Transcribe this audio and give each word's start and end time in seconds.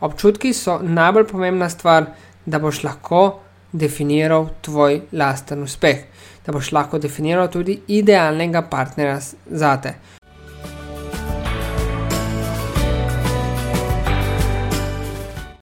Občutki 0.00 0.52
so 0.52 0.78
najbolj 0.82 1.26
pomembna 1.26 1.68
stvar, 1.68 2.04
da 2.46 2.58
boš 2.58 2.84
lahko 2.84 3.40
definiral 3.72 4.46
tvoj 4.62 5.00
lasten 5.12 5.62
uspeh, 5.62 6.04
da 6.46 6.52
boš 6.52 6.70
lahko 6.72 6.98
definiral 6.98 7.48
tudi 7.50 7.80
idealnega 7.88 8.62
partnerja 8.70 9.18
za 9.50 9.76
te. 9.82 9.94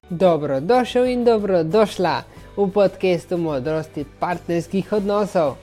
Dobro, 0.09 0.59
došel 0.59 1.05
in 1.05 1.25
dobro 1.25 1.63
došla 1.63 2.21
v 2.57 2.69
podkastu 2.73 3.37
modrosti 3.37 4.05
partnerskih 4.19 4.93
odnosov. 4.93 5.55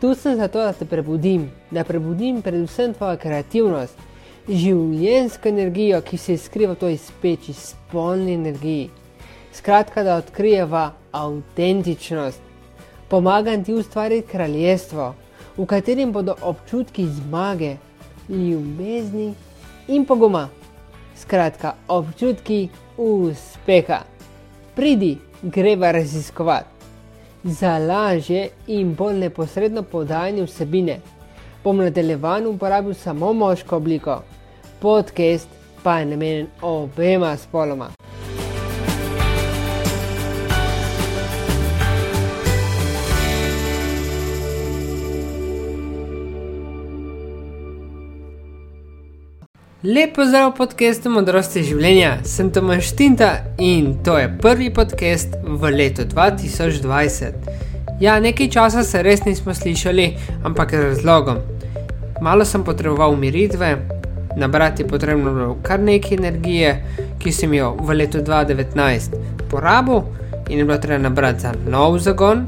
Tu 0.00 0.14
sem 0.14 0.36
zato, 0.36 0.58
da 0.58 0.72
te 0.72 0.84
prebudim, 0.84 1.50
da 1.70 1.84
prebudim 1.84 2.42
predvsem 2.42 2.94
tvojo 2.94 3.16
kreativnost, 3.16 4.05
življensko 4.48 5.48
energijo, 5.48 6.00
ki 6.06 6.18
se 6.18 6.36
skriva 6.38 6.76
v 6.76 6.80
toj 6.80 6.96
speči, 7.02 7.52
spolni 7.52 8.36
energiji. 8.38 8.90
Skratka, 9.52 10.04
da 10.06 10.18
odkrijeva 10.20 10.92
avtentičnost. 11.12 12.40
Pomagam 13.08 13.64
ti 13.64 13.74
ustvariti 13.74 14.28
kraljestvo, 14.28 15.14
v 15.56 15.66
katerem 15.66 16.12
bodo 16.12 16.36
občutki 16.42 17.06
zmage, 17.06 17.76
ljubezni 18.28 19.32
in 19.88 20.04
poguma. 20.04 20.48
Skratka, 21.16 21.74
občutki 21.88 22.68
uspeha. 22.96 24.02
Pridi, 24.74 25.16
greva 25.42 25.90
raziskovati. 25.90 26.74
Za 27.44 27.78
lažje 27.78 28.48
in 28.66 28.94
bolj 28.94 29.20
neposredno 29.22 29.82
podajanje 29.82 30.42
vsebine 30.44 31.00
bom 31.64 31.76
nadaljevan 31.76 32.46
uporabil 32.46 32.94
samo 32.94 33.32
moško 33.32 33.76
obliko, 33.76 34.20
podcast 34.80 35.48
pa 35.82 35.98
je 35.98 36.06
namenjen 36.06 36.46
obema 36.62 37.36
spoloma. 37.36 37.90
Lepo 49.82 50.24
zdrav 50.24 50.48
podcastu 50.56 51.10
Modrosti 51.14 51.60
življenja, 51.62 52.16
sem 52.26 52.48
Tomaš 52.50 52.88
Tinta 52.98 53.28
in 53.62 53.92
to 54.02 54.16
je 54.18 54.30
prvi 54.42 54.72
podcast 54.74 55.36
v 55.44 55.70
letu 55.70 56.02
2020. 56.10 57.46
Ja, 58.00 58.16
nekaj 58.20 58.50
časa 58.50 58.82
se 58.82 59.02
res 59.06 59.22
nismo 59.24 59.54
slišali, 59.54 60.08
ampak 60.44 60.74
z 60.74 60.82
razlogom. 60.88 61.38
Malo 62.24 62.44
sem 62.44 62.64
potreboval 62.64 63.14
umiritve, 63.14 63.70
nabrati 64.36 64.82
je 64.82 64.88
potrebno 64.88 65.32
bilo 65.34 65.56
kar 65.62 65.80
nekaj 65.80 66.16
energije, 66.16 66.84
ki 67.18 67.32
sem 67.32 67.54
jo 67.54 67.76
v 67.80 67.94
letu 67.94 68.18
2019 68.18 69.16
porabil 69.50 70.02
in 70.48 70.58
je 70.58 70.64
bilo 70.64 70.78
treba 70.78 71.02
nabrati 71.02 71.40
za 71.40 71.54
nov 71.68 71.98
zagon. 71.98 72.46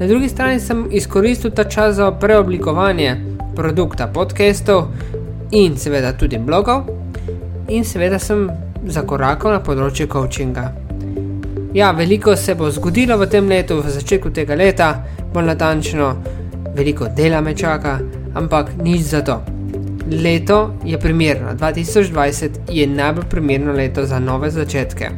Na 0.00 0.06
drugi 0.06 0.28
strani 0.28 0.60
sem 0.60 0.86
izkoristil 0.90 1.50
ta 1.50 1.64
čas 1.64 1.96
za 1.96 2.10
preoblikovanje 2.10 3.16
produkta 3.56 4.06
podcastov 4.06 4.88
in 5.50 5.76
seveda 5.76 6.12
tudi 6.12 6.38
blogov, 6.38 6.86
in 7.68 7.84
seveda 7.84 8.18
sem 8.18 8.48
zakorakal 8.86 9.52
na 9.52 9.60
področje 9.60 10.06
coachinga. 10.08 10.70
Ja, 11.74 11.90
veliko 11.90 12.36
se 12.36 12.54
bo 12.54 12.70
zgodilo 12.70 13.18
v 13.18 13.28
tem 13.30 13.48
letu, 13.48 13.78
v 13.82 13.90
začetku 13.90 14.30
tega 14.34 14.56
leta, 14.58 14.90
bolj 15.34 15.52
natančno, 15.52 16.14
veliko 16.74 17.10
dela 17.16 17.40
me 17.40 17.54
čaka, 17.54 17.98
ampak 18.34 18.74
nič 18.82 19.02
za 19.12 19.22
to. 19.22 19.59
Leto 20.10 20.74
je 20.84 20.98
primerno, 20.98 21.54
2020 21.54 22.48
je 22.68 22.86
najbolj 22.86 23.24
primerno 23.30 23.72
leto 23.72 24.06
za 24.06 24.18
nove 24.18 24.50
začetke. 24.50 25.10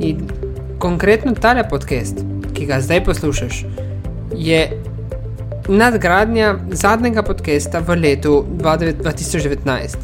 In 0.00 0.28
konkretno 0.78 1.34
tale 1.34 1.68
podcast, 1.68 2.20
ki 2.54 2.66
ga 2.66 2.80
zdaj 2.80 3.04
poslušaš, 3.04 3.64
je 4.36 4.82
nadgradnja 5.68 6.58
zadnjega 6.70 7.22
podcasta 7.22 7.78
v 7.78 7.96
letu 7.96 8.44
2019. 8.58 9.96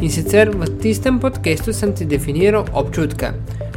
In 0.00 0.10
sicer 0.10 0.50
v 0.54 0.68
tistem 0.82 1.18
podkastu 1.18 1.72
sem 1.72 1.94
ti 1.96 2.04
definiral 2.04 2.68
občutke, 2.72 3.32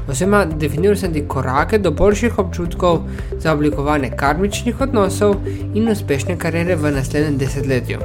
oziroma 0.09 0.45
definiral 0.45 0.99
sem 0.99 1.13
ti 1.13 1.23
korake 1.27 1.79
do 1.79 1.91
boljših 1.91 2.39
občutkov 2.39 3.05
za 3.39 3.53
oblikovanje 3.53 4.11
karmičnih 4.17 4.81
odnosov 4.81 5.35
in 5.73 5.87
uspešne 5.89 6.37
kariere 6.37 6.75
v 6.75 6.91
naslednjem 6.91 7.37
desetletju. 7.37 7.99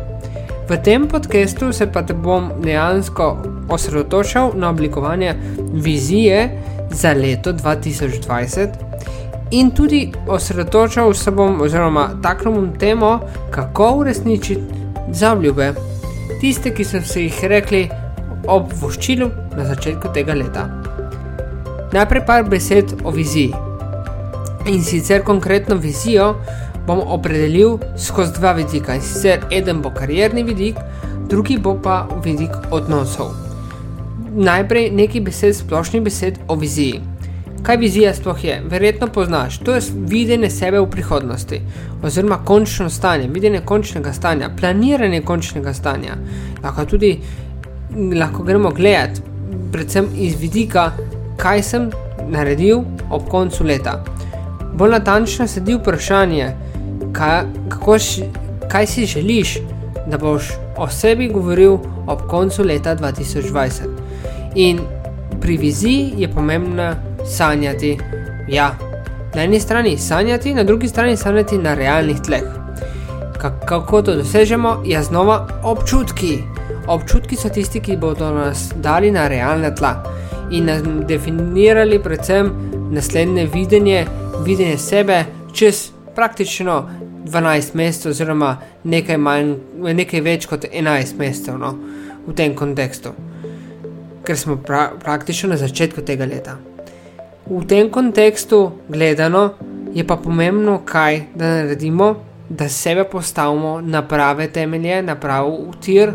V 0.68 0.76
tem 0.82 1.08
podkastu 1.08 1.72
se 1.72 1.86
pa 1.86 2.02
te 2.02 2.14
bom 2.14 2.48
dejansko 2.58 3.36
osredotočal 3.70 4.52
na 4.54 4.70
oblikovanje 4.70 5.34
vizije 5.72 6.62
za 6.90 7.12
leto 7.12 7.52
2020 7.52 8.68
in 9.50 9.70
tudi 9.70 10.12
osredotočal 10.26 11.14
se 11.14 11.30
bom, 11.30 11.60
oziroma 11.60 12.08
takšno 12.22 12.52
bom 12.52 12.72
temo, 12.78 13.20
kako 13.50 13.92
uresničiti 13.96 14.62
zaobljube, 15.08 15.72
tiste, 16.40 16.74
ki 16.74 16.84
so 16.84 17.00
se 17.00 17.22
jih 17.22 17.44
rekli 17.44 17.88
ob 18.46 18.72
voščilu 18.80 19.30
na 19.56 19.64
začetku 19.64 20.10
tega 20.14 20.34
leta. 20.34 20.66
Najprej 21.92 22.26
par 22.26 22.44
besed 22.50 22.94
o 23.04 23.10
viziji. 23.10 23.54
In 24.66 24.82
sicer 24.82 25.22
konkretno 25.22 25.76
vizijo 25.76 26.34
bom 26.86 27.02
opredelil 27.06 27.78
skozi 27.98 28.32
dva 28.38 28.52
vidika. 28.52 28.94
In 28.94 29.02
sicer 29.02 29.44
eden 29.50 29.82
bo 29.82 29.90
karjerni 29.90 30.42
vidik, 30.42 30.78
drugi 31.28 31.58
bo 31.58 31.74
pa 31.82 32.06
vidik 32.24 32.54
odnosov. 32.70 33.34
Najprej 34.36 34.90
nekaj 34.90 35.20
besed, 35.20 35.56
splošnih 35.56 36.02
besed 36.02 36.38
o 36.48 36.54
viziji. 36.54 37.00
Kaj 37.66 37.76
vizija 37.76 38.12
sploh 38.14 38.44
je? 38.44 38.60
Verjetno 38.70 39.06
poznaš. 39.06 39.58
To 39.58 39.74
je 39.74 39.80
videnje 40.06 40.50
sebe 40.50 40.80
v 40.80 40.90
prihodnosti, 40.90 41.60
oziroma 42.02 42.38
končno 42.44 42.90
stanje, 42.90 43.28
videnje 43.32 43.60
končnega 43.64 44.12
stanja, 44.12 44.50
planiranje 44.60 45.22
končnega 45.22 45.72
stanja. 45.74 46.14
Lahko 46.62 46.84
tudi 46.84 47.16
lahko 48.14 48.42
gremo 48.42 48.70
gledati, 48.70 49.22
predvsem 49.72 50.08
iz 50.14 50.36
vidika, 50.40 50.92
kaj 51.36 51.62
sem 51.62 51.90
naredil 52.28 52.84
ob 53.10 53.28
koncu 53.28 53.64
leta. 53.64 54.04
Bolj 54.74 54.90
natančno 54.90 55.46
sledi 55.48 55.74
vprašanje, 55.74 56.52
kaj, 57.12 57.44
š, 57.98 58.22
kaj 58.68 58.86
si 58.86 59.06
želiš, 59.06 59.58
da 60.06 60.18
boš 60.18 60.50
o 60.76 60.88
sebi 60.88 61.28
govoril 61.28 61.78
ob 62.06 62.20
koncu 62.28 62.62
leta 62.62 62.96
2020. 62.96 63.70
In 64.54 64.78
pri 65.40 65.56
viziji 65.56 66.12
je 66.16 66.28
pomembna 66.28 66.94
sanjati. 67.36 67.98
Ja, 68.48 68.74
na 69.34 69.42
eni 69.42 69.60
strani 69.60 69.98
sanjati, 69.98 70.54
na 70.54 70.64
drugi 70.64 70.88
strani 70.88 71.16
sanjati 71.16 71.58
na 71.58 71.74
realnih 71.74 72.20
tleh. 72.20 72.42
Kako 73.66 74.02
to 74.02 74.14
dosežemo, 74.14 74.82
je 74.84 75.02
znova 75.02 75.48
občutki. 75.62 76.38
Občutki 76.86 77.36
so 77.36 77.48
tisti, 77.48 77.80
ki 77.80 77.96
bodo 77.96 78.30
nas 78.30 78.72
dali 78.76 79.10
na 79.10 79.28
realne 79.28 79.74
tla 79.74 80.16
in 80.50 80.64
nam 80.64 81.06
definirali 81.06 81.98
predvsem 82.02 82.50
naslednje 82.90 83.46
videnje, 83.54 84.06
videnje 84.44 84.78
sebe 84.78 85.24
čez 85.52 85.90
praktično 86.16 86.90
12 87.24 87.74
mesecev, 87.74 88.10
oziroma 88.10 88.56
nekaj, 88.84 89.18
manj, 89.18 89.54
nekaj 89.76 90.20
več 90.20 90.46
kot 90.48 90.64
11 90.72 91.18
mesecev 91.18 91.58
no, 91.60 91.74
v 92.26 92.34
tem 92.34 92.54
kontekstu, 92.56 93.12
ker 94.24 94.38
smo 94.38 94.56
pra 94.56 94.88
praktično 95.02 95.52
na 95.52 95.60
začetku 95.60 96.02
tega 96.06 96.26
leta. 96.26 96.56
V 97.46 97.62
tem 97.68 97.90
kontekstu 97.90 98.72
gledano 98.88 99.50
je 99.94 100.04
pa 100.06 100.16
pomembno, 100.16 100.80
kaj 100.84 101.20
da 101.34 101.52
naredimo, 101.60 102.14
da 102.48 102.68
sebe 102.68 103.04
postavimo 103.04 103.80
na 103.80 104.02
prave 104.08 104.48
temelje, 104.52 105.02
na 105.02 105.14
pravi 105.14 105.52
utir. 105.68 106.12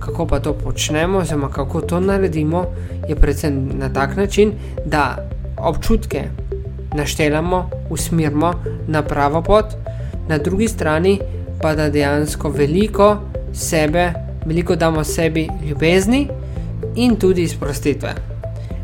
Kako 0.00 0.26
pa 0.26 0.40
to 0.40 0.52
počnemo, 0.58 1.18
oziroma 1.18 1.50
kako 1.50 1.80
to 1.80 2.00
naredimo, 2.00 2.64
je 3.08 3.16
predvsem 3.16 3.68
na 3.78 3.92
tak 3.92 4.16
način, 4.16 4.52
da 4.84 5.28
občutke 5.58 6.24
naštelamo, 6.94 7.70
usmerimo 7.90 8.52
na 8.86 9.02
pravo 9.02 9.42
pot, 9.42 9.64
na 10.28 10.38
drugi 10.38 10.68
strani 10.68 11.18
pa 11.62 11.74
da 11.74 11.90
dejansko 11.90 12.48
veliko 12.48 13.16
sebe, 13.52 14.12
veliko 14.46 14.76
damo 14.76 15.04
sebi 15.04 15.48
ljubezni 15.68 16.28
in 16.94 17.16
tudi 17.16 17.48
sprostitve. 17.48 18.14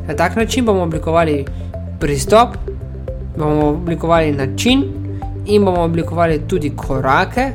Na 0.08 0.14
tak 0.14 0.36
način 0.36 0.64
bomo 0.64 0.82
oblikovali 0.82 1.44
pristop, 2.00 2.48
bomo 3.36 3.68
oblikovali 3.68 4.32
način 4.32 4.84
in 5.46 5.64
bomo 5.64 5.82
oblikovali 5.82 6.40
tudi 6.48 6.70
korake, 6.76 7.52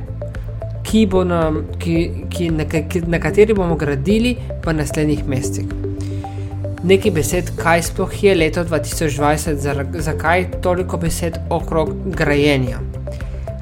ki 0.83 1.07
nam, 1.25 1.65
ki, 1.79 2.11
ki, 2.29 2.49
na, 2.49 2.65
ki, 2.65 3.01
na 3.07 3.19
kateri 3.19 3.53
bomo 3.53 3.75
gradili 3.75 4.35
v 4.65 4.73
naslednjih 4.73 5.27
mesecih. 5.27 5.92
Nekaj 6.83 7.11
besed, 7.15 7.49
kaj 7.55 7.81
sploh 7.87 8.23
je 8.23 8.35
leto 8.35 8.63
2020, 8.67 10.01
zakaj 10.03 10.49
toliko 10.61 10.97
besed 10.97 11.37
okrog 11.49 11.93
grajenja. 12.05 12.79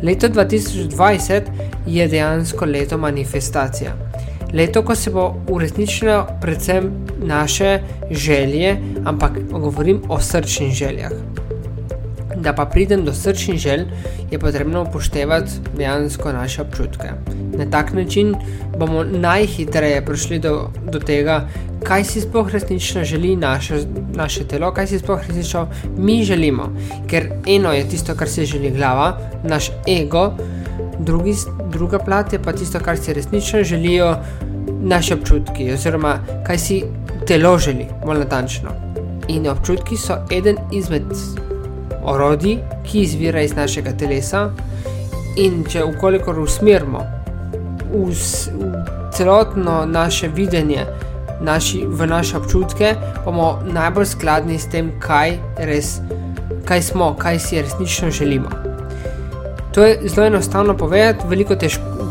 Leto 0.04 0.28
2020 0.28 1.52
je 1.86 2.08
dejansko 2.08 2.66
leto 2.66 2.98
manifestacija. 2.98 3.94
leto, 4.54 4.82
ko 4.84 4.96
se 4.96 5.10
bo 5.10 5.36
uresničilo 5.48 6.28
predvsem 6.42 6.92
naše 7.24 7.80
želje, 8.12 8.78
ampak 9.06 9.32
govorim 9.52 10.02
o 10.10 10.20
srčnih 10.20 10.74
željah. 10.74 11.12
Da 12.42 12.54
pa 12.54 12.66
pridem 12.66 13.06
do 13.06 13.14
srčnih 13.14 13.60
želj, 13.60 13.86
je 14.32 14.40
potrebno 14.40 14.82
upoštevati 14.82 15.52
dejansko 15.78 16.32
naše 16.32 16.62
občutke. 16.62 17.12
Na 17.58 17.66
tak 17.72 17.94
način 17.94 18.36
bomo 18.80 19.04
najhitreje 19.04 20.06
prišli 20.06 20.40
do, 20.40 20.70
do 20.92 21.00
tega, 21.00 21.48
kaj 21.84 22.04
si 22.04 22.22
sploh 22.22 22.50
resnično 22.50 23.04
želi 23.04 23.36
naše, 23.36 23.84
naše 24.14 24.48
telo, 24.48 24.72
kaj 24.74 24.88
si 24.88 25.00
sploh 25.00 25.28
resnično 25.28 25.68
mi 25.98 26.24
želimo. 26.24 26.70
Ker 27.08 27.30
eno 27.48 27.74
je 27.74 27.90
tisto, 27.90 28.16
kar 28.16 28.30
si 28.30 28.46
želi 28.46 28.72
glava, 28.72 29.18
naš 29.44 29.72
ego, 29.88 30.32
drugi, 31.00 31.36
druga 31.72 32.00
plat 32.00 32.34
je 32.34 32.40
pa 32.44 32.54
tisto, 32.54 32.80
kar 32.80 32.98
si 32.98 33.14
resnično 33.14 33.64
želijo 33.64 34.16
naše 34.82 35.14
občutki, 35.14 35.72
oziroma 35.74 36.18
kaj 36.48 36.58
si 36.58 36.84
telo 37.28 37.58
želi, 37.58 37.86
bolj 38.06 38.20
natančno. 38.20 38.70
In 39.28 39.48
občutki 39.48 39.98
so 39.98 40.18
eden 40.32 40.58
izmed 40.72 41.04
orodij, 42.04 42.60
ki 42.84 43.02
izvira 43.02 43.42
iz 43.42 43.56
našega 43.56 43.94
telesa, 43.98 44.50
in 45.38 45.64
če 45.64 45.84
ukolikor 45.88 46.40
usmerimo 46.40 47.04
v, 47.92 48.08
v 48.12 48.72
celotno 49.16 49.86
naše 49.86 50.28
videnje, 50.28 50.86
naši, 51.42 51.86
v 51.88 52.08
naše 52.08 52.38
občutke, 52.38 52.96
bomo 53.26 53.60
najbolj 53.66 54.06
skladni 54.06 54.60
s 54.60 54.70
tem, 54.72 54.92
kaj 55.00 55.38
res, 55.68 56.00
kaj 56.66 56.82
smo, 56.82 57.14
kaj 57.20 57.40
si 57.40 57.62
resnično 57.62 58.12
želimo. 58.12 58.50
To 59.72 59.84
je 59.84 60.00
zelo 60.04 60.28
enostavno 60.28 60.78
povedati, 60.78 61.28
veliko 61.28 61.56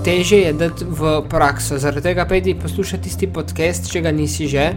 težje 0.05 0.39
je 0.41 0.53
dati 0.53 0.85
v 0.89 1.21
prakso. 1.29 1.79
Zaradi 1.79 2.03
tega 2.03 2.25
pejdi 2.25 2.55
poslušati 2.55 3.03
tisti 3.03 3.29
podcast, 3.29 3.91
če 3.93 4.01
ga 4.01 4.13
nisi 4.13 4.49
že, 4.49 4.71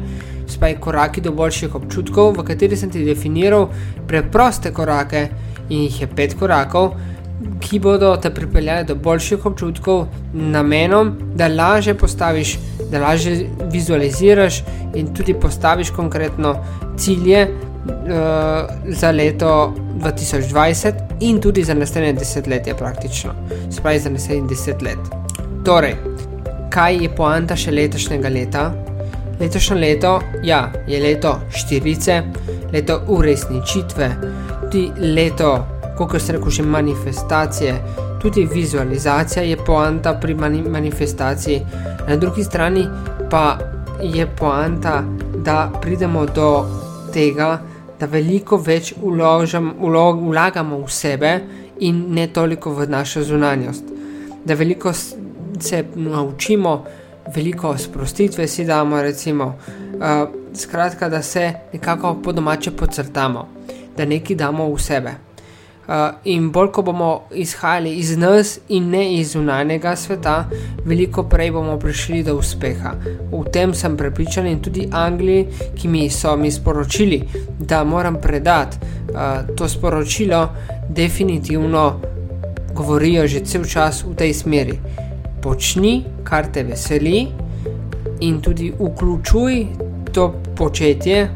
spaj 0.64 0.80
koraki 0.80 1.22
do 1.22 1.32
boljših 1.36 1.74
občutkov, 1.76 2.38
v 2.38 2.44
kateri 2.48 2.78
sem 2.80 2.90
ti 2.90 3.02
definiral 3.04 3.66
preproste 4.08 4.72
korake 4.72 5.26
in 5.70 5.82
jih 5.84 6.02
je 6.02 6.08
pet 6.08 6.36
korakov, 6.40 6.94
ki 7.60 7.80
bodo 7.84 8.14
te 8.16 8.32
pripeljali 8.32 8.88
do 8.88 8.96
boljših 8.96 9.46
občutkov, 9.46 10.06
namenom, 10.34 11.12
da 11.36 11.50
lažje 11.52 11.98
postaviš, 12.00 12.54
da 12.92 13.02
lažje 13.04 13.50
vizualiziraš 13.74 14.62
in 14.96 15.12
tudi 15.14 15.34
postaviš 15.34 15.92
konkretno 15.92 16.56
cilje 16.98 17.44
uh, 17.44 18.72
za 18.88 19.12
leto 19.12 19.74
2020 20.00 21.20
in 21.20 21.42
tudi 21.42 21.64
za 21.64 21.74
naslednje 21.74 22.14
desetletje, 22.14 22.78
praktično, 22.80 23.36
spravi 23.72 24.00
za 24.00 24.16
naslednjih 24.16 24.50
deset 24.50 24.82
let. 24.82 25.12
Torej, 25.66 26.00
kaj 26.72 27.04
je 27.04 27.14
poanta 27.16 27.60
še 27.60 27.76
letošnjega 27.76 28.32
leta? 28.32 28.66
Letošnje 29.40 29.76
leto 29.76 30.20
ja, 30.44 30.72
je 30.88 31.00
leto 31.02 31.40
štirice, 31.52 32.22
leto 32.74 33.02
uresničitve, 33.08 34.16
tudi 34.72 34.92
leto 34.98 35.68
kot 35.98 36.22
se 36.22 36.34
reče, 36.34 36.64
manifestacije, 36.64 37.76
tudi 38.22 38.48
vizualizacija 38.54 39.44
je 39.44 39.58
poanta 39.58 40.14
pri 40.14 40.34
mani 40.34 40.62
manifestaciji, 40.62 41.62
na 42.08 42.16
drugi 42.16 42.44
strani 42.44 42.88
pa 43.30 43.58
je 44.04 44.28
poanta, 44.36 45.04
da 45.36 45.72
pridemo 45.82 46.26
do 46.26 46.66
tega, 47.14 47.62
da 48.00 48.06
veliko 48.06 48.58
več 48.58 48.94
uložam, 49.02 49.74
ulog, 49.80 50.28
vlagamo 50.30 50.80
v 50.80 50.90
sebe 50.92 51.40
in 51.80 52.06
ne 52.10 52.28
toliko 52.28 52.74
v 52.74 52.88
našo 52.90 53.24
zunanjost. 53.24 53.84
Da 54.46 54.54
veliko 54.54 54.94
se 54.94 55.86
naučimo, 55.96 56.86
veliko 57.36 57.78
sprostitve 57.78 58.48
si 58.48 58.66
damo, 58.66 59.02
recimo, 59.02 59.46
uh, 59.46 60.30
skratka, 60.56 61.10
da 61.10 61.22
se 61.22 61.54
nekako 61.74 62.16
po 62.24 62.32
domače 62.32 62.72
pocrtamo, 62.72 63.48
da 63.98 64.06
nekaj 64.06 64.36
damo 64.36 64.74
v 64.74 64.80
sebe. 64.80 65.12
Uh, 65.88 65.94
in 66.24 66.52
bolj, 66.52 66.70
ko 66.72 66.82
bomo 66.82 67.24
izhajali 67.36 67.92
iz 68.00 68.18
nas 68.18 68.60
in 68.70 68.90
ne 68.90 69.20
iz 69.20 69.34
zunanjega 69.34 69.96
sveta, 69.96 70.46
veliko 70.86 71.24
prej 71.24 71.52
bomo 71.52 71.76
prišli 71.80 72.24
do 72.24 72.38
uspeha. 72.40 72.94
V 73.32 73.44
tem 73.52 73.74
sem 73.74 73.98
prepričan 73.98 74.48
in 74.48 74.62
tudi 74.64 74.88
Angliji, 74.92 75.48
ki 75.76 75.88
mi 75.88 76.10
so 76.10 76.38
mi 76.38 76.52
sporočili, 76.52 77.22
da 77.60 77.84
moram 77.84 78.16
predati 78.22 78.78
uh, 78.80 79.56
to 79.56 79.68
sporočilo, 79.68 80.50
definitivno 80.90 82.00
govorijo 82.74 83.28
že 83.28 83.46
cel 83.46 83.66
čas 83.66 84.04
v 84.04 84.16
tej 84.16 84.34
smeri. 84.34 84.80
Počni, 85.44 86.04
kar 86.24 86.48
te 86.54 86.64
veseli, 86.64 87.28
in 88.20 88.42
tudi 88.42 88.72
vključuj 88.80 89.66
to 90.14 90.34
početje 90.56 91.30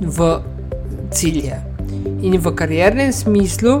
v 0.00 0.30
cilje. 1.10 1.56
In 2.22 2.36
v 2.38 2.54
kariernem 2.54 3.12
smislu 3.12 3.80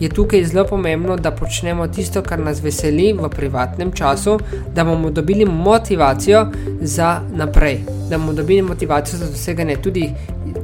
je 0.00 0.08
tukaj 0.08 0.44
zelo 0.44 0.64
pomembno, 0.66 1.16
da 1.16 1.30
počnemo 1.30 1.86
tisto, 1.88 2.22
kar 2.22 2.40
nas 2.40 2.62
veseli 2.62 3.12
v 3.12 3.28
privatnem 3.28 3.92
času, 3.92 4.38
da 4.74 4.84
bomo 4.84 5.10
dobili 5.10 5.44
motivacijo 5.44 6.46
za 6.80 7.20
naprej, 7.32 7.80
da 8.10 8.18
bomo 8.18 8.32
dobili 8.32 8.62
motivacijo 8.62 9.18
za 9.18 9.26
doseganje 9.26 9.76
tudi 9.76 10.10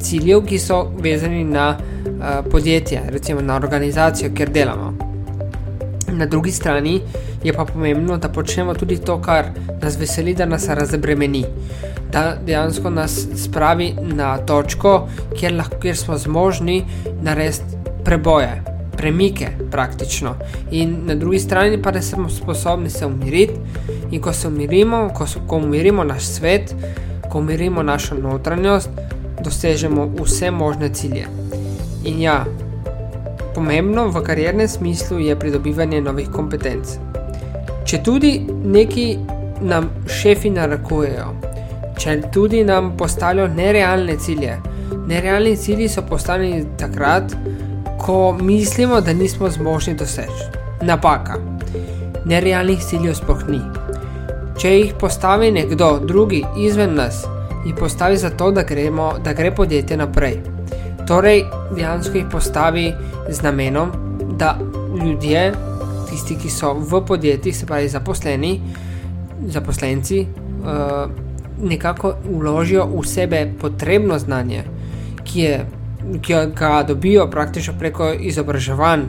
ciljev, 0.00 0.44
ki 0.46 0.58
so 0.58 0.82
vezani 0.98 1.44
na 1.44 1.76
uh, 1.76 2.50
podjetje, 2.50 3.02
recimo 3.08 3.40
na 3.40 3.56
organizacijo, 3.56 4.30
kjer 4.34 4.50
delamo. 4.50 4.99
Na 6.08 6.26
drugi 6.26 6.52
strani 6.52 7.00
je 7.44 7.52
pa 7.52 7.64
pomembno, 7.64 8.16
da 8.18 8.28
počnemo 8.28 8.74
tudi 8.74 8.98
to, 8.98 9.20
kar 9.22 9.52
nas 9.82 9.98
veseli, 10.00 10.34
da 10.34 10.46
nas 10.46 10.68
razbremeni 10.68 11.44
da 12.12 12.36
dejansko 12.46 12.90
nas 12.90 13.26
spravi 13.36 13.94
na 14.00 14.38
točko, 14.38 15.08
kjer, 15.38 15.54
lahko, 15.54 15.76
kjer 15.78 15.96
smo 15.96 16.18
zmožni 16.18 16.84
narediti 17.22 17.62
preboje, 18.04 18.62
premike 18.96 19.48
praktično. 19.70 20.34
In 20.70 20.96
na 21.06 21.14
drugi 21.14 21.38
strani 21.38 21.82
pa 21.82 21.90
da 21.90 22.02
smo 22.02 22.28
sposobni 22.28 22.90
se 22.90 23.06
umiriti 23.06 23.52
in 24.10 24.20
ko 24.20 24.32
se 24.32 24.48
umirimo, 24.48 25.10
ko, 25.14 25.26
ko 25.46 25.56
umirimo 25.56 26.04
naš 26.04 26.24
svet, 26.24 26.74
ko 27.30 27.38
umirimo 27.38 27.82
našo 27.82 28.14
notranjost, 28.14 28.88
dosežemo 29.44 30.10
vse 30.20 30.50
možne 30.50 30.94
cilje. 30.94 31.26
In 32.04 32.20
ja, 32.20 32.44
pomembno 33.54 34.08
v 34.08 34.22
kariernem 34.22 34.68
smislu 34.68 35.18
je 35.18 35.36
pridobivanje 35.38 36.00
novih 36.00 36.30
kompetenc. 36.30 36.96
Če 37.84 38.02
tudi 38.04 38.32
neki 38.48 39.06
nam 39.60 39.88
šefi 40.08 40.50
narekujejo, 40.54 41.26
če 41.98 42.16
tudi 42.32 42.62
nam 42.64 42.92
postavljajo 42.96 43.48
nerealne 43.54 44.16
cilje. 44.18 44.58
Nerealni 45.08 45.56
cilji 45.56 45.88
so 45.88 46.02
postavljeni 46.06 46.64
takrat, 46.78 47.34
ko 48.00 48.32
mislimo, 48.32 49.00
da 49.00 49.12
nismo 49.12 49.50
zmožni 49.50 49.94
doseči. 49.94 50.48
Napaka. 50.82 51.36
Nerealnih 52.24 52.80
ciljev 52.84 53.14
sploh 53.18 53.42
ni. 53.48 53.60
Če 54.60 54.76
jih 54.76 54.94
postavi 55.00 55.50
nekdo 55.52 55.98
drugi 56.04 56.44
izven 56.58 56.94
nas, 56.94 57.24
jih 57.66 57.74
postavi 57.78 58.16
zato, 58.16 58.50
da, 58.52 58.62
gremo, 58.62 59.12
da 59.24 59.32
gre 59.32 59.54
podjetje 59.54 59.96
naprej. 59.96 60.40
Torej, 61.06 61.44
dejansko 61.76 62.18
jih 62.18 62.26
postavi 62.30 62.92
z 63.28 63.42
namenom, 63.42 63.90
da 64.38 64.58
ljudje, 65.04 65.52
tisti, 66.10 66.36
ki 66.36 66.50
so 66.50 66.74
v 66.74 67.02
podjetjih, 67.06 67.56
se 67.56 67.66
pravi 67.66 67.88
zaposleni, 67.88 68.60
zaposlenci, 69.46 70.26
uh, 70.26 71.10
nekako 71.62 72.14
vložijo 72.24 72.86
v 72.86 73.06
sebe 73.06 73.44
potrebno 73.60 74.18
znanje, 74.18 74.64
ki, 75.24 75.40
je, 75.40 75.66
ki 76.22 76.34
ga 76.56 76.82
dobijo 76.88 77.28
praktično 77.30 77.74
preko 77.78 78.12
izobraževanj, 78.12 79.06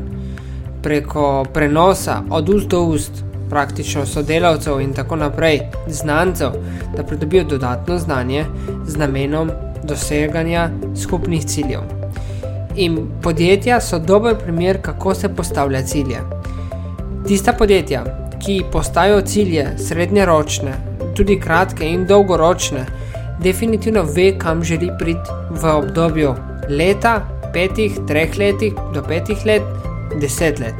preko 0.84 1.46
prenosa 1.54 2.22
od 2.30 2.50
ust 2.50 2.68
do 2.68 2.84
ust, 2.84 3.24
praktično 3.50 4.06
sodelavcev 4.06 4.80
in 4.82 4.94
tako 4.94 5.16
naprej, 5.16 5.60
znancev, 5.88 6.52
da 6.96 7.04
pridobijo 7.04 7.44
dodatno 7.44 7.98
znanje 7.98 8.46
z 8.88 8.98
namenom 8.98 9.52
doseganja 9.84 10.70
skupnih 10.96 11.46
ciljev. 11.46 11.82
In 12.76 12.98
podjetja 13.22 13.82
so 13.82 14.00
dober 14.00 14.36
primer, 14.36 14.82
kako 14.82 15.14
se 15.16 15.30
postavlja 15.36 15.82
cilje. 15.82 16.22
Tista 17.28 17.54
podjetja, 17.54 18.04
ki 18.46 18.64
postavijo 18.72 19.22
cilje 19.22 19.68
srednjeročne, 19.78 20.74
tudi 21.16 21.40
kratke 21.40 21.88
in 21.88 22.06
dolgoročne, 22.08 22.86
definitivno 23.44 24.04
ve, 24.16 24.32
kam 24.40 24.64
želi 24.64 24.90
priti 25.00 25.38
v 25.50 25.76
obdobju 25.76 26.36
leta, 26.70 27.22
petih, 27.54 28.00
treh 28.08 28.38
letih, 28.38 28.74
do 28.94 29.04
petih 29.04 29.46
let, 29.46 29.62
deset 30.22 30.60
let. 30.60 30.76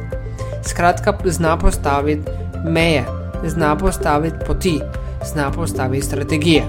Skratka, 0.66 1.14
zna 1.24 1.56
postaviti 1.58 2.30
meje, 2.64 3.04
zna 3.46 3.76
postaviti 3.76 4.36
poti, 4.46 4.80
zna 5.32 5.50
postaviti 5.50 6.06
strategije. 6.06 6.62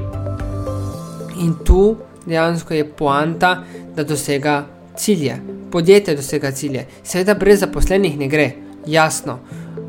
In 1.39 1.53
tu 1.65 1.95
dejansko 2.25 2.73
je 2.73 2.89
poanta, 2.89 3.63
da 3.95 4.03
dosega 4.03 4.65
cilje. 4.97 5.37
Podjetje 5.71 6.15
dosega 6.15 6.51
cilje, 6.51 6.85
seveda 7.03 7.33
brez 7.33 7.59
zaposlenih 7.59 8.17
ne 8.19 8.27
gre, 8.27 8.51
jasno, 8.87 9.39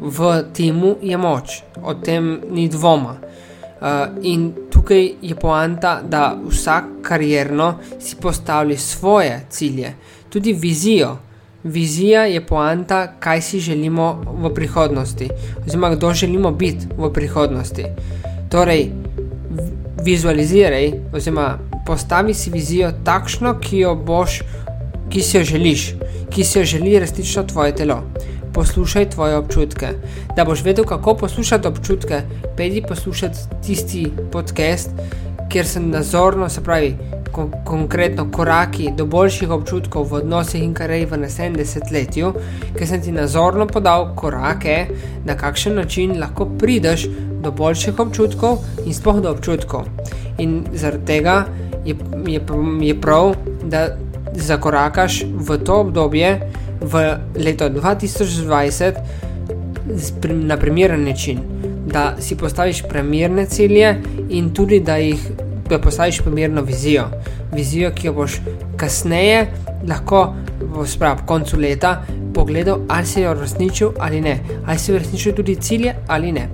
v 0.00 0.42
timu 0.52 0.96
je 1.02 1.16
moč, 1.16 1.62
o 1.82 1.94
tem 1.94 2.40
ni 2.50 2.68
dvoma. 2.68 3.16
Uh, 3.84 3.90
in 4.22 4.52
tukaj 4.70 5.10
je 5.22 5.34
poanta, 5.36 6.00
da 6.08 6.38
vsak 6.48 6.84
karjerno 7.02 7.74
si 8.00 8.16
postavlja 8.16 8.78
svoje 8.78 9.40
cilje, 9.50 9.94
tudi 10.28 10.52
vizijo. 10.52 11.16
Vizija 11.64 12.24
je 12.24 12.46
poanta, 12.46 13.06
kaj 13.20 13.40
si 13.42 13.60
želimo 13.60 14.22
v 14.42 14.54
prihodnosti, 14.54 15.28
oziroma 15.66 15.94
kdo 15.94 16.12
želimo 16.14 16.50
biti 16.50 16.86
v 16.96 17.12
prihodnosti. 17.12 17.84
Torej, 18.50 18.90
vizualiziraj, 20.04 20.92
oziroma 21.12 21.58
postavi 21.86 22.34
si 22.34 22.50
vizijo 22.50 22.92
takšno, 23.04 23.54
ki 23.60 23.78
jo 23.78 23.94
boš, 23.94 24.40
ki 25.10 25.22
si 25.22 25.36
jo 25.36 25.44
želiš, 25.44 25.86
ki 26.30 26.44
si 26.44 26.58
jo 26.58 26.64
želi 26.64 26.98
resnično 26.98 27.42
tvoje 27.42 27.74
telo. 27.74 28.02
Poslušaj 28.54 29.10
tvoje 29.10 29.36
občutke. 29.36 29.88
Da 30.36 30.44
boš 30.44 30.62
vedel, 30.64 30.84
kako 30.84 31.14
poslušati 31.14 31.68
občutke, 31.68 32.20
pejdi 32.56 32.82
poslušati 32.88 33.38
tisti 33.66 34.06
podcast, 34.32 34.90
kjer 35.50 35.66
sem 35.66 35.90
nazorno, 35.90 36.48
se 36.48 36.62
pravi, 36.62 36.94
kon 37.32 37.50
konkretno 37.66 38.28
koraki 38.30 38.92
do 38.96 39.06
boljših 39.06 39.50
občutkov 39.50 40.06
v 40.10 40.20
odnosih 40.22 40.62
in 40.62 40.74
karieri 40.74 41.08
v 41.10 41.18
naslednjem 41.24 41.56
desetletju, 41.58 42.32
ker 42.76 42.88
sem 42.88 43.02
ti 43.02 43.12
nazorno 43.12 43.66
podal 43.66 44.12
korake, 44.16 44.86
na 45.24 45.34
kakšen 45.36 45.74
način 45.74 46.18
lahko 46.20 46.46
prideš 46.58 47.08
do 47.44 47.52
boljših 47.52 48.00
občutkov 48.00 48.58
in 48.86 48.94
sploh 48.94 49.20
do 49.20 49.30
občutkov. 49.30 49.86
In 50.38 50.64
zaradi 50.74 51.04
tega 51.06 51.44
je, 51.84 51.96
je, 52.26 52.40
je 52.80 53.00
prav, 53.00 53.34
da 53.62 53.96
zakorakaš 54.34 55.22
v 55.24 55.58
to 55.64 55.80
obdobje, 55.80 56.50
v 56.80 57.04
leto 57.36 57.68
2020, 57.70 58.94
na 60.32 60.56
primeren 60.56 61.04
način, 61.04 61.38
da 61.86 62.14
si 62.18 62.36
postaviš 62.36 62.82
primerne 62.88 63.46
cilje 63.46 64.00
in 64.30 64.50
tudi 64.54 64.80
da 64.80 64.96
jih 64.96 65.30
da 65.68 65.78
postaviš 65.78 66.20
primerno 66.20 66.62
vizijo. 66.62 67.04
Vizijo, 67.52 67.90
ki 67.94 68.06
jo 68.06 68.12
boš 68.12 68.40
kasneje 68.76 69.46
lahko, 69.88 70.34
sprav, 70.86 71.16
po 71.16 71.26
koncu 71.26 71.58
leta, 71.60 72.02
pogledal, 72.34 72.80
ali 72.88 73.06
si 73.06 73.20
jo 73.20 73.30
uresničil 73.30 73.90
ali 73.98 74.20
ne, 74.20 74.38
ali 74.66 74.78
si 74.78 74.92
uresničil 74.92 75.34
tudi 75.34 75.56
cilje 75.56 75.94
ali 76.08 76.32
ne. 76.32 76.48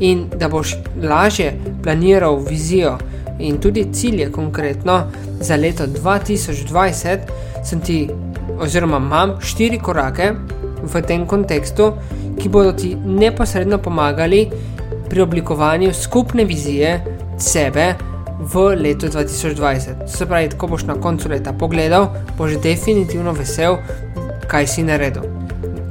In 0.00 0.26
da 0.36 0.48
boš 0.48 0.76
lažje 1.02 1.52
planiral 1.82 2.40
vizijo 2.48 2.98
in 3.38 3.58
tudi 3.60 3.86
cilje, 3.92 4.32
konkretno 4.32 5.02
za 5.40 5.56
leto 5.56 5.86
2020, 5.86 7.18
sem 7.64 7.80
ti, 7.80 8.08
oziroma 8.58 8.96
imam 8.96 9.40
štiri 9.40 9.78
korake 9.78 10.32
v 10.82 11.02
tem 11.02 11.26
kontekstu, 11.26 11.92
ki 12.38 12.48
bodo 12.48 12.72
ti 12.72 12.94
neposredno 12.94 13.78
pomagali 13.78 14.48
pri 15.10 15.20
oblikovanju 15.20 15.92
skupne 15.94 16.44
vizije 16.44 17.00
sebe 17.38 17.94
v 18.38 18.74
letu 18.76 19.06
2020. 19.06 20.06
Se 20.06 20.26
pravi, 20.26 20.48
ko 20.58 20.66
boš 20.66 20.82
na 20.82 20.94
koncu 20.94 21.28
leta 21.28 21.52
pogledal, 21.52 22.08
boš 22.38 22.58
definitivno 22.62 23.32
vesel, 23.32 23.76
kaj 24.48 24.66
si 24.66 24.82
naredil. 24.82 25.22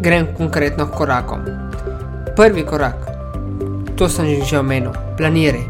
Grem 0.01 0.27
konkretno 0.37 0.87
k 0.87 0.97
korakom. 0.97 1.45
Prvi 2.35 2.65
korak, 2.65 3.10
to 4.01 4.09
sem 4.09 4.25
že 4.41 4.57
omenil, 4.57 4.89
planiraj. 5.17 5.61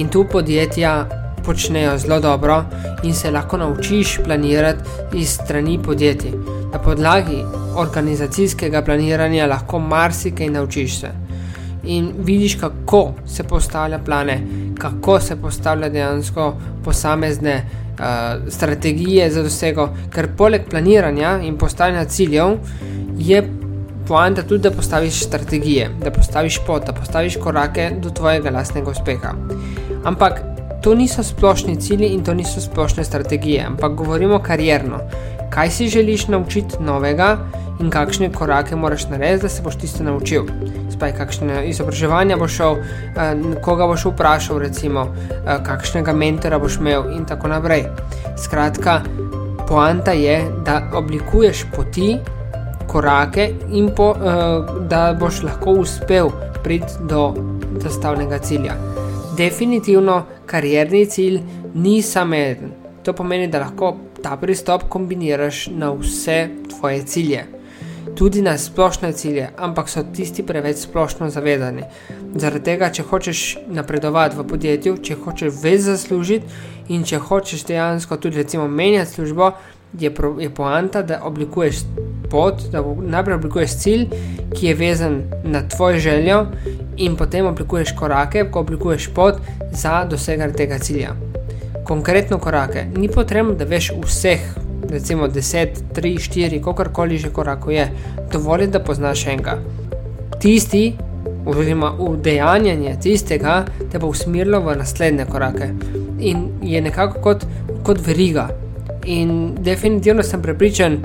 In 0.00 0.08
tu 0.08 0.24
podjetja 0.24 1.04
počnejo 1.44 1.98
zelo 1.98 2.20
dobro 2.20 2.64
in 3.04 3.12
se 3.14 3.30
lahko 3.30 3.56
naučiš 3.56 4.18
planirati 4.24 4.80
iz 5.12 5.28
strani 5.28 5.76
podjetij. 5.82 6.32
Na 6.72 6.78
podlagi 6.78 7.44
organizacijskega 7.76 8.80
planiranja 8.82 9.46
lahko 9.46 9.78
marsikaj 9.78 10.48
naučiš 10.48 11.00
se. 11.00 11.10
In 11.84 12.12
vidiš, 12.24 12.54
kako 12.54 13.12
se 13.26 13.44
postavlja 13.44 13.98
plane, 13.98 14.40
kako 14.78 15.20
se 15.20 15.36
postavlja 15.36 15.88
dejansko 15.88 16.54
posamezne 16.84 17.56
uh, 17.60 18.04
strategije 18.48 19.30
za 19.30 19.42
dosego. 19.42 19.88
Ker 20.14 20.32
poleg 20.36 20.64
planiranja 20.70 21.40
in 21.42 21.58
postavljanja 21.58 22.04
ciljev 22.04 22.56
je 23.18 23.65
poanta 24.08 24.42
tudi, 24.42 24.62
da 24.62 24.70
postaviš 24.70 25.24
strategije, 25.24 25.90
da 26.04 26.10
postaviš 26.10 26.60
pot, 26.66 26.86
da 26.86 26.92
postaviš 26.92 27.36
korake 27.42 27.90
do 28.02 28.10
tvojega 28.10 28.50
lastnega 28.50 28.90
uspeha. 28.90 29.32
Ampak 30.04 30.40
to 30.82 30.94
niso 30.94 31.22
splošni 31.22 31.76
cilji 31.80 32.08
in 32.14 32.24
to 32.24 32.34
niso 32.34 32.60
splošne 32.60 33.04
strategije, 33.04 33.64
ampak 33.66 33.92
govorimo 33.92 34.38
karjerno. 34.38 35.00
Kaj 35.50 35.70
si 35.70 35.88
želiš 35.88 36.28
naučiti 36.28 36.76
novega 36.80 37.38
in 37.80 37.90
kakšne 37.90 38.32
korake 38.32 38.76
moraš 38.76 39.08
narediti, 39.08 39.42
da 39.42 39.48
se 39.48 39.62
boš 39.62 39.76
tisto 39.76 40.04
naučil 40.04 40.46
spaj, 40.96 41.12
kakšne 41.16 41.66
izobraževanja 41.68 42.36
boš 42.40 42.56
šel, 42.56 42.76
eh, 42.76 43.34
koga 43.62 43.86
boš 43.86 44.06
vprašal, 44.10 44.58
recimo, 44.58 45.06
eh, 45.06 45.58
kakšnega 45.66 46.12
mentora 46.12 46.58
boš 46.58 46.78
imel 46.80 47.10
in 47.16 47.24
tako 47.24 47.48
naprej. 47.48 47.84
Skratka, 48.44 49.00
poanta 49.68 50.12
je, 50.12 50.40
da 50.64 50.82
oblikuješ 50.94 51.64
poti, 51.76 52.18
korake 52.88 53.50
in 53.72 53.90
po, 53.96 54.14
eh, 54.14 54.18
da 54.88 55.16
boš 55.20 55.42
lahko 55.42 55.70
uspel 55.70 56.30
priti 56.64 56.92
do 57.08 57.34
zastavljenega 57.82 58.38
cilja. 58.38 58.74
Definitivno, 59.36 60.22
karjerni 60.46 61.06
cilj 61.06 61.40
ni 61.74 62.02
samo 62.02 62.34
eden. 62.34 62.72
To 63.04 63.12
pomeni, 63.12 63.48
da 63.48 63.58
lahko 63.58 63.96
ta 64.22 64.36
pristop 64.36 64.88
kombiniraš 64.88 65.66
na 65.66 65.92
vse 65.92 66.48
tvoje 66.70 67.02
cilje 67.02 67.46
tudi 68.16 68.42
na 68.42 68.58
splošne 68.58 69.12
cilje, 69.12 69.48
ampak 69.58 69.88
so 69.88 70.04
tisti 70.14 70.42
preveč 70.46 70.76
splošno 70.76 71.28
zavedani. 71.30 71.84
Zaradi 72.34 72.64
tega, 72.64 72.88
če 72.92 73.04
hočeš 73.10 73.42
napredovati 73.68 74.36
v 74.38 74.46
podjetju, 74.48 74.96
če 75.04 75.18
hočeš 75.24 75.60
več 75.62 75.84
zaslužiti 75.86 76.46
in 76.94 77.04
če 77.04 77.20
hočeš 77.28 77.66
dejansko 77.68 78.16
tudi 78.16 78.40
recimo 78.40 78.68
menjati 78.68 79.18
službo, 79.18 79.50
je, 79.98 80.14
pro, 80.14 80.36
je 80.40 80.50
poanta, 80.50 81.02
da 81.02 81.20
oblikuješ 81.24 81.84
pot, 82.30 82.62
da 82.72 82.82
najprej 83.02 83.36
oblikuješ 83.36 83.78
cilj, 83.78 84.06
ki 84.54 84.66
je 84.66 84.74
vezan 84.74 85.22
na 85.44 85.62
tvojo 85.68 85.98
željo, 85.98 86.46
in 86.96 87.16
potem 87.16 87.46
oblikuješ 87.46 87.94
korake, 87.98 88.44
ko 88.50 88.60
oblikuješ 88.60 89.08
pot 89.14 89.40
za 89.72 90.04
doseganje 90.04 90.52
tega 90.52 90.78
cilja. 90.78 91.14
Konkretno 91.84 92.38
korake, 92.38 92.86
ni 92.96 93.08
potrebno, 93.08 93.54
da 93.54 93.64
veš 93.64 93.92
vseh 94.04 94.40
recimo 94.90 95.28
10, 95.28 95.68
3, 95.94 96.14
4, 96.18 96.60
kakorkoli 96.64 97.18
že 97.18 97.30
korakov 97.30 97.72
je, 97.72 97.88
dovolj, 98.32 98.66
da 98.66 98.80
poznaš 98.80 99.26
enega. 99.26 99.58
Tisti, 100.40 100.94
oziroma 101.46 101.92
udejanjanje 101.98 102.96
tistega, 103.02 103.64
te 103.92 103.98
bo 103.98 104.10
usmerilo 104.10 104.60
v 104.60 104.76
naslednje 104.76 105.26
korake 105.30 105.70
in 106.18 106.48
je 106.62 106.80
nekako 106.80 107.20
kot, 107.20 107.46
kot 107.82 108.00
veriga. 108.06 108.48
In 109.06 109.54
definitivno 109.62 110.22
sem 110.22 110.42
prepričan, 110.42 110.98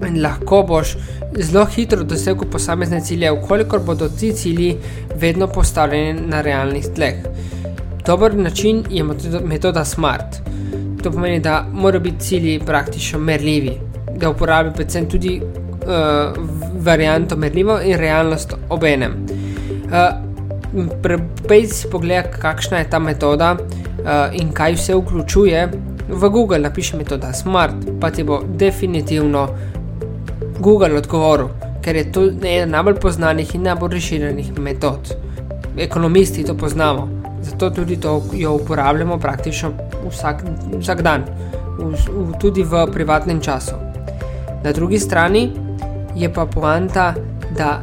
da 0.00 0.08
lahko 0.22 0.62
boš 0.62 0.94
zelo 1.38 1.64
hitro 1.66 2.04
dosegel 2.04 2.48
posamezne 2.50 3.00
cilje, 3.04 3.32
ukolikor 3.32 3.80
bodo 3.86 4.08
ti 4.08 4.32
cilji 4.32 4.76
vedno 5.20 5.46
postavljeni 5.46 6.20
na 6.26 6.40
realnih 6.40 6.86
tleh. 6.94 7.14
Dober 8.06 8.34
način 8.34 8.84
je 8.90 9.04
metoda 9.44 9.84
SMART. 9.84 10.40
To 11.02 11.10
pomeni, 11.10 11.40
da 11.40 11.66
morajo 11.72 12.00
biti 12.00 12.20
cilji 12.20 12.60
praktično 12.66 13.18
merljivi, 13.18 13.72
da 14.16 14.30
uporabi 14.30 14.70
predvsem 14.74 15.08
tudi 15.08 15.40
uh, 15.42 16.44
varianto 16.82 17.36
merljivo 17.36 17.80
in 17.84 17.98
realnost 17.98 18.54
ob 18.68 18.84
enem. 18.84 19.26
Uh, 19.84 20.30
Prej 21.48 21.66
si 21.66 21.88
pogleda, 21.90 22.30
kakšna 22.30 22.78
je 22.78 22.90
ta 22.90 22.98
metoda 22.98 23.56
uh, 23.56 24.40
in 24.40 24.52
kaj 24.52 24.76
vse 24.78 24.94
vključuje. 24.94 25.68
V 26.12 26.28
Google 26.28 26.58
napiši 26.58 26.96
metoda 26.96 27.32
Smart, 27.32 27.74
pa 28.00 28.10
ti 28.10 28.24
bo 28.24 28.42
definitivno 28.46 29.48
Google 30.58 30.98
odgovoril, 30.98 31.48
ker 31.82 31.96
je 31.96 32.12
to 32.12 32.24
ena 32.42 32.66
najbolj 32.66 33.12
znanih 33.12 33.54
in 33.54 33.62
najbolj 33.62 33.92
razširjenih 33.92 34.58
metod. 34.58 35.14
Ekonomisti 35.78 36.44
to 36.44 36.54
poznamo, 36.54 37.08
zato 37.42 37.70
tudi 37.70 37.96
to 37.96 38.22
jo 38.34 38.54
uporabljamo 38.54 39.18
praktično 39.18 39.72
vsak, 40.10 40.44
vsak 40.80 41.02
dan, 41.02 41.24
v, 41.78 41.94
v, 41.94 42.38
tudi 42.40 42.62
v 42.62 42.86
privatnem 42.92 43.40
času. 43.40 43.78
Na 44.64 44.72
drugi 44.72 44.98
strani 44.98 45.50
je 46.16 46.32
pa 46.32 46.46
poanta, 46.46 47.14
da 47.56 47.80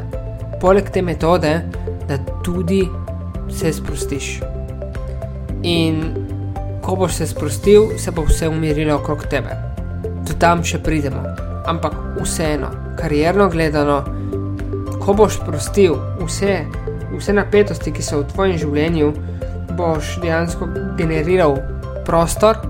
poleg 0.62 0.90
te 0.90 1.02
metode, 1.02 1.62
da 2.08 2.18
tudi 2.44 2.88
se 3.50 3.74
sprostiš. 3.74 4.40
In 5.64 6.27
ko 6.88 6.96
boš 6.96 7.16
se 7.16 7.28
sprostil, 7.28 7.98
se 7.98 8.12
bo 8.12 8.24
vse 8.24 8.48
umirilo 8.48 8.96
okrog 8.96 9.26
tebe. 9.28 9.52
Do 10.28 10.34
tam 10.40 10.62
še 10.64 10.80
pridemo. 10.80 11.20
Ampak 11.68 11.98
vseeno, 12.22 12.70
karjerno 12.96 13.50
gledano, 13.52 13.98
ko 15.04 15.12
boš 15.14 15.36
sprostil 15.42 15.98
vse, 16.22 16.62
vse 17.12 17.36
napetosti, 17.36 17.92
ki 17.92 18.06
so 18.06 18.22
v 18.22 18.30
tvojem 18.32 18.56
življenju, 18.62 19.10
boš 19.76 20.14
dejansko 20.24 20.70
generiral 20.96 21.58
prostor, 22.08 22.64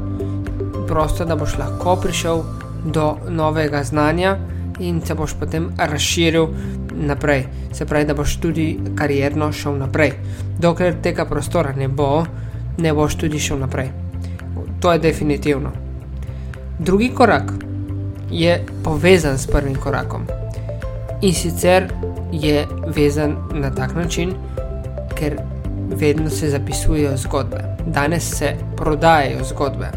prostor, 0.90 1.30
da 1.30 1.38
boš 1.38 1.60
lahko 1.62 1.94
prišel 2.02 2.42
do 2.90 3.12
novega 3.30 3.84
znanja 3.86 4.34
in 4.82 4.98
se 5.06 5.14
boš 5.14 5.38
potem 5.38 5.70
razširil 5.78 6.50
naprej. 7.06 7.46
Se 7.70 7.86
pravi, 7.86 8.10
da 8.10 8.18
boš 8.18 8.40
tudi 8.42 8.68
karierno 8.98 9.54
šel 9.54 9.78
naprej. 9.78 10.18
Dokler 10.58 10.98
tega 11.06 11.30
prostora 11.30 11.78
ne 11.78 11.86
bo, 11.86 12.26
ne 12.82 12.98
boš 12.98 13.22
tudi 13.22 13.38
šel 13.38 13.62
naprej. 13.62 14.07
To 14.80 14.92
je 14.92 15.00
definitivno. 15.00 15.72
Drugi 16.80 17.10
korak 17.10 17.52
je 18.32 18.66
povezan 18.84 19.38
s 19.38 19.48
prvim 19.48 19.76
korakom. 19.76 20.26
In 21.22 21.34
sicer 21.34 21.88
je 22.32 22.66
vezan 22.96 23.36
na 23.54 23.72
tak 23.76 23.96
način, 23.96 24.34
ker 25.16 25.40
vedno 25.90 26.30
se 26.30 26.50
zapisujejo 26.50 27.18
zgodbe, 27.18 27.64
danes 27.86 28.38
se 28.38 28.54
prodajajo 28.76 29.44
zgodbe. 29.44 29.88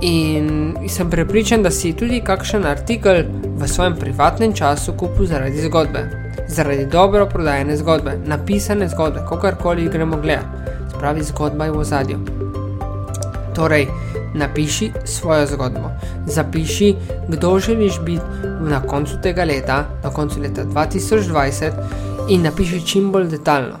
In 0.00 0.74
sem 0.88 1.10
prepričan, 1.10 1.62
da 1.62 1.70
si 1.70 1.92
tudi 1.92 2.20
kakšen 2.20 2.66
artikel 2.66 3.22
v 3.56 3.68
svojem 3.68 3.96
privatnem 3.96 4.52
času 4.52 4.92
kupil 4.92 5.26
zaradi 5.26 5.62
zgodbe, 5.62 6.04
zaradi 6.48 6.86
dobro 6.86 7.26
prodajene 7.26 7.76
zgodbe, 7.76 8.18
napisane 8.26 8.88
zgodbe, 8.88 9.22
kakorkoli 9.28 9.88
gremo 9.88 10.16
gledati, 10.16 10.46
spravi 10.96 11.22
zgodba 11.22 11.64
je 11.64 11.72
v 11.72 11.84
zadju. 11.84 12.41
Torej, 13.54 13.86
napiši 14.34 14.90
svojo 15.04 15.46
zgodbo, 15.46 15.90
zapiši, 16.26 16.94
kdo 17.28 17.58
želiš 17.58 18.00
biti 18.00 18.22
na 18.60 18.82
koncu 18.82 19.20
tega 19.22 19.44
leta, 19.44 19.84
na 20.04 20.10
koncu 20.10 20.40
leta 20.40 20.64
2020, 20.64 21.72
in 22.28 22.42
napiši 22.42 22.86
čim 22.86 23.12
bolj 23.12 23.28
detaljno. 23.28 23.78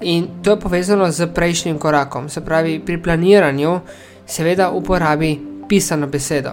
In 0.00 0.28
to 0.42 0.50
je 0.50 0.60
povezano 0.60 1.10
z 1.10 1.26
prejšnjim 1.34 1.78
korakom, 1.78 2.28
se 2.28 2.40
pravi, 2.40 2.80
pri 2.86 3.02
planiranju, 3.02 3.80
seveda, 4.26 4.70
uporabi 4.70 5.38
pisano 5.68 6.06
besedo. 6.06 6.50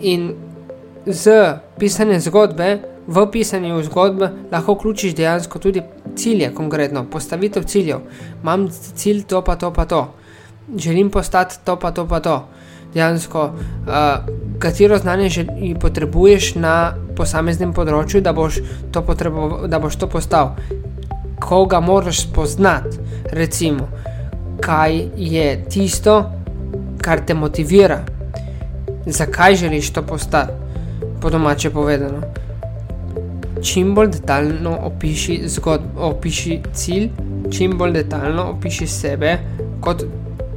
In 0.00 0.34
z 1.06 1.54
pisanjem 1.78 2.20
zgodbe, 2.20 2.78
v 3.06 3.26
pisanju 3.32 3.82
zgodbe, 3.82 4.30
lahko 4.52 4.74
vključiš 4.74 5.14
dejansko 5.14 5.58
tudi 5.58 5.82
cilje, 6.16 6.52
konkretno 6.54 7.04
postavitev 7.10 7.64
ciljev. 7.64 7.98
Imam 8.42 8.68
cilj 8.94 9.22
to, 9.22 9.42
pa 9.42 9.56
to, 9.56 9.72
pa 9.72 9.84
to. 9.84 10.14
Želim 10.76 11.10
postati 11.10 11.56
to, 11.64 11.76
pa 11.76 11.90
to, 11.90 12.08
pa 12.08 12.20
to. 12.20 12.48
Dejansko, 12.94 13.44
uh, 13.44 13.92
katero 14.58 14.98
znanje 14.98 15.28
že 15.28 15.46
potrebuješ 15.80 16.54
na 16.54 16.92
posameznem 17.16 17.72
področju, 17.72 18.20
da 18.20 18.32
boš 18.32 18.60
to, 18.92 19.02
potrebo, 19.02 19.66
da 19.66 19.78
boš 19.78 19.96
to 19.96 20.08
postal, 20.08 20.54
koga 21.40 21.80
moraš 21.80 22.26
spoznati, 22.28 22.98
recimo, 23.32 23.88
kaj 24.60 25.00
je 25.16 25.64
tisto, 25.68 26.18
kar 27.02 27.24
te 27.26 27.34
motivira, 27.34 28.02
zakaj 29.06 29.56
želiš 29.64 29.90
to 29.92 30.02
postati, 30.02 30.52
po 31.22 31.30
domače 31.30 31.70
povedano. 31.70 32.20
Čim 33.62 33.94
bolj 33.94 34.08
detaljno 34.18 34.76
opiši, 34.86 35.42
zgod, 35.46 35.82
opiši 35.98 36.60
cilj, 36.74 37.10
čim 37.50 37.78
bolj 37.78 37.92
detaljno 37.92 38.48
opiši 38.56 38.86
sebe 38.86 39.36
kot 39.80 40.02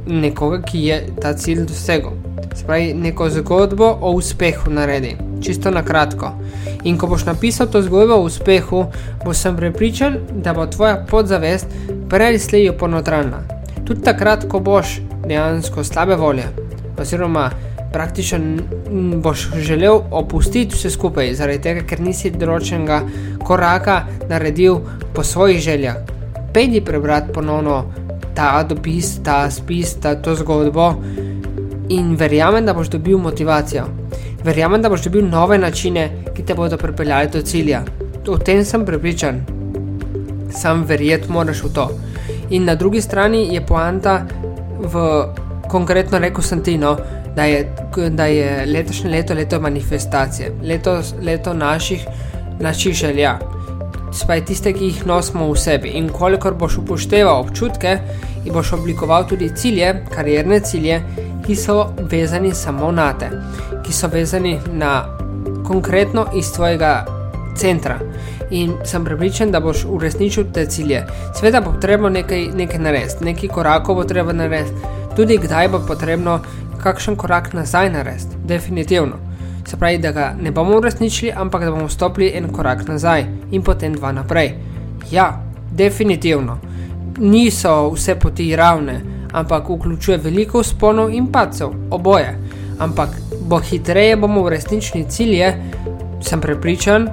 nekoga, 0.06 0.62
ki 0.62 0.80
je 0.84 1.00
ta 1.20 1.34
cilj 1.34 1.66
dosegel. 1.66 2.10
Spravi 2.56 2.94
neko 2.94 3.30
zgodbo 3.30 3.98
o 4.00 4.12
uspehu 4.16 4.70
naredi, 4.70 5.16
čisto 5.42 5.70
na 5.70 5.82
kratko. 5.82 6.32
In 6.84 6.98
ko 6.98 7.06
boš 7.06 7.24
napisal 7.24 7.66
to 7.66 7.82
zgodbo 7.82 8.14
o 8.14 8.26
uspehu, 8.26 8.86
boš 9.24 9.36
sem 9.36 9.56
prepričan, 9.56 10.18
da 10.32 10.54
bo 10.54 10.66
tvoja 10.66 11.04
podzavest 11.10 11.66
prej 12.08 12.26
ali 12.26 12.38
slej 12.38 12.72
ponotrana. 12.78 13.42
Tudi 13.84 14.02
takrat, 14.02 14.48
ko 14.48 14.60
boš 14.60 15.00
dejansko 15.26 15.84
slabe 15.84 16.16
volje, 16.16 16.46
oziroma 16.98 17.50
praktično 17.92 18.38
boš 19.22 19.48
želel 19.56 20.00
opustiti 20.10 20.74
vse 20.74 20.90
skupaj, 20.90 21.34
zaradi 21.34 21.62
tega, 21.62 21.84
ker 21.86 22.00
nisi 22.00 22.30
določenega 22.30 23.00
koraka 23.44 24.02
naredil 24.28 24.80
po 25.14 25.24
svojih 25.24 25.60
željah. 25.60 25.96
Pejdi 26.52 26.80
prebrati 26.84 27.32
ponovno 27.32 27.84
ta 28.36 28.62
dopis, 28.62 29.16
ta 29.24 29.50
spis, 29.50 29.96
ta 30.00 30.14
to 30.14 30.34
zgodbo 30.34 30.94
in 31.88 32.16
verjamem, 32.16 32.66
da 32.66 32.74
boš 32.74 32.88
dobil 32.88 33.18
motivacijo. 33.18 33.84
Verjamem, 34.44 34.82
da 34.82 34.88
boš 34.88 35.04
dobil 35.08 35.28
nove 35.28 35.58
načine, 35.58 36.10
ki 36.34 36.44
te 36.44 36.54
bodo 36.54 36.76
pripeljali 36.76 37.30
do 37.32 37.42
cilja. 37.42 37.82
O 38.28 38.38
tem 38.38 38.64
sem 38.64 38.84
prepričan. 38.86 39.40
Sam 40.50 40.84
verjet 40.84 41.28
moraš 41.28 41.62
v 41.64 41.72
to. 41.74 41.90
In 42.50 42.64
na 42.64 42.74
drugi 42.74 43.00
strani 43.00 43.54
je 43.54 43.66
poanta 43.66 44.20
v 44.78 45.02
konkretno 45.68 46.18
rekel 46.18 46.42
sem 46.42 46.62
ti, 46.62 46.76
no, 46.78 46.96
da, 47.36 47.44
je, 47.44 47.66
da 48.10 48.26
je 48.26 48.66
letošnje 48.66 49.10
leto 49.10 49.34
leto 49.34 49.60
manifestacije, 49.60 50.52
leto, 50.62 51.00
leto 51.22 51.54
naših, 51.54 52.06
naših 52.60 52.94
želja. 52.94 53.38
Spaj 54.12 54.44
tiste, 54.44 54.72
ki 54.72 54.84
jih 54.84 55.06
nosimo 55.06 55.50
v 55.50 55.58
sebi. 55.58 55.88
In 55.98 56.08
kolikor 56.08 56.54
boš 56.54 56.78
upošteval 56.78 57.40
občutke 57.40 57.98
in 58.46 58.52
boš 58.52 58.72
oblikoval 58.72 59.26
tudi 59.28 59.50
cilje, 59.56 60.04
karierne 60.14 60.60
cilje, 60.60 61.02
ki 61.46 61.56
so 61.56 61.92
vezani 62.10 62.54
samo 62.54 62.92
na 62.92 63.12
te, 63.18 63.30
ki 63.84 63.92
so 63.92 64.08
vezani 64.08 64.58
na 64.72 65.04
konkretno 65.66 66.26
iz 66.34 66.52
tvojega 66.52 67.04
centra. 67.56 67.98
In 68.50 68.72
sem 68.84 69.04
prepričan, 69.04 69.50
da 69.50 69.60
boš 69.60 69.84
uresničil 69.88 70.44
te 70.54 70.66
cilje. 70.66 71.06
Sveda 71.34 71.60
bo 71.60 71.72
potrebno 71.72 72.08
nekaj, 72.08 72.46
nekaj 72.54 72.78
narediti, 72.78 73.24
nekaj 73.24 73.48
korakov 73.48 73.94
bo 73.94 74.04
treba 74.04 74.32
narediti, 74.32 74.76
tudi 75.16 75.38
kdaj 75.38 75.68
bo 75.68 75.80
potrebno 75.88 76.40
kakšen 76.82 77.16
korak 77.16 77.52
nazaj 77.52 77.90
narediti, 77.90 78.36
definitivno. 78.44 79.18
Se 79.66 79.76
pravi, 79.76 79.98
da 79.98 80.12
ga 80.12 80.34
ne 80.40 80.50
bomo 80.50 80.76
uresničili, 80.78 81.32
ampak 81.36 81.64
da 81.64 81.70
bomo 81.70 81.88
stopili 81.88 82.30
en 82.34 82.52
korak 82.52 82.86
nazaj 82.88 83.24
in 83.50 83.62
potem 83.62 83.94
dva 83.94 84.12
naprej. 84.12 84.54
Ja, 85.10 85.42
definitivno. 85.72 86.58
Niso 87.18 87.90
vse 87.90 88.14
poti 88.20 88.56
ravne, 88.56 89.00
ampak 89.32 89.68
vključuje 89.68 90.18
veliko 90.18 90.60
usponov 90.60 91.14
in 91.14 91.26
pacov, 91.32 91.72
oboje. 91.90 92.38
Ampak 92.78 93.08
bo 93.48 93.58
hitreje 93.58 94.16
bomo 94.16 94.42
uresničili 94.42 95.04
cilje, 95.08 95.54
sem 96.20 96.40
prepričan, 96.40 97.08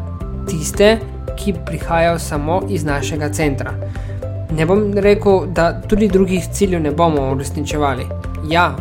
tiste, 0.50 0.98
ki 1.38 1.54
prihajajo 1.66 2.20
samo 2.20 2.62
iz 2.70 2.84
našega 2.84 3.30
centra. 3.30 3.74
Ne 4.58 4.66
bom 4.66 4.92
rekel, 4.94 5.46
da 5.48 5.82
tudi 5.82 6.08
drugih 6.08 6.48
ciljev 6.52 6.82
ne 6.82 6.92
bomo 6.92 7.32
uresničevali. 7.32 8.06
Ja, 8.50 8.76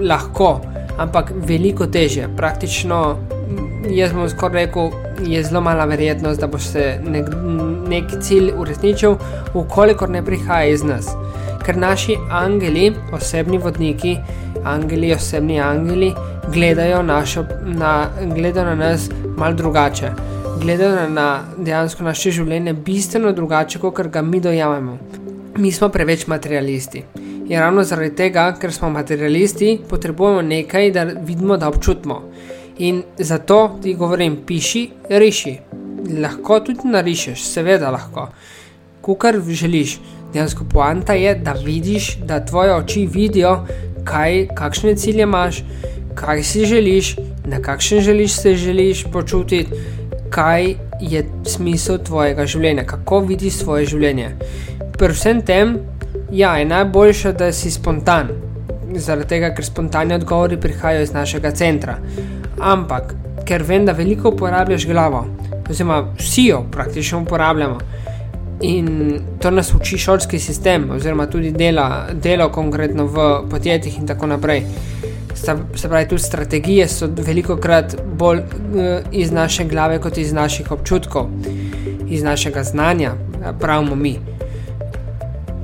lahko, 0.00 0.60
ampak 0.98 1.32
veliko 1.34 1.86
teže. 1.86 2.28
Praktično, 2.36 3.16
jaz 3.90 4.12
bom 4.12 4.28
skoraj 4.28 4.66
rekel, 4.66 4.90
je 5.26 5.42
zelo 5.42 5.60
mala 5.60 5.84
verjetnost, 5.84 6.40
da 6.40 6.46
bo 6.46 6.58
se 6.58 6.98
nek, 7.04 7.30
nek 7.88 8.18
cilj 8.22 8.52
uresničil, 8.58 9.16
ukolikor 9.54 10.10
ne 10.10 10.24
prihaja 10.24 10.72
iz 10.72 10.84
nas 10.84 11.14
ker 11.64 11.76
naši 11.76 12.16
angeli, 12.30 12.92
osebni 13.12 13.58
vodniki, 13.58 14.18
angeli, 14.64 15.12
osebni 15.14 15.60
angeli, 15.60 16.12
gledajo, 16.52 17.02
našo, 17.02 17.44
na, 17.64 18.10
gledajo 18.34 18.66
na 18.66 18.74
nas 18.74 19.08
malo 19.36 19.54
drugače. 19.54 20.10
Gledajo 20.60 21.08
na 21.08 21.28
dejansko 21.56 22.04
naše 22.04 22.30
življenje 22.30 22.74
bistveno 22.84 23.32
drugače, 23.32 23.80
kot 23.80 24.08
ga 24.12 24.22
mi 24.22 24.40
dojamemo. 24.40 24.98
Mi 25.56 25.72
smo 25.72 25.88
preveč 25.88 26.26
materialisti. 26.26 27.04
In 27.48 27.58
ravno 27.60 27.84
zaradi 27.84 28.14
tega, 28.16 28.50
ker 28.60 28.72
smo 28.72 28.90
materialisti, 28.90 29.78
potrebujemo 29.88 30.42
nekaj, 30.42 30.90
da 30.92 31.04
vidimo, 31.04 31.56
da 31.56 31.68
občutimo. 31.68 32.22
In 32.78 33.02
zato 33.18 33.78
ti 33.82 33.94
govorim, 33.94 34.40
piši, 34.46 34.90
riši. 35.10 35.58
Lahko 36.20 36.60
tudi 36.60 36.88
narišeš, 36.88 37.44
seveda 37.46 37.90
lahko, 37.90 38.28
kukar 39.02 39.38
želiš 39.48 39.98
dejansko 40.34 40.64
poanta 40.70 41.12
je, 41.12 41.34
da 41.34 41.52
vidiš, 41.52 42.16
da 42.16 42.44
tvoje 42.44 42.74
oči 42.74 43.06
vidijo, 43.06 43.66
kaj, 44.04 44.46
kakšne 44.54 44.96
cilje 44.96 45.22
imaš, 45.22 45.62
kaj 46.14 46.42
si 46.42 46.66
želiš, 46.66 47.16
na 47.44 47.62
kakšen 47.62 48.00
želiš 48.00 48.32
se 48.32 48.54
želiš 48.54 49.04
počutiti, 49.12 49.70
kaj 50.30 50.74
je 51.00 51.24
smisel 51.46 51.98
tvojega 51.98 52.46
življenja, 52.46 52.84
kako 52.84 53.20
vidiš 53.20 53.60
svoje 53.62 53.86
življenje. 53.86 54.30
Pri 54.98 55.12
vsem 55.12 55.42
tem 55.42 55.76
ja, 56.30 56.56
je 56.56 56.64
najboljše, 56.64 57.32
da 57.32 57.52
si 57.52 57.70
spontan, 57.70 58.28
zaradi 58.96 59.28
tega, 59.28 59.52
ker 59.54 59.64
spontani 59.64 60.14
odgovori 60.14 60.58
prihajajo 60.60 61.02
iz 61.02 61.12
našega 61.12 61.50
centra. 61.50 61.98
Ampak, 62.64 63.14
ker 63.44 63.62
vem, 63.62 63.84
da 63.84 63.92
veliko 63.92 64.30
uporabljaš 64.32 64.86
glavo, 64.88 65.26
oziroma 65.70 66.00
vsi 66.18 66.46
jo 66.46 66.62
praktično 66.72 67.20
uporabljamo. 67.20 67.78
In 68.64 69.18
to 69.42 69.50
nas 69.50 69.74
uči 69.74 69.98
šolski 69.98 70.38
sistem, 70.38 70.86
oziroma 70.90 71.26
tudi 71.26 71.50
dela, 71.52 72.06
delo 72.12 72.48
konkretno 72.48 73.04
v 73.06 73.26
podjetjih 73.50 73.98
in 73.98 74.06
tako 74.06 74.26
naprej. 74.26 74.62
Se 75.34 75.88
pravi, 75.88 76.08
tudi 76.08 76.22
strategije 76.22 76.88
so 76.88 77.08
veliko 77.26 77.56
krat 77.56 77.96
bolj 78.16 78.38
uh, 78.38 78.46
iz 79.12 79.32
naše 79.32 79.64
glave, 79.64 80.00
kot 80.00 80.18
iz 80.18 80.32
naših 80.32 80.70
občutkov, 80.72 81.28
iz 82.08 82.22
našega 82.22 82.62
znanja, 82.64 83.12
pravimo 83.60 83.94
mi. 83.94 84.16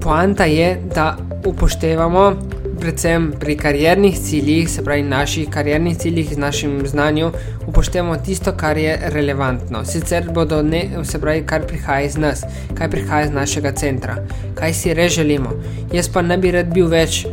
Poanta 0.01 0.45
je, 0.45 0.81
da 0.95 1.17
upoštevamo 1.47 2.35
predvsem 2.81 3.33
pri 3.41 3.57
kariernih 3.57 4.19
ciljih, 4.19 4.71
se 4.71 4.85
pravi 4.85 5.03
naših 5.03 5.49
kariernih 5.51 5.99
ciljih, 5.99 6.35
z 6.35 6.39
našim 6.39 6.87
znanjem, 6.87 7.33
upoštevamo 7.67 8.17
tisto, 8.17 8.53
kar 8.53 8.79
je 8.79 8.99
relevantno. 9.13 9.85
Sicer 9.85 10.31
bodo 10.35 10.63
ne, 10.63 10.83
se 11.05 11.21
pravi, 11.21 11.43
kar 11.47 11.67
prihaja 11.67 12.07
iz 12.07 12.17
nas, 12.17 12.45
kaj 12.75 12.91
prihaja 12.91 13.27
iz 13.27 13.33
našega 13.33 13.73
centra, 13.73 14.17
kaj 14.55 14.75
si 14.75 14.95
res 14.95 15.13
želimo. 15.13 15.51
Jaz 15.93 16.09
pa 16.09 16.23
ne 16.23 16.39
bi 16.39 16.51
rad 16.51 16.73
bil 16.75 16.89
več, 16.89 17.27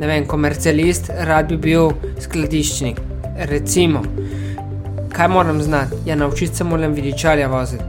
ne 0.00 0.06
vem, 0.06 0.26
komercialist, 0.26 1.12
rad 1.28 1.52
bi 1.52 1.60
bil 1.68 1.92
skladiščnik. 2.20 3.00
Recimo, 3.50 4.02
kaj 5.12 5.28
moram 5.28 5.62
znati? 5.62 6.00
Ja, 6.06 6.16
naučiti 6.16 6.56
se 6.56 6.64
moram 6.64 6.92
veličarja 6.92 7.48
voziti. 7.48 7.84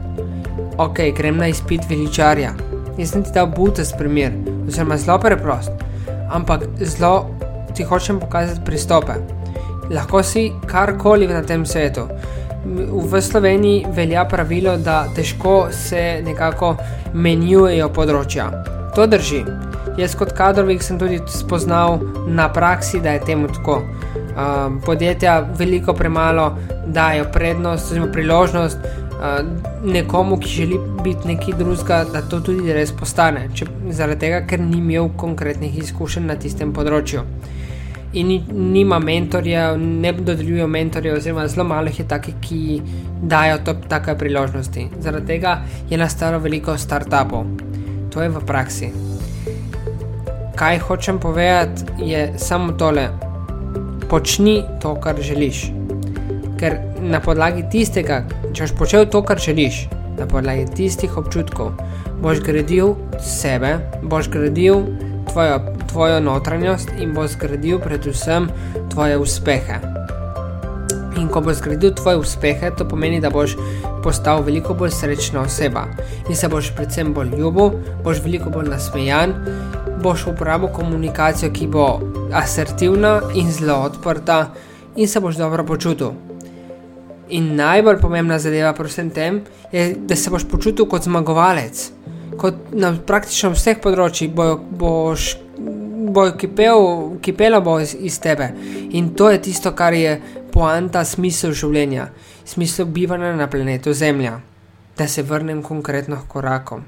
Ok, 0.78 1.00
grem 1.16 1.36
na 1.36 1.48
izpit 1.48 1.88
veličarja. 1.90 2.52
Jaz 2.98 3.10
sem 3.10 3.24
ti 3.24 3.32
dal 3.34 3.46
butes 3.56 3.92
primer, 3.98 4.32
oziroma 4.68 4.96
zelo 4.96 5.18
preprost 5.20 5.85
ampak 6.30 6.66
zelo 6.80 7.30
ti 7.74 7.84
hočem 7.84 8.20
pokazati 8.20 8.64
pristope. 8.64 9.12
Lahko 9.90 10.22
si 10.22 10.52
karkoli 10.66 11.26
na 11.26 11.42
tem 11.42 11.66
svetu. 11.66 12.08
V 13.10 13.22
Sloveniji 13.22 13.86
velja 13.94 14.24
pravilo, 14.24 14.76
da 14.76 15.04
težko 15.14 15.68
se 15.70 16.20
nekako 16.24 16.74
menjujejo 17.14 17.88
področja. 17.94 18.50
To 18.96 19.06
drži. 19.06 19.44
Jaz 19.96 20.16
kot 20.18 20.34
kadrovik 20.36 20.82
sem 20.82 20.98
tudi 20.98 21.20
spoznal 21.30 22.00
na 22.26 22.48
praksi, 22.52 23.00
da 23.00 23.14
je 23.14 23.24
temu 23.28 23.48
tako. 23.48 23.82
Um, 24.36 24.80
podjetja 24.84 25.38
veliko 25.56 25.94
premalo 25.96 26.50
dajo 26.86 27.24
prednost, 27.32 27.92
oziroma 27.92 28.12
priložnost 28.12 29.05
nekomu, 29.84 30.38
ki 30.40 30.48
želi 30.48 30.78
biti 31.04 31.28
nekaj 31.28 31.54
drugega, 31.58 32.04
da 32.12 32.22
to 32.22 32.40
tudi 32.40 32.72
res 32.72 32.92
postane. 32.92 33.48
Če, 33.54 33.66
zaradi 33.90 34.26
tega, 34.26 34.42
ker 34.48 34.60
ni 34.60 34.78
imel 34.78 35.08
konkretnih 35.16 35.78
izkušenj 35.82 36.26
na 36.26 36.36
tistem 36.40 36.74
področju. 36.76 37.24
In 38.16 38.30
nima 38.72 38.98
mentorja, 39.02 39.74
ne 39.76 40.12
dodeljujejo 40.16 40.66
mentorje, 40.72 41.14
oziroma 41.16 41.48
zelo 41.52 41.66
malo 41.68 41.92
je 41.92 42.06
takih, 42.08 42.36
ki 42.40 42.60
dajo 43.22 43.58
to 43.64 43.74
take 43.90 44.14
priložnosti. 44.18 44.88
Zaradi 45.04 45.34
tega 45.34 45.58
je 45.90 45.98
nastalo 46.00 46.40
veliko 46.40 46.76
startupov. 46.78 47.48
To 48.14 48.22
je 48.24 48.32
v 48.32 48.44
praksi. 48.48 48.92
Kaj 50.56 50.78
hočem 50.88 51.18
povedati, 51.20 51.84
je 52.00 52.30
samo 52.40 52.72
tole. 52.72 53.10
Počni 54.08 54.62
to, 54.80 54.94
kar 55.02 55.20
želiš 55.20 55.66
ker 56.60 56.78
na 57.00 57.20
podlagi 57.20 57.64
tistega, 57.72 58.22
če 58.52 58.66
boš 58.66 58.74
počel 58.78 59.06
to, 59.12 59.22
kar 59.26 59.40
želiš, 59.40 59.86
na 60.16 60.26
podlagi 60.28 60.66
tistih 60.76 61.16
občutkov, 61.18 61.74
boš 62.22 62.40
gradil 62.44 62.94
sebe, 63.20 63.76
boš 64.02 64.30
gradil 64.32 64.82
tvojo, 65.32 65.60
tvojo 65.90 66.20
notranjost 66.20 66.92
in 67.00 67.14
boš 67.14 67.36
gradil 67.40 67.78
predvsem 67.82 68.48
tvoje 68.92 69.18
uspehe. 69.18 69.80
In 71.16 71.28
ko 71.32 71.40
boš 71.40 71.60
zgradil 71.60 71.94
tvoje 71.96 72.20
uspehe, 72.20 72.70
to 72.76 72.84
pomeni, 72.88 73.20
da 73.20 73.30
boš 73.30 73.56
postal 74.04 74.42
veliko 74.44 74.74
bolj 74.74 74.92
srečna 74.92 75.46
oseba 75.48 75.86
in 76.28 76.36
se 76.36 76.48
boš 76.48 76.72
predvsem 76.76 77.14
bolj 77.14 77.32
ljubil, 77.38 77.72
boš 78.04 78.20
veliko 78.24 78.52
bolj 78.52 78.68
nasmejan, 78.72 79.34
boš 80.02 80.26
uporabil 80.32 80.68
komunikacijo, 80.76 81.52
ki 81.52 81.68
bo 81.72 81.88
asertivna 82.32 83.20
in 83.34 83.52
zelo 83.52 83.80
odprta, 83.88 84.46
in 84.96 85.08
se 85.08 85.20
boš 85.20 85.36
dobro 85.36 85.64
počutil. 85.64 86.25
In 87.28 87.56
najbolj 87.58 87.98
pomembna 87.98 88.38
zadeva 88.38 88.70
pri 88.72 88.86
vsem 88.86 89.10
tem 89.10 89.40
je, 89.72 89.94
da 89.98 90.16
se 90.16 90.30
boš 90.30 90.44
počutil 90.48 90.86
kot 90.86 91.02
zmagovalec. 91.02 91.90
Kot 92.38 92.70
na 92.72 92.92
praktično 93.06 93.50
vseh 93.54 93.80
področjih 93.82 94.30
bo, 94.30 94.54
boš 94.70 95.32
bo 96.16 96.28
kipel, 96.38 97.18
kipelo 97.20 97.60
bo 97.60 97.78
iz, 97.82 97.96
iz 97.98 98.20
tebe. 98.22 98.52
In 98.94 99.14
to 99.18 99.30
je 99.30 99.40
tisto, 99.42 99.72
kar 99.74 99.94
je 99.94 100.20
poanta, 100.52 101.02
smisel 101.04 101.52
življenja, 101.56 102.10
smisel 102.46 102.86
bivanja 102.86 103.32
na 103.36 103.48
planetu 103.50 103.92
Zemlja. 103.92 104.38
Da 104.96 105.08
se 105.10 105.26
vrnem 105.26 105.58
konkretno 105.62 106.16
k 106.22 106.30
korakom. 106.30 106.84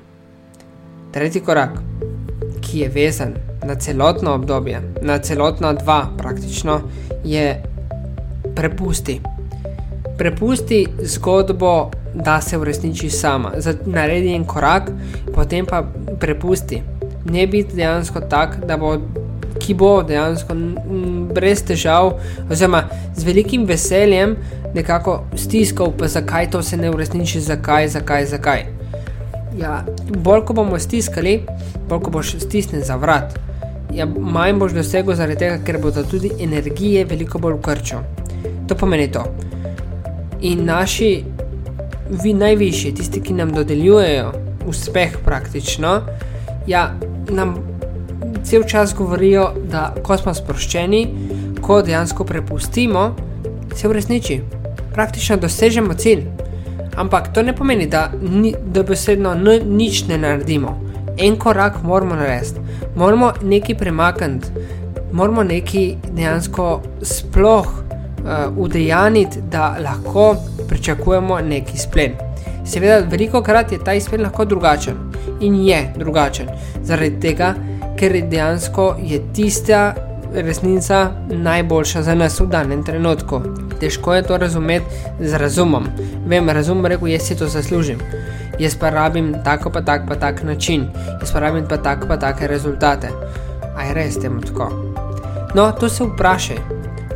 Tretji 1.12 1.42
korak, 1.44 1.74
ki 2.64 2.84
je 2.84 2.88
vezan 2.94 3.34
na 3.66 3.74
celotno 3.76 4.32
obdobje, 4.38 4.80
na 5.02 5.18
celotna 5.18 5.74
dva 5.76 6.06
praktično, 6.16 6.80
je 7.24 7.50
prepusti 8.56 9.18
prepusti 10.18 10.86
zgodbo, 11.02 11.90
da 12.14 12.40
se 12.40 12.58
uresniči 12.58 13.10
sama. 13.10 13.52
Naredi 13.86 14.34
en 14.34 14.44
korak, 14.44 14.90
potem 15.34 15.66
pa 15.66 15.84
prepusti. 16.20 16.82
Ne 17.30 17.46
biti 17.46 17.76
dejansko 17.76 18.20
tak, 18.20 18.56
da 18.66 18.76
bo, 18.76 18.96
ki 19.60 19.74
bo 19.74 20.02
dejansko 20.02 20.54
brez 21.34 21.62
težav, 21.62 22.16
oziroma 22.50 22.84
z 23.16 23.24
velikim 23.24 23.66
veseljem 23.66 24.36
nekako 24.74 25.22
stiskal, 25.36 25.92
pa 25.98 26.08
zakaj 26.08 26.50
to 26.50 26.62
se 26.62 26.76
ne 26.76 26.90
uresniči, 26.90 27.40
zakaj, 27.40 27.88
zakaj, 27.88 28.26
zakaj. 28.26 28.64
Ja, 29.58 29.84
bolj 30.24 30.44
ko 30.46 30.54
bomo 30.54 30.78
stiskali, 30.78 31.42
bolj 31.88 32.00
ko 32.04 32.10
boš 32.10 32.36
stisnjen 32.42 32.82
za 32.82 32.96
vrat. 32.96 33.38
Ja, 33.94 34.06
manj 34.06 34.58
boš 34.58 34.74
dosegel 34.76 35.14
zaradi 35.14 35.38
tega, 35.44 35.60
ker 35.64 35.78
bodo 35.82 36.02
tudi 36.04 36.30
energije 36.40 37.04
veliko 37.04 37.38
bolj 37.38 37.58
v 37.58 37.62
krču. 37.70 38.02
To 38.68 38.76
pomeni 38.76 39.12
to 39.12 39.24
in 40.40 40.64
naši, 40.64 41.24
vi 42.22 42.34
najvišji, 42.34 42.94
tisti, 42.94 43.22
ki 43.22 43.32
nam 43.32 43.52
dodeljujejo 43.52 44.32
uspeh, 44.68 45.16
praktično, 45.24 46.00
ja, 46.66 46.94
nam 47.30 47.54
cel 48.44 48.62
čas 48.62 48.94
govorijo, 48.94 49.50
da 49.70 49.94
ko 50.02 50.16
smo 50.16 50.34
sproščeni, 50.34 51.06
ko 51.60 51.82
dejansko 51.82 52.24
prepustimo, 52.24 53.14
se 53.76 53.88
uresniči. 53.88 54.40
Praktično 54.94 55.36
dosežemo 55.36 55.94
cilj. 55.94 56.24
Ampak 56.96 57.32
to 57.34 57.42
ne 57.42 57.54
pomeni, 57.56 57.86
da, 57.86 58.10
ni, 58.22 58.54
da 58.74 58.82
besedno 58.82 59.34
nič 59.64 60.04
ne 60.08 60.18
naredimo. 60.18 60.80
En 61.18 61.36
korak 61.36 61.82
moramo 61.82 62.14
narediti, 62.14 62.60
moramo 62.96 63.32
nekaj 63.42 63.78
premakniti, 63.78 64.48
moramo 65.12 65.42
nekaj 65.42 65.94
dejansko 66.10 66.80
sploh 67.02 67.66
uh, 67.66 67.87
udejaniti, 68.56 69.40
da 69.50 69.76
lahko 69.84 70.36
pričakujemo 70.68 71.40
neki 71.40 71.78
splen. 71.78 72.12
Seveda, 72.66 72.98
veliko 73.10 73.42
krat 73.42 73.72
je 73.72 73.78
ta 73.84 73.94
izplen 73.94 74.22
lahko 74.22 74.44
drugačen 74.44 74.94
in 75.40 75.54
je 75.64 75.92
drugačen, 75.96 76.48
zaradi 76.82 77.20
tega, 77.20 77.54
ker 77.96 78.12
dejansko 78.30 78.96
je 79.02 79.22
tista 79.34 79.94
resnica 80.34 81.10
najboljša 81.28 82.02
za 82.02 82.14
nas 82.14 82.40
v 82.40 82.46
danem 82.46 82.84
trenutku. 82.84 83.40
Težko 83.80 84.14
je 84.14 84.22
to 84.22 84.36
razumeti 84.36 84.86
z 85.20 85.34
razumom. 85.34 85.86
Vem, 86.26 86.48
razum 86.48 86.86
rekel, 86.86 87.08
jaz 87.08 87.22
si 87.22 87.36
to 87.36 87.46
zaslužim. 87.46 87.98
Jaz 88.58 88.74
pa 88.76 88.90
rabim 88.90 89.34
tako 89.44 89.70
pa 89.70 89.80
tak 89.80 90.02
pa 90.08 90.14
tak 90.14 90.42
način, 90.42 90.88
jaz 91.20 91.32
pa 91.32 91.40
rabim 91.40 91.64
pa 91.68 91.76
tako 91.76 92.08
pa 92.08 92.16
take 92.16 92.46
rezultate. 92.46 93.08
Aj 93.76 93.94
res 93.94 94.18
temu 94.18 94.40
tako. 94.40 94.70
No, 95.54 95.72
to 95.72 95.88
se 95.88 96.04
vprašaj. 96.04 96.56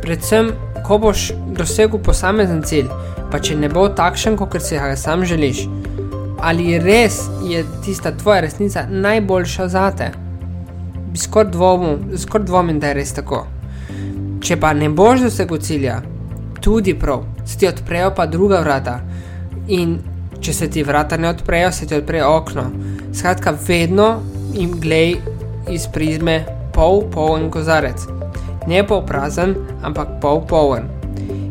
Predvsem 0.01 0.51
ko 0.83 0.97
boš 0.97 1.31
dosegel 1.57 1.99
posamezen 2.03 2.61
cilj, 2.63 2.89
pa 3.31 3.39
če 3.39 3.55
ne 3.57 3.69
bo 3.69 3.87
takšen, 3.89 4.37
kot 4.37 4.59
si 4.61 4.77
ga 4.77 4.95
sam 4.99 5.25
želiš, 5.25 5.65
ali 6.43 6.79
res 6.79 7.21
je 7.47 7.63
tista 7.85 8.11
tvoja 8.11 8.41
resnica 8.45 8.85
najboljša 8.89 9.67
za 9.67 9.91
te? 9.97 10.11
Skoraj 11.15 11.51
dvomim, 11.51 12.17
skor 12.17 12.43
dvomim, 12.43 12.79
da 12.79 12.89
je 12.89 12.97
res 12.97 13.13
tako. 13.13 13.45
Če 14.43 14.57
pa 14.59 14.73
ne 14.73 14.89
boš 14.89 15.27
dosegel 15.27 15.61
cilja, 15.61 15.99
tudi 16.61 16.95
prav, 16.99 17.23
se 17.45 17.57
ti 17.57 17.67
odprejo 17.67 18.11
pa 18.15 18.25
druga 18.25 18.59
vrata. 18.59 18.99
In 19.67 19.99
če 20.41 20.53
se 20.53 20.69
ti 20.69 20.83
vrata 20.83 21.17
ne 21.17 21.29
odprejo, 21.29 21.71
se 21.71 21.87
ti 21.87 21.95
odprejo 21.95 22.33
okno. 22.37 22.65
Skratka, 23.13 23.53
vedno 23.67 24.09
jim 24.53 24.73
glej 24.81 25.15
iz 25.71 25.87
prizme 25.93 26.41
pol, 26.73 27.05
poln 27.13 27.49
kozarec 27.53 28.07
ne 28.67 28.83
pol 28.87 29.03
prazen, 29.05 29.55
ampak 29.83 30.19
pol 30.21 30.43
poln. 30.47 30.89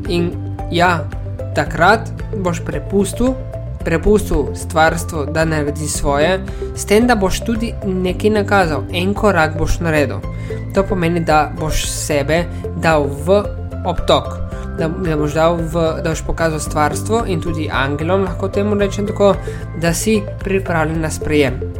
In 0.08 0.30
ja, 0.70 1.04
takrat 1.54 2.10
boš 2.36 2.62
prepustil, 2.64 3.34
prepustil 3.84 4.54
stvarstvo, 4.54 5.24
da 5.24 5.44
naredi 5.44 5.88
svoje, 5.88 6.40
s 6.76 6.84
tem, 6.84 7.06
da 7.06 7.14
boš 7.14 7.42
tudi 7.44 7.72
nekaj 7.84 8.30
nakazal, 8.30 8.84
en 8.92 9.14
korak 9.14 9.58
boš 9.58 9.80
naredil. 9.80 10.22
To 10.74 10.82
pomeni, 10.88 11.20
da 11.20 11.50
boš 11.60 11.84
sebe 11.90 12.44
dal 12.76 13.06
v 13.26 13.42
obtok. 13.86 14.38
Da, 14.78 14.88
da, 14.88 15.16
boš 15.16 15.34
v, 15.34 15.82
da 16.00 16.10
boš 16.10 16.24
pokazal 16.26 16.60
stvarstvo 16.60 17.24
in 17.26 17.40
tudi 17.40 17.68
angelom, 17.72 18.24
lahko 18.24 18.48
temu 18.48 18.78
rečem 18.78 19.06
tako, 19.06 19.34
da 19.80 19.94
si 19.94 20.22
pripravljen 20.44 21.00
na 21.00 21.10
sprejem. 21.10 21.71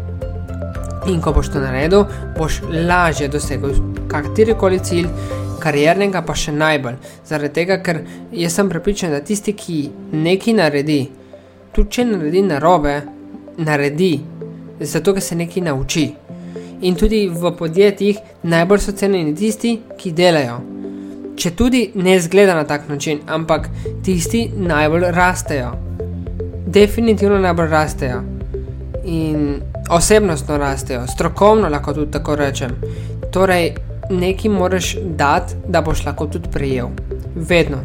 In 1.06 1.20
ko 1.20 1.32
boš 1.34 1.48
to 1.52 1.60
naredil, 1.60 2.04
boš 2.38 2.60
lažje 2.70 3.28
dosegel 3.28 3.74
katerikoli 4.08 4.78
cilj, 4.78 5.08
kariernega 5.62 6.22
pa 6.26 6.34
še 6.38 6.54
najbolj. 6.54 6.98
Zaradi 7.26 7.54
tega, 7.58 7.78
ker 7.82 8.02
jaz 8.34 8.58
sem 8.58 8.70
prepričan, 8.70 9.14
da 9.14 9.22
tisti, 9.24 9.54
ki 9.58 9.78
nekaj 10.12 10.56
naredi, 10.58 11.00
tudi 11.74 11.96
če 11.96 12.06
naredi 12.10 12.42
narobe, 12.46 12.96
naredi, 13.58 14.12
zato 14.80 15.14
ker 15.14 15.24
se 15.24 15.38
nekaj 15.38 15.66
nauči. 15.70 16.06
In 16.82 16.98
tudi 16.98 17.24
v 17.30 17.52
podjetjih 17.58 18.18
najbolj 18.50 18.82
so 18.82 18.94
cenjeni 18.98 19.34
tisti, 19.38 19.76
ki 19.98 20.14
delajo. 20.18 20.60
Če 21.38 21.54
tudi 21.56 21.82
ne 21.94 22.18
zgleda 22.20 22.54
na 22.58 22.66
tak 22.68 22.88
način, 22.90 23.22
ampak 23.26 23.70
tisti 24.04 24.48
najbolj 24.54 25.10
rastejo. 25.14 25.72
Definitivno 26.66 27.38
najbolj 27.42 27.70
rastejo. 27.70 28.22
In 29.04 29.60
osebnostno 29.90 30.58
rastejo, 30.58 31.06
strokovno 31.06 31.68
lahko 31.68 31.94
tudi 31.94 32.10
tako 32.10 32.36
rečem. 32.36 32.70
Torej, 33.32 33.74
nekaj 34.10 34.50
moraš 34.50 34.96
dati, 35.16 35.54
da 35.68 35.80
boš 35.80 36.04
lahko 36.06 36.26
tudi 36.26 36.48
prejel. 36.52 36.88
Vedno. 37.34 37.78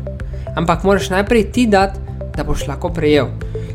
Ampak 0.56 0.84
moraš 0.84 1.10
najprej 1.10 1.52
ti 1.52 1.68
dati, 1.68 2.00
da 2.38 2.44
boš 2.44 2.68
lahko 2.68 2.90
prejel. 2.90 3.28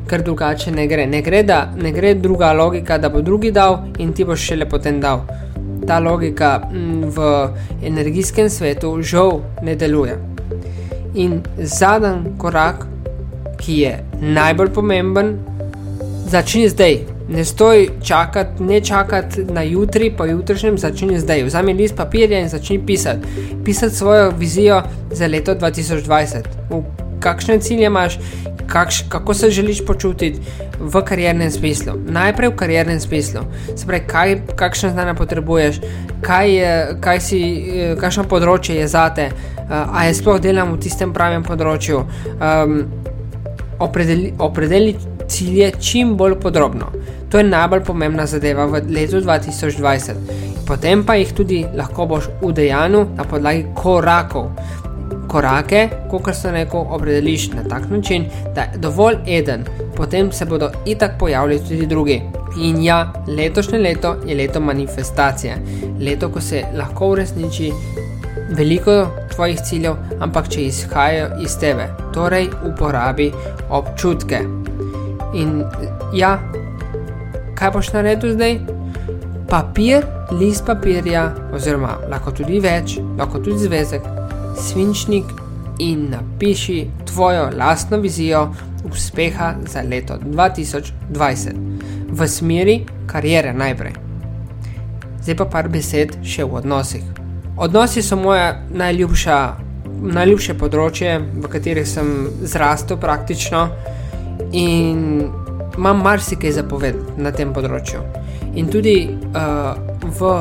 Ker 0.07 0.23
drugače 0.23 0.71
ne 0.71 0.87
gre. 0.87 1.07
Ne 1.07 1.23
gre, 1.23 1.43
da, 1.43 1.73
ne 1.77 1.93
gre 1.93 2.15
druga 2.15 2.53
logika, 2.53 2.99
da 2.99 3.09
bo 3.09 3.23
drugi 3.23 3.51
dal 3.51 3.79
in 3.99 4.13
ti 4.13 4.25
boš 4.25 4.41
šele 4.41 4.69
potem 4.69 5.01
dal. 5.01 5.27
Ta 5.87 5.99
logika 5.99 6.61
mm, 6.73 7.05
v 7.11 7.49
energijskem 7.83 8.51
svetu 8.51 9.03
žal 9.03 9.41
ne 9.63 9.75
deluje. 9.77 10.19
In 11.15 11.41
zadnji 11.59 12.37
korak, 12.39 12.87
ki 13.59 13.79
je 13.79 13.99
najbolj 14.21 14.73
pomemben, 14.75 15.35
začni 16.31 16.69
zdaj. 16.69 17.01
Ne 17.33 17.45
stoj 17.45 17.89
čakati, 18.05 18.63
ne 18.63 18.81
čakati 18.81 19.45
na 19.45 19.63
jutri, 19.63 20.13
pa 20.17 20.27
jutrišnjem 20.27 20.79
začni 20.79 21.21
zdaj. 21.21 21.45
Vzemi 21.45 21.73
list 21.73 21.97
papirja 21.97 22.41
in 22.41 22.49
začni 22.49 22.87
pisati. 22.87 23.27
Pisati 23.65 23.95
svojo 23.95 24.31
vizijo 24.39 24.83
za 25.11 25.27
leto 25.27 25.55
2020. 25.55 26.43
V 26.71 26.83
kakšne 27.21 27.61
cilje 27.61 27.87
imaš, 27.87 28.19
kakš, 28.67 29.05
kako 29.09 29.35
se 29.35 29.51
želiš 29.51 29.87
počutiti 29.87 30.41
v 30.81 31.03
kariernem 31.03 31.51
smislu. 31.51 31.93
Najprej 32.07 32.49
v 32.49 32.57
kariernem 32.57 33.01
smislu. 33.01 33.41
Se 33.77 33.87
pravi, 33.87 34.03
kaj, 34.07 34.37
kakšne 34.57 34.91
znanja 34.91 35.15
potrebuješ, 35.15 35.81
kaj 36.21 36.55
je, 36.55 36.97
kaj 37.01 37.21
si, 37.21 37.41
eh, 37.43 37.97
kakšno 38.01 38.25
področje 38.25 38.77
je 38.77 38.89
zate, 38.89 39.31
uh, 39.33 39.97
a 39.99 40.05
je 40.07 40.15
sploh 40.15 40.41
delam 40.41 40.73
v 40.73 40.81
tistem 40.81 41.13
pravem 41.13 41.43
področju. 41.43 42.05
Um, 42.41 42.83
opredeli, 43.79 44.33
opredeli 44.39 44.97
cilje 45.33 45.73
čim 45.81 46.17
bolj 46.17 46.37
podrobno. 46.41 46.93
To 47.31 47.39
je 47.39 47.45
najbolj 47.49 47.85
pomembna 47.85 48.27
zadeva 48.27 48.67
v 48.69 48.83
letu 48.93 49.21
2020. 49.25 50.13
Potem 50.67 51.05
pa 51.05 51.17
jih 51.17 51.33
tudi 51.33 51.65
lahko 51.77 52.07
boš 52.07 52.29
v 52.43 52.53
dejanju 52.53 53.07
na 53.17 53.25
podlagi 53.25 53.65
korakov. 53.75 54.53
Korake, 55.33 55.89
kot 56.11 56.35
se 56.37 56.53
neko 56.53 56.83
opredeliš 56.93 57.49
na 57.57 57.65
tak 57.65 57.89
način, 57.91 58.27
da 58.55 58.61
je 58.61 58.79
dovolj 58.79 59.17
eden, 59.27 59.65
potem 59.97 60.33
se 60.33 60.45
bodo 60.45 60.69
itak 60.85 61.19
pojavili 61.19 61.59
tudi 61.69 61.87
drugi. 61.87 62.21
In 62.61 62.83
ja, 62.85 63.13
letošnje 63.27 63.79
leto 63.79 64.17
je 64.27 64.37
leto 64.37 64.61
manifestacije, 64.61 65.57
leto, 66.01 66.29
ko 66.29 66.41
se 66.41 66.65
lahko 66.77 67.09
uresniči 67.09 67.73
veliko 68.51 69.07
tvojih 69.35 69.61
ciljev, 69.61 69.97
ampak 70.21 70.49
če 70.49 70.67
izhajajo 70.69 71.31
iz 71.45 71.57
tebe, 71.61 71.89
torej 72.15 72.51
uporabi 72.69 73.33
občutke. 73.71 74.62
In 75.35 75.63
ja, 76.15 76.37
kaj 77.57 77.71
boš 77.71 77.93
naredil 77.93 78.35
zdaj? 78.35 78.59
Papir, 79.49 80.05
list 80.33 80.67
papirja, 80.67 81.31
oziroma 81.55 81.99
lahko 82.11 82.33
tudi 82.37 82.61
več, 82.61 82.99
lahko 83.19 83.41
tudi 83.41 83.67
zvezek, 83.67 84.05
svinčnik 84.57 85.29
in 85.81 86.11
napiši 86.13 86.87
tvojo 87.09 87.51
lastno 87.57 88.01
vizijo 88.01 88.47
uspeha 88.91 89.55
za 89.69 89.83
leto 89.83 90.19
2020 90.25 91.53
v 92.11 92.29
smeri 92.29 92.85
karijere 93.07 93.53
najprej. 93.53 93.93
Zdaj 95.23 95.37
pa 95.37 95.45
par 95.45 95.69
besed 95.69 96.17
še 96.27 96.45
v 96.45 96.59
odnosih. 96.61 97.05
Odnosi 97.57 98.03
so 98.03 98.17
moja 98.17 98.57
najljubša, 98.75 99.37
najljubše 100.03 100.57
področje, 100.59 101.19
v 101.21 101.51
katerih 101.53 101.89
sem 101.89 102.09
zrastel 102.43 102.99
praktično 102.99 103.69
in 104.53 105.31
imam 105.79 106.03
marsikaj 106.03 106.53
za 106.53 106.63
povedati 106.63 107.23
na 107.23 107.33
tem 107.33 107.53
področju. 107.53 108.03
In 108.55 108.69
tudi 108.69 108.97
uh, 109.09 109.73
v 110.03 110.33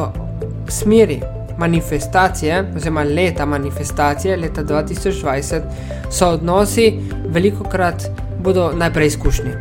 smeri 0.68 1.22
manifestacije, 1.62 2.58
oziroma 2.76 3.04
leta 3.04 3.46
manifestacije, 3.46 4.38
leta 4.38 4.64
2020, 4.64 5.62
so 6.10 6.34
odnosi 6.36 6.88
veliko 7.32 7.68
krat 7.70 8.10
bodo 8.44 8.72
najprej 8.76 9.14
izkušnji. 9.14 9.54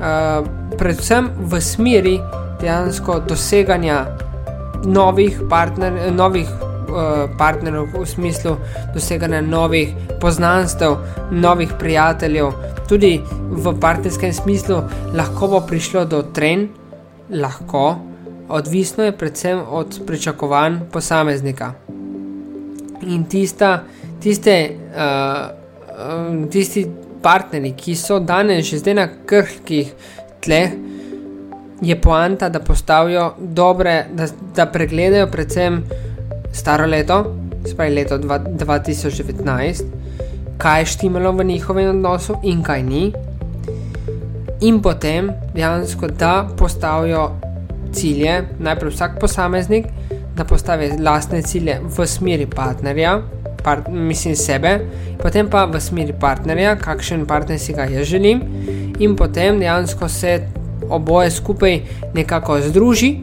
Uh, 0.00 0.46
predvsem 0.78 1.28
v 1.50 1.60
smeri 1.60 2.16
dejansko 2.60 3.20
doseganja 3.28 4.04
novih, 4.84 5.42
partner, 5.50 6.12
novih 6.12 6.48
partnerjev, 7.38 7.88
v 7.94 8.06
smislu 8.06 8.56
doseganja 8.94 9.40
novih 9.40 9.94
poznanstev, 10.20 10.96
novih 11.30 11.72
prijateljev, 11.78 12.52
tudi 12.88 13.20
v 13.50 13.74
partnerskem 13.80 14.32
smislu, 14.32 14.82
lahko 15.14 15.48
bo 15.48 15.60
prišlo 15.66 16.04
do 16.04 16.22
tren, 16.34 16.68
lahko, 17.30 17.98
odvisno 18.48 19.04
je 19.04 19.16
predvsem 19.16 19.62
od 19.68 20.00
pričakovanj 20.06 20.80
posameznika. 20.92 21.72
In 23.06 23.24
tista, 23.24 23.84
tiste, 24.20 24.56
uh, 24.92 26.50
tisti 26.50 26.86
partnerji, 27.22 27.72
ki 27.76 27.96
so 27.96 28.18
danes 28.20 28.66
že 28.66 28.78
zdaj 28.78 28.94
na 28.94 29.08
krhkih 29.26 29.92
tleh, 30.40 30.72
je 31.80 32.00
poanta, 32.00 32.48
da 32.48 32.60
postavijo 32.60 33.34
dobre, 33.38 34.06
da, 34.12 34.26
da 34.54 34.66
pregledajo 34.66 35.26
predvsem 35.26 35.82
staro 36.52 36.86
leto, 36.86 37.24
spaj 37.66 37.90
leto 37.90 38.18
2019 38.18 40.00
kaj 40.60 40.80
je 40.80 40.86
štimalo 40.86 41.32
v 41.32 41.44
njihovem 41.44 41.88
odnosu 41.90 42.34
in 42.42 42.62
kaj 42.62 42.82
ni, 42.82 43.12
in 44.60 44.82
potem 44.82 45.30
dejansko 45.54 46.08
da 46.08 46.48
postavijo 46.58 47.30
cilje, 47.92 48.42
najprej 48.58 48.92
vsak 48.92 49.20
posameznik, 49.20 49.86
da 50.36 50.44
postavi 50.44 50.90
lastne 51.00 51.42
cilje 51.42 51.80
v 51.96 52.06
smeri 52.06 52.46
partnerja, 52.46 53.22
part, 53.64 53.88
mislim 53.88 54.36
sebe, 54.36 54.78
potem 55.22 55.48
pa 55.50 55.64
v 55.64 55.80
smeri 55.80 56.12
partnerja, 56.20 56.76
kakšen 56.76 57.26
partner 57.26 57.58
si 57.58 57.72
ga 57.72 57.88
jaz 57.88 58.08
želim, 58.08 58.44
in 58.98 59.16
potem 59.16 59.58
dejansko 59.58 60.08
se 60.08 60.40
oboje 60.90 61.30
skupaj 61.30 61.80
nekako 62.14 62.60
združi 62.60 63.14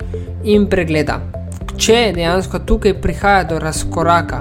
in 0.44 0.70
pregleda. 0.70 1.37
Če 1.78 1.98
dejansko 2.16 2.64
tukaj 2.66 2.96
prihaja 3.02 3.44
do 3.52 3.60
razkoraka 3.62 4.40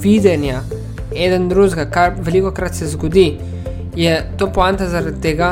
videnja, 0.00 0.62
eden 1.12 1.48
drugega, 1.50 1.84
kar 1.92 2.14
veliko 2.24 2.54
krat 2.56 2.78
se 2.78 2.86
zgodi, 2.88 3.26
je 3.96 4.14
to 4.40 4.48
poanta 4.52 4.86
zaradi 4.88 5.20
tega, 5.20 5.50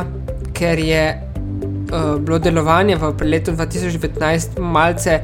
ker 0.56 0.80
je 0.80 1.02
uh, 1.12 2.16
bilo 2.16 2.38
delovanje 2.40 2.96
v 2.96 3.12
letu 3.28 3.52
2019 3.52 4.56
malce 4.60 5.18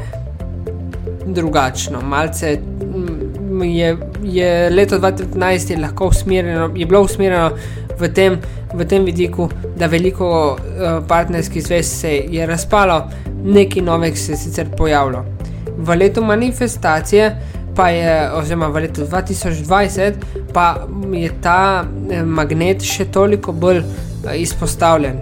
drugačno. 1.27 2.03
Malce 2.05 2.59
mm, 2.61 3.63
je, 3.65 3.97
je 4.23 4.51
leto 4.71 4.99
2019 5.01 5.73
je 5.73 5.79
lahko 5.81 6.11
usmerjeno, 6.13 6.69
je 6.77 6.87
bilo 6.87 7.01
usmerjeno 7.09 7.51
v 7.97 8.13
tem, 8.13 8.37
v 8.75 8.85
tem 8.85 9.09
vidiku, 9.09 9.49
da 9.77 9.89
veliko 9.89 10.29
uh, 10.53 11.01
partnerskih 11.09 11.65
zvez 11.65 11.89
se 12.01 12.13
je 12.29 12.47
razpalo, 12.47 13.07
nekaj 13.45 13.83
novih 13.83 14.21
se 14.21 14.33
je 14.33 14.43
sicer 14.45 14.69
pojavilo. 14.77 15.36
V 15.77 15.97
letu 15.97 16.25
manifestacije 16.25 17.37
pa 17.77 17.89
je, 17.89 18.33
oziroma 18.33 18.67
v 18.67 18.87
letu 18.87 19.05
2020, 19.05 20.13
pa 20.53 20.87
je 21.13 21.31
ta 21.43 21.85
eh, 21.85 22.23
magnet 22.25 22.83
še 22.83 23.05
toliko 23.13 23.53
bolj 23.53 23.83
eh, 23.83 24.39
izpostavljen. 24.41 25.21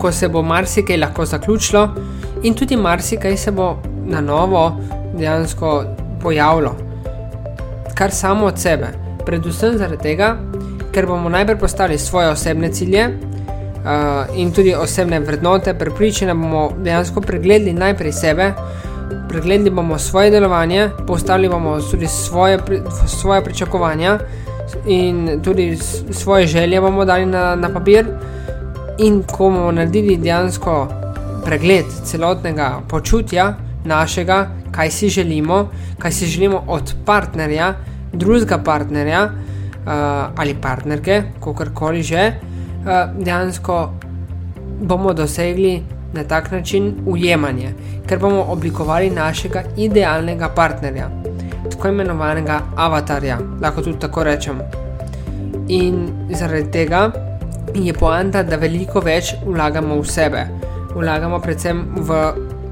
Ko 0.00 0.12
se 0.12 0.28
bo 0.28 0.42
marsikaj 0.42 0.96
lahko 0.96 1.26
zaključilo, 1.28 1.88
in 2.42 2.54
tudi 2.54 2.76
marsikaj 2.76 3.36
se 3.36 3.52
bo 3.52 3.76
na 4.08 4.20
novo 4.20 4.80
dejansko 5.18 5.84
pojavilo, 6.22 6.74
kar 7.94 8.10
samo 8.10 8.46
od 8.46 8.58
sebe. 8.58 8.94
Predvsem 9.26 9.76
zaradi 9.78 10.02
tega, 10.02 10.36
ker 10.92 11.06
bomo 11.06 11.28
najprej 11.28 11.58
postavili 11.60 11.98
svoje 11.98 12.30
osebne 12.32 12.72
cilje 12.72 13.08
uh, 13.08 14.36
in 14.36 14.52
tudi 14.52 14.74
osebne 14.74 15.20
vrednote, 15.20 15.74
prepričani 15.74 16.32
bomo 16.32 16.70
dejansko 16.78 17.20
pregledali 17.20 17.72
najprej 17.72 18.12
sebe, 18.12 18.52
pregledali 19.30 19.70
bomo 19.70 19.98
svoje 19.98 20.30
delovanje, 20.30 20.88
postavili 21.06 21.48
bomo 21.48 21.80
tudi 21.80 22.06
svoje, 22.06 22.58
svoje 23.06 23.44
pričakovanja 23.44 24.18
in 24.86 25.40
tudi 25.44 25.78
svoje 26.10 26.46
želje 26.46 26.80
bomo 26.80 27.04
dali 27.04 27.26
na, 27.26 27.54
na 27.54 27.68
papir. 27.68 28.06
In 28.98 29.22
ko 29.22 29.50
bomo 29.50 29.72
naredili 29.72 30.16
dejansko 30.16 30.88
pregled 31.44 31.86
celotnega 32.04 32.80
počutja 32.88 33.54
našega, 33.84 34.48
kaj 34.70 34.90
si 34.90 35.08
želimo, 35.08 35.68
kaj 35.98 36.12
si 36.12 36.26
želimo 36.26 36.64
od 36.66 36.94
partnerja, 37.06 37.74
drugega 38.12 38.58
partnerja 38.58 39.22
uh, 39.24 39.92
ali 40.36 40.54
partnerke, 40.54 41.22
kakorkoli 41.44 42.02
že, 42.02 42.32
uh, 42.34 43.22
dejansko 43.24 43.90
bomo 44.80 45.12
dosegli 45.12 45.82
na 46.12 46.24
tak 46.24 46.50
način 46.50 46.94
ujemanje, 47.06 47.72
ker 48.06 48.18
bomo 48.18 48.42
oblikovali 48.48 49.10
našega 49.10 49.62
idealnega 49.76 50.48
partnerja, 50.48 51.10
tako 51.70 51.88
imenovanega 51.88 52.60
avatarja, 52.76 53.38
lahko 53.62 53.82
tudi 53.82 53.98
tako 53.98 54.24
rečem. 54.24 54.60
In 55.68 56.08
zaradi 56.30 56.70
tega 56.70 57.10
je 57.74 57.92
poanta, 57.94 58.42
da 58.42 58.56
veliko 58.56 59.00
več 59.00 59.34
vlagamo 59.46 60.00
v 60.00 60.06
sebe, 60.06 60.46
vlagamo 60.94 61.38
predvsem 61.38 61.84
v, 61.96 62.20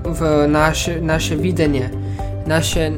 v 0.04 0.32
naše, 0.48 0.98
naše 1.00 1.36
videnje, 1.36 1.90
naše, 2.48 2.90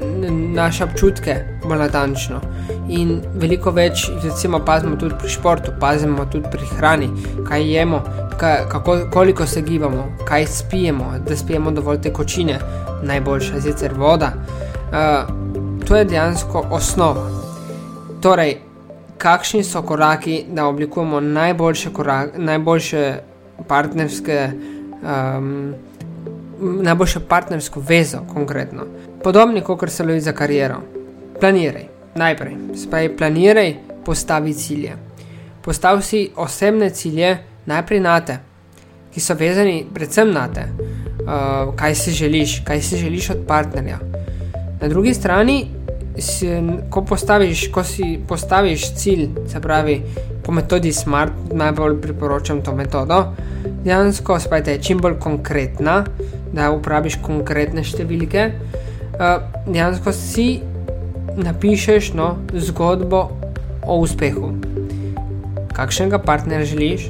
naše 0.55 0.85
občutke, 0.85 1.35
bolj 1.65 1.79
natančno. 1.79 2.41
In 2.89 3.21
veliko 3.35 3.71
več, 3.71 4.07
recimo, 4.23 4.61
pazimo 4.67 4.97
tudi 4.97 5.15
pri 5.19 5.31
športu, 5.31 5.75
pazimo 5.81 6.27
tudi 6.31 6.51
pri 6.51 6.67
hrani, 6.77 7.11
kaj 7.49 7.67
jemo, 7.73 8.03
kako, 8.39 8.97
koliko 9.13 9.47
se 9.47 9.63
gibamo, 9.63 10.07
kaj 10.29 10.47
spijemo, 10.47 11.13
da 11.27 11.37
spijemo 11.37 11.71
dovolj 11.71 12.01
tekočine, 12.01 12.59
najboljša 13.03 13.55
je 13.55 13.63
sicer 13.63 13.95
voda. 13.99 14.33
Uh, 14.91 15.85
to 15.87 15.97
je 15.97 16.05
dejansko 16.05 16.65
osnova. 16.71 17.29
Torej, 18.23 18.57
kakšni 19.19 19.65
so 19.65 19.83
koraki, 19.83 20.45
da 20.49 20.67
oblikujemo 20.67 21.21
najboljše, 21.21 21.93
korak, 21.93 22.39
najboljše 22.39 23.05
partnerske. 23.69 24.51
Um, 25.01 25.90
Najboljša 26.61 27.21
partnerska 27.29 27.81
veza, 27.89 28.21
konkretno. 28.33 28.83
Podobno 29.25 29.61
kot 29.61 29.91
se 29.91 30.05
lovi 30.05 30.21
za 30.21 30.33
kariero. 30.33 30.81
Planiraj. 31.41 31.87
Najprej, 32.15 32.57
spaj 32.77 33.17
planiraj, 33.17 33.75
postavi 34.05 34.55
cilje. 34.55 34.97
Postavi 35.63 36.03
si 36.03 36.31
osebne 36.37 36.91
cilje, 36.91 37.39
najprej 37.67 38.01
na 38.01 38.21
te, 38.21 38.39
ki 39.15 39.21
so 39.21 39.35
vezani 39.35 39.85
predvsem 39.95 40.33
na 40.33 40.49
te, 40.49 40.65
uh, 40.71 41.75
kaj 41.77 41.95
si 41.95 42.11
želiš, 42.11 42.61
kaj 42.65 42.83
si 42.83 42.97
želiš 42.97 43.31
od 43.31 43.45
partnerja. 43.47 43.99
Na 44.81 44.89
drugi 44.89 45.15
strani, 45.15 45.67
si, 46.19 46.49
ko, 46.91 47.05
postaviš, 47.05 47.69
ko 47.73 47.85
si 47.85 48.19
postaviš 48.29 48.95
cilj, 48.95 49.29
se 49.49 49.61
pravi 49.61 50.03
po 50.45 50.53
metodi 50.53 50.93
SMART, 50.93 51.33
najbolj 51.53 52.01
priporočam 52.01 52.63
to 52.63 52.75
metodo, 52.75 53.25
dejansko 53.85 54.41
spajte 54.41 54.79
čim 54.83 54.99
bolj 54.99 55.19
konkretna, 55.21 56.05
da 56.53 56.71
uporabiš 56.75 57.21
konkretne 57.23 57.85
številke. 57.87 58.51
Uh, 59.21 59.43
dejansko 59.69 60.13
si 60.17 60.49
napišeš 61.37 62.13
no, 62.19 62.35
zgodbo 62.55 63.29
o 63.87 64.01
uspehu. 64.03 64.53
Kakšnega 65.77 66.21
partnerja 66.25 66.73
želiš, 66.73 67.09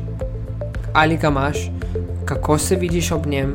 ali 0.93 1.17
ga 1.17 1.31
imaš, 1.31 1.71
kako 2.25 2.59
se 2.59 2.77
vidiš 2.77 3.13
ob 3.13 3.27
njem, 3.27 3.55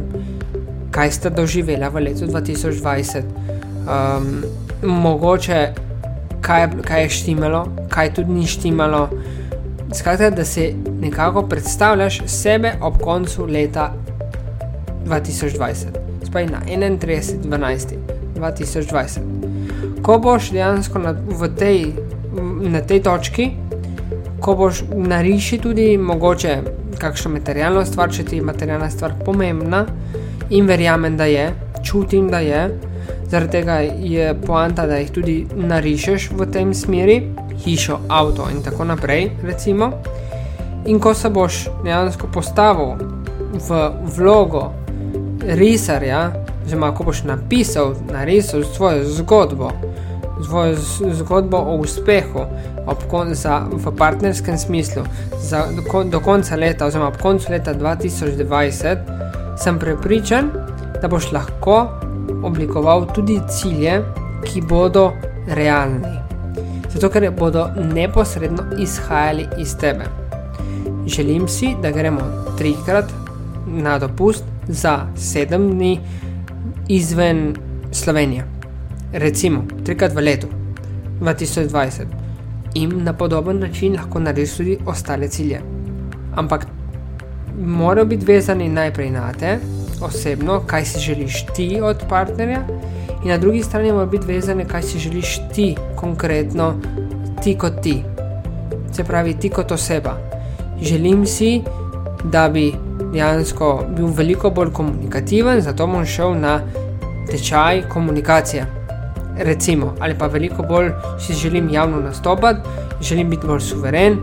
kaj 0.92 1.12
sta 1.12 1.30
doživela 1.30 1.90
v 1.90 2.08
letu 2.10 2.28
2020, 2.28 3.24
um, 3.86 4.44
mogoče 4.84 5.74
kaj, 6.42 6.68
kaj 6.86 7.04
je 7.04 7.10
štimalo, 7.10 7.66
kaj 7.90 8.14
tudi 8.14 8.32
ni 8.32 8.48
štimalo. 8.48 9.10
Skratka, 9.94 10.30
da 10.30 10.46
si 10.46 10.74
nekako 11.02 11.46
predstavljaš 11.48 12.22
sebe 12.28 12.74
ob 12.82 12.98
koncu 13.02 13.46
leta 13.46 13.94
2020, 15.06 15.86
spaj 16.26 16.46
na 16.52 16.60
31.12.2020 16.68 19.36
ko 20.06 20.20
boš 20.20 20.52
dejansko 20.52 21.00
na, 21.00 21.16
tej, 21.58 21.94
na 22.62 22.82
tej 22.82 23.02
točki, 23.02 23.50
ko 24.40 24.54
boš 24.56 24.84
nariši 24.94 25.58
tudi 25.58 25.98
mogoče 25.98 26.58
kakšno 27.02 27.32
materialno 27.34 27.82
stvar, 27.86 28.14
če 28.14 28.26
ti 28.26 28.38
je 28.38 28.46
materialna 28.46 28.90
stvar 28.94 29.16
pomembna 29.26 29.86
in 30.50 30.70
verjamem, 30.70 31.18
da 31.18 31.26
je, 31.26 31.48
čutim, 31.84 32.30
da 32.30 32.44
je, 32.46 32.62
zaradi 33.32 33.52
tega 33.52 33.80
je 33.82 34.30
poanta, 34.46 34.86
da 34.86 35.02
jih 35.02 35.10
tudi 35.12 35.40
narišeš 35.56 36.30
v 36.38 36.50
tem 36.54 36.74
smeri, 36.74 37.18
hišo, 37.66 38.00
avto 38.10 38.46
in 38.54 38.62
tako 38.62 38.86
naprej, 38.86 39.32
recimo. 39.42 39.90
In 40.86 41.02
ko 41.02 41.16
se 41.18 41.34
boš 41.34 41.64
dejansko 41.84 42.30
postavil 42.34 42.94
v 43.58 43.90
vlogo 44.18 44.68
risarja, 45.48 46.32
oziroma 46.66 46.94
ko 46.96 47.04
boš 47.04 47.24
napisal, 47.24 47.94
narisal 48.12 48.64
svojo 48.64 49.04
zgodbo, 49.04 49.72
svojo 50.46 50.76
zgodbo 51.14 51.58
o 51.58 51.76
uspehu 51.76 52.46
za, 53.32 53.62
v 53.72 53.96
partnerskem 53.98 54.58
smislu 54.58 55.04
za, 55.40 55.66
do, 55.72 56.04
do 56.04 56.20
konca 56.20 56.56
leta, 56.56 56.86
oziroma 56.86 57.08
ob 57.08 57.18
koncu 57.22 57.52
leta 57.52 57.74
2020, 57.74 58.98
sem 59.58 59.80
prepričan, 59.80 60.52
da 61.02 61.08
boš 61.08 61.32
lahko 61.32 61.88
oblikoval 62.44 63.08
tudi 63.14 63.40
cilje, 63.50 64.02
ki 64.46 64.62
bodo 64.62 65.12
realni. 65.48 66.20
Zato, 66.94 67.10
ker 67.10 67.32
bodo 67.32 67.68
neposredno 67.94 68.64
izhajali 68.80 69.48
iz 69.58 69.78
tebe. 69.78 70.06
Želim 71.08 71.48
si, 71.48 71.76
da 71.82 71.92
gremo 71.92 72.22
trikrat 72.58 73.25
na 73.76 74.00
dopust 74.00 74.44
za 74.68 75.08
sedem 75.16 75.72
dni 75.72 76.00
izven 76.88 77.56
Slovenije 77.92 78.56
recimo 79.14 79.64
trikrat 79.86 80.14
v 80.14 80.22
letu 80.22 80.48
2020 81.22 82.06
in 82.76 83.04
na 83.04 83.14
podoben 83.14 83.60
način 83.60 83.96
lahko 83.96 84.20
narediš 84.20 84.58
tudi 84.58 84.78
ostale 84.86 85.28
cilje. 85.28 85.62
Ampak 86.36 86.68
morajo 87.62 88.06
biti 88.06 88.26
vezani 88.26 88.70
najprej 88.70 89.10
na 89.10 89.32
te, 89.34 89.58
osebno, 90.02 90.60
kaj 90.68 90.86
si 90.86 91.00
želiš 91.00 91.46
ti 91.56 91.80
od 91.84 92.04
partnerja, 92.10 92.62
in 93.24 93.30
na 93.30 93.38
drugi 93.38 93.64
strani 93.64 93.92
morajo 93.92 94.10
biti 94.10 94.28
vezani, 94.28 94.66
kaj 94.66 94.82
si 94.82 95.00
želiš 95.00 95.40
ti, 95.54 95.76
konkretno 95.96 96.74
ti 97.44 97.56
kot 97.58 97.82
ti. 97.82 98.04
Se 98.92 99.04
pravi, 99.04 99.34
ti 99.34 99.50
kot 99.50 99.72
oseba. 99.72 100.18
Želim 100.82 101.26
si, 101.26 101.62
da 102.24 102.50
bi 102.50 102.74
dejansko 103.16 103.74
bil 103.96 104.12
veliko 104.14 104.52
bolj 104.52 104.74
komunikativen, 104.76 105.62
zato 105.62 105.88
bom 105.88 106.06
šel 106.06 106.36
na 106.40 106.60
tečaj 107.32 107.88
komunikacije 107.90 108.66
recimo, 109.38 109.94
ali 110.00 110.16
pa 110.18 110.28
veliko 110.28 110.64
bolj 110.64 110.92
si 111.20 111.34
želim 111.34 111.70
javno 111.70 112.00
nastopati, 112.00 112.60
želim 113.02 113.30
biti 113.30 113.48
bolj 113.48 113.60
suveren, 113.60 114.18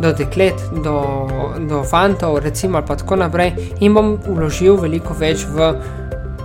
do 0.00 0.12
deklet, 0.12 0.54
do, 0.84 1.28
do 1.68 1.82
fantov, 1.84 2.38
recimo, 2.38 2.78
ali 2.78 2.86
pa 2.86 2.96
tako 2.96 3.16
naprej, 3.16 3.52
in 3.80 3.94
bom 3.94 4.16
vložil 4.26 4.76
veliko 4.76 5.14
več 5.14 5.44
v, 5.46 5.68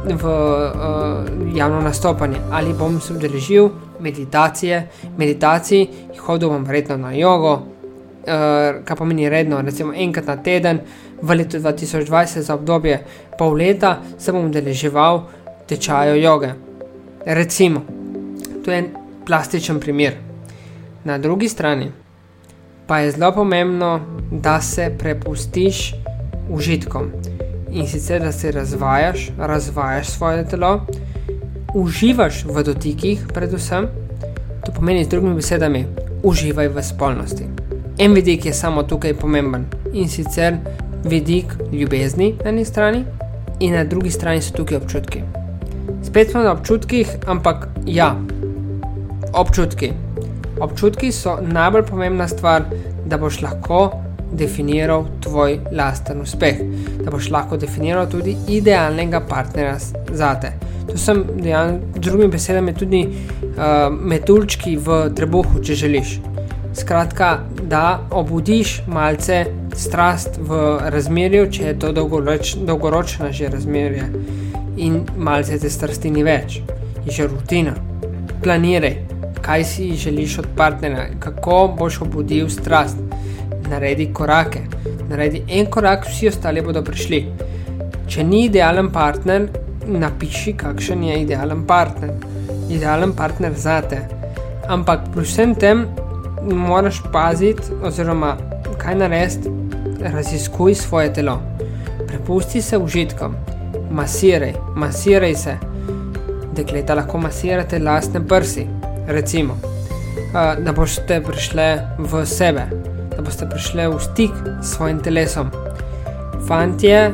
v 0.05 0.25
uh, 0.25 1.55
javno 1.55 1.81
nastopanje, 1.81 2.37
ali 2.51 2.73
bom 2.73 3.01
se 3.01 3.13
udeležil 3.13 3.69
meditacije, 3.99 4.83
meditacij, 5.17 5.87
hodil 6.19 6.53
bom 6.53 6.67
redno 6.69 6.97
na 6.97 7.15
jogo, 7.17 7.53
uh, 7.53 8.83
kar 8.85 8.97
pomeni 8.97 9.29
redno, 9.29 9.61
recimo 9.61 9.93
enkrat 9.93 10.27
na 10.27 10.37
teden. 10.37 10.81
V 11.21 11.35
letu 11.35 11.57
2020, 11.57 12.41
za 12.41 12.55
obdobje 12.55 13.03
pol 13.37 13.53
leta, 13.53 14.01
se 14.17 14.31
bom 14.31 14.45
udeleževal 14.45 15.23
tečajo 15.67 16.15
joge. 16.15 16.53
Recimo, 17.25 17.81
to 18.65 18.71
je 18.71 18.89
plastičen 19.25 19.79
primer. 19.79 20.13
Na 21.03 21.17
drugi 21.17 21.49
strani 21.49 21.91
pa 22.87 22.99
je 22.99 23.11
zelo 23.11 23.31
pomembno, 23.31 23.99
da 24.31 24.61
se 24.61 24.95
prepustiš 24.99 25.93
užitkom 26.49 27.11
in 27.71 27.87
sicer 27.87 28.21
da 28.21 28.31
se 28.31 28.51
razvajaš, 28.51 29.29
razvajaš 29.37 30.07
svoje 30.07 30.45
telo, 30.45 30.85
uživaš 31.75 32.45
v 32.45 32.63
dotikih, 32.63 33.27
predvsem. 33.33 33.87
To 34.65 34.71
pomeni 34.71 35.05
z 35.05 35.09
drugimi 35.09 35.35
besedami, 35.35 35.85
uživaj 36.23 36.67
v 36.67 36.83
spolnosti. 36.83 37.43
En 37.97 38.13
vidik 38.13 38.45
je 38.45 38.53
samo 38.53 38.83
tukaj 38.83 39.13
pomemben 39.13 39.65
in 39.93 40.09
sicer 40.09 40.57
vidik 41.03 41.53
ljubezni 41.71 42.33
na 42.43 42.49
eni 42.49 42.65
strani, 42.65 43.05
in 43.59 43.73
na 43.73 43.83
drugi 43.83 44.11
strani 44.11 44.41
so 44.41 44.53
tukaj 44.53 44.77
občutki. 44.77 45.21
Spet 46.03 46.31
smo 46.31 46.41
na 46.41 46.51
občutkih, 46.51 47.07
ampak 47.27 47.67
ja, 47.85 48.15
občutki. 49.33 49.91
Občutki 50.61 51.11
so 51.11 51.37
najbolj 51.41 51.85
pomembna 51.89 52.27
stvar, 52.27 52.63
da 53.05 53.17
boš 53.17 53.41
lahko 53.41 53.91
definiral 54.31 55.05
tvoj 55.23 55.59
lasten 55.71 56.21
uspeh, 56.21 56.61
da 57.03 57.11
boš 57.11 57.29
lahko 57.31 57.57
definiral 57.57 58.09
tudi 58.11 58.35
idealnega 58.47 59.21
partnerja 59.29 59.77
za 60.11 60.33
te. 60.41 60.53
To 60.91 60.97
sem 60.97 61.23
z 61.41 61.99
drugimi 61.99 62.27
besedami 62.31 62.73
tudi 62.73 63.03
uh, 63.07 63.89
metulčki 63.91 64.77
v 64.77 65.09
trebuhu, 65.15 65.63
če 65.63 65.75
želiš. 65.75 66.19
Skratka, 66.79 67.39
da 67.63 67.99
obudiš 68.11 68.81
malce 68.87 69.45
strast 69.75 70.37
v 70.37 70.77
razmerju, 70.93 71.47
če 71.51 71.63
je 71.63 71.79
to 71.79 71.91
dolgoroč, 71.91 72.53
dolgoročno 72.69 73.31
že 73.33 73.49
razmerje 73.49 74.05
in 74.77 74.99
malce 75.17 75.57
te 75.57 75.69
strasti 75.73 76.11
ni 76.13 76.23
več, 76.23 76.59
je 77.05 77.15
že 77.17 77.27
rutina. 77.31 77.73
Planiraj, 78.43 78.95
kaj 79.41 79.65
si 79.65 79.89
želiš 79.97 80.37
od 80.43 80.47
partnerja, 80.55 81.09
kako 81.19 81.57
boš 81.79 82.01
obudil 82.05 82.49
strast. 82.49 83.01
Naredi 83.69 84.11
korake, 84.13 84.67
naredi 85.09 85.43
en 85.49 85.65
korak, 85.65 86.05
vsi 86.05 86.29
ostali 86.29 86.61
bodo 86.61 86.83
prišli. 86.85 87.25
Če 88.07 88.23
ni 88.23 88.45
idealen 88.45 88.91
partner, 88.93 89.49
napiši, 89.87 90.53
kakšen 90.53 91.03
je 91.09 91.21
idealen 91.25 91.65
partner. 91.67 92.13
Idealen 92.69 93.15
partner 93.17 93.53
za 93.57 93.81
te. 93.81 94.05
Ampak 94.69 95.09
pri 95.13 95.25
vsem 95.25 95.55
tem 95.55 95.87
moraš 96.55 97.01
paziti, 97.13 97.61
oziroma 97.83 98.37
kaj 98.77 98.95
narediti, 98.95 99.49
raziskuj 100.13 100.75
svoje 100.75 101.13
telo. 101.13 101.41
Prepusti 102.07 102.61
se 102.61 102.77
užitkom, 102.77 103.35
masiraj, 103.91 104.53
masiraj 104.75 105.35
se. 105.35 105.57
Dekleta 106.55 106.95
lahko 106.95 107.17
masirate 107.17 107.79
lastne 107.79 108.27
prsi, 108.27 108.67
recimo, 109.07 109.57
da 110.33 110.73
boste 110.75 111.21
prišli 111.21 111.67
v 111.97 112.25
sebe, 112.25 112.65
da 113.15 113.21
boste 113.21 113.45
prišli 113.49 113.87
v 113.87 113.99
stik 113.99 114.31
s 114.61 114.75
svojim 114.75 114.99
telesom. 114.99 115.51
Fantje, 116.47 117.11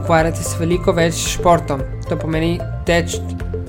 ukvarjate 0.00 0.42
se 0.42 0.58
veliko 0.58 0.92
več 0.92 1.14
s 1.14 1.36
športom, 1.36 1.82
to 2.08 2.16
pomeni 2.16 2.58
teč, 2.86 3.18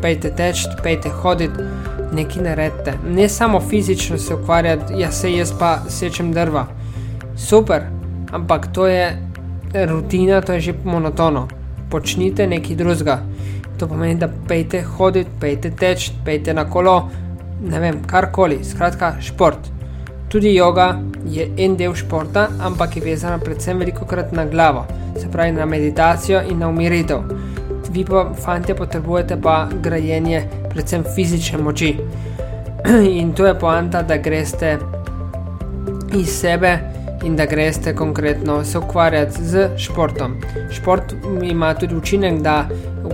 pejte 0.02 0.32
teč, 0.36 0.66
pejte 0.84 1.10
hoditi, 1.10 1.68
nekaj 2.14 2.44
naredite. 2.44 2.94
Ne 3.08 3.30
samo 3.30 3.60
fizično 3.60 4.18
se 4.18 4.36
ukvarjati, 4.36 4.94
ja 4.98 5.12
se 5.12 5.34
jaz 5.34 5.54
pa 5.60 5.80
sečem 5.90 6.34
drva. 6.34 6.68
Super, 7.36 7.84
ampak 8.32 8.68
to 8.74 8.88
je 8.88 9.18
rutina, 9.86 10.42
to 10.42 10.54
je 10.54 10.60
že 10.60 10.74
monotono. 10.84 11.48
Počnite 11.90 12.48
nekaj 12.48 12.76
drugega. 12.76 13.20
To 13.78 13.88
pomeni, 13.88 14.16
da 14.16 14.30
pejte 14.48 14.82
hoditi, 14.82 15.30
pejte 15.40 15.72
teč, 15.72 16.12
pejte 16.26 16.54
na 16.54 16.70
kolo, 16.70 17.10
ne 17.70 17.80
vem, 17.80 18.04
karkoli, 18.08 18.64
skratka, 18.64 19.16
šport. 19.22 19.72
Tudi 20.30 20.54
yoga 20.56 21.02
je 21.30 21.50
en 21.58 21.76
del 21.78 21.96
športa, 21.96 22.48
ampak 22.62 22.96
je 22.96 23.04
vezana 23.06 23.38
predvsem 23.38 23.80
veliko 23.80 24.06
krat 24.06 24.32
na 24.32 24.46
glavo, 24.46 24.86
se 25.20 25.28
pravi 25.32 25.52
na 25.52 25.66
meditacijo 25.66 26.42
in 26.50 26.60
na 26.60 26.70
umiritev. 26.70 27.20
Vi 27.92 28.06
pa, 28.06 28.32
fanti, 28.46 28.74
potrebujete 28.74 29.38
pa 29.42 29.68
grajenje 29.82 30.48
predvsem 30.74 31.04
fizične 31.16 31.58
moči. 31.58 31.96
In 33.22 33.34
to 33.34 33.46
je 33.46 33.60
poanta, 33.60 34.02
da 34.02 34.18
greste 34.18 34.78
iz 36.14 36.30
sebe 36.40 36.78
in 37.24 37.36
da 37.36 37.46
greste 37.46 37.96
konkretno 37.96 38.64
se 38.66 38.78
ukvarjati 38.78 39.44
z 39.44 39.70
športom. 39.78 40.36
Šport 40.72 41.14
ima 41.44 41.74
tudi 41.74 41.96
učinek, 41.96 42.42
da 42.42 42.66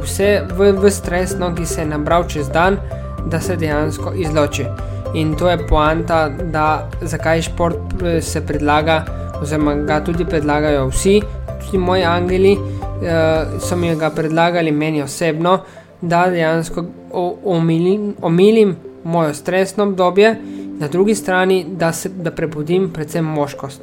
vse 0.01 0.41
v, 0.57 0.72
v 0.72 0.91
stres, 0.91 1.36
no, 1.38 1.51
ki 1.55 1.66
se 1.66 1.82
je 1.82 1.88
nabral 1.88 2.26
čez 2.28 2.49
dan, 2.49 2.80
da 3.26 3.39
se 3.39 3.55
dejansko 3.55 4.14
izloči. 4.18 4.66
In 5.14 5.36
to 5.38 5.49
je 5.49 5.68
poanta, 5.68 6.30
da 6.30 6.89
zakaj 7.01 7.41
šport 7.41 8.01
eh, 8.01 8.22
se 8.22 8.41
predlaga, 8.41 9.03
oziroma 9.41 9.76
ga 9.76 10.01
tudi 10.03 10.26
predlagajo 10.26 10.88
vsi, 10.89 11.20
tudi 11.62 11.78
moji 11.78 12.03
angeli 12.03 12.57
uh, 13.01 13.60
so 13.62 13.76
mi 13.76 13.95
ga 13.95 14.10
predlagali 14.10 14.72
meni 14.72 15.01
osebno, 15.01 15.60
da 16.02 16.30
dejansko 16.30 16.86
omilim, 17.45 18.16
omilim 18.22 18.76
mojo 19.04 19.34
stresno 19.34 19.84
obdobje, 19.84 20.36
na 20.80 20.88
drugi 20.88 21.16
strani, 21.16 21.66
da 21.70 21.93
se 21.93 22.10
da 22.10 22.32
prebudim 22.32 22.89
predvsem 22.93 23.26
moškost 23.26 23.82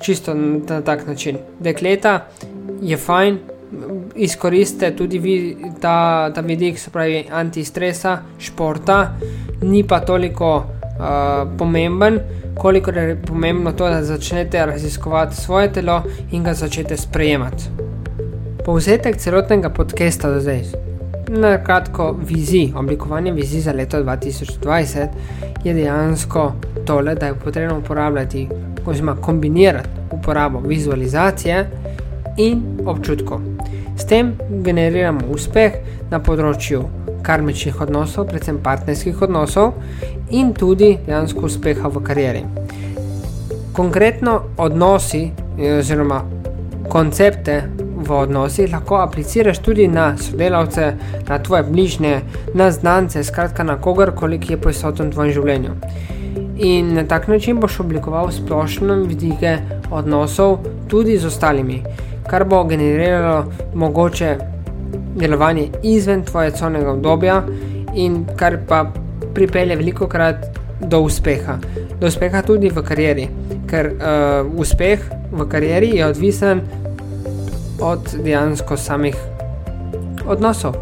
čisto 0.00 0.34
na 0.68 0.80
tak 0.80 1.06
način. 1.06 1.36
Dekleta 1.60 2.26
je 2.82 2.96
fajn, 2.96 3.38
izkoristite 4.14 4.96
tudi 4.96 5.18
vi 5.18 5.56
ta, 5.80 6.30
ta 6.34 6.40
vidik, 6.40 6.78
se 6.78 6.90
pravi 6.90 7.24
antistresa, 7.32 8.18
športa, 8.38 9.14
ni 9.62 9.84
pa 9.84 10.00
toliko 10.00 10.56
uh, 10.56 10.64
pomemben, 11.58 12.20
koliko 12.58 12.90
je 12.90 13.22
pomembno 13.26 13.72
to, 13.72 13.88
da 13.88 14.02
začnete 14.02 14.66
raziskovati 14.66 15.36
svoje 15.36 15.72
telo 15.72 16.02
in 16.30 16.44
ga 16.44 16.54
začnete 16.54 16.96
sprejemati. 16.96 17.64
Povzetek 18.64 19.16
celotnega 19.16 19.70
podcasta 19.70 20.30
do 20.30 20.40
zdaj. 20.40 20.85
Na 21.28 21.58
kratko, 21.58 22.16
vizij, 22.24 22.72
oblikovanje 22.76 23.32
vizij 23.32 23.60
za 23.60 23.72
leto 23.72 24.02
2020 24.02 25.08
je 25.64 25.74
dejansko 25.74 26.52
tole, 26.84 27.14
da 27.14 27.26
je 27.26 27.34
potrebno 27.34 27.78
uporabljati 27.78 28.48
oziroma 28.86 29.16
kombinirati 29.16 29.88
uporabo 30.12 30.60
vizualizacije 30.60 31.70
in 32.36 32.62
občutkov. 32.84 33.40
S 33.96 34.06
tem 34.06 34.32
generiramo 34.62 35.20
uspeh 35.28 35.72
na 36.10 36.20
področju 36.20 36.82
karmičnih 37.22 37.80
odnosov, 37.80 38.28
predvsem 38.30 38.58
partnerskih 38.62 39.22
odnosov 39.22 39.72
in 40.30 40.52
tudi 40.54 40.98
dejansko 41.06 41.46
uspeha 41.46 41.88
v 41.88 42.02
karieri. 42.06 42.44
Konkretno 43.72 44.40
odnosi 44.56 45.30
oziroma 45.78 46.22
koncepte 46.88 47.62
v 48.06 48.18
odnosih 48.22 48.72
lahko 48.72 49.00
apliciraš 49.02 49.58
tudi 49.58 49.88
na 49.88 50.16
sodelavce, 50.16 50.92
na 51.28 51.38
tvoje 51.38 51.62
bližnje, 51.62 52.20
na 52.54 52.70
znance, 52.70 53.24
skratka 53.24 53.64
na 53.64 53.80
kogarkoli, 53.80 54.38
ki 54.38 54.52
je 54.54 54.60
prisoten 54.60 55.10
v 55.10 55.18
tvojem 55.18 55.32
življenju 55.32 55.76
in 56.58 56.94
na 56.94 57.04
tak 57.04 57.28
način 57.28 57.60
boš 57.60 57.80
oblikoval 57.80 58.30
splošne 58.32 58.94
vidike 58.94 59.58
odnosov 59.90 60.58
tudi 60.88 61.18
z 61.18 61.26
ostalimi, 61.26 61.82
kar 62.30 62.44
bo 62.44 62.64
generiralo 62.64 63.44
mogoče 63.74 64.36
delovanje 65.16 65.68
izven 65.82 66.24
tvoje 66.24 66.50
conega 66.50 66.90
obdobja 66.90 67.42
in 67.94 68.24
kar 68.36 68.58
pa 68.68 68.86
pripelje 69.34 69.76
veliko 69.76 70.08
krat 70.08 70.46
do 70.80 71.00
uspeha. 71.00 71.58
Do 72.00 72.06
uspeha 72.06 72.42
tudi 72.42 72.70
v 72.70 72.82
karieri, 72.82 73.28
ker 73.68 73.86
uh, 73.86 74.60
uspeh 74.60 75.00
v 75.32 75.48
karieri 75.48 75.96
je 75.96 76.06
odvisen 76.06 76.60
od 77.80 78.16
dejansko 78.24 78.76
samih 78.76 79.16
odnosov. 80.26 80.74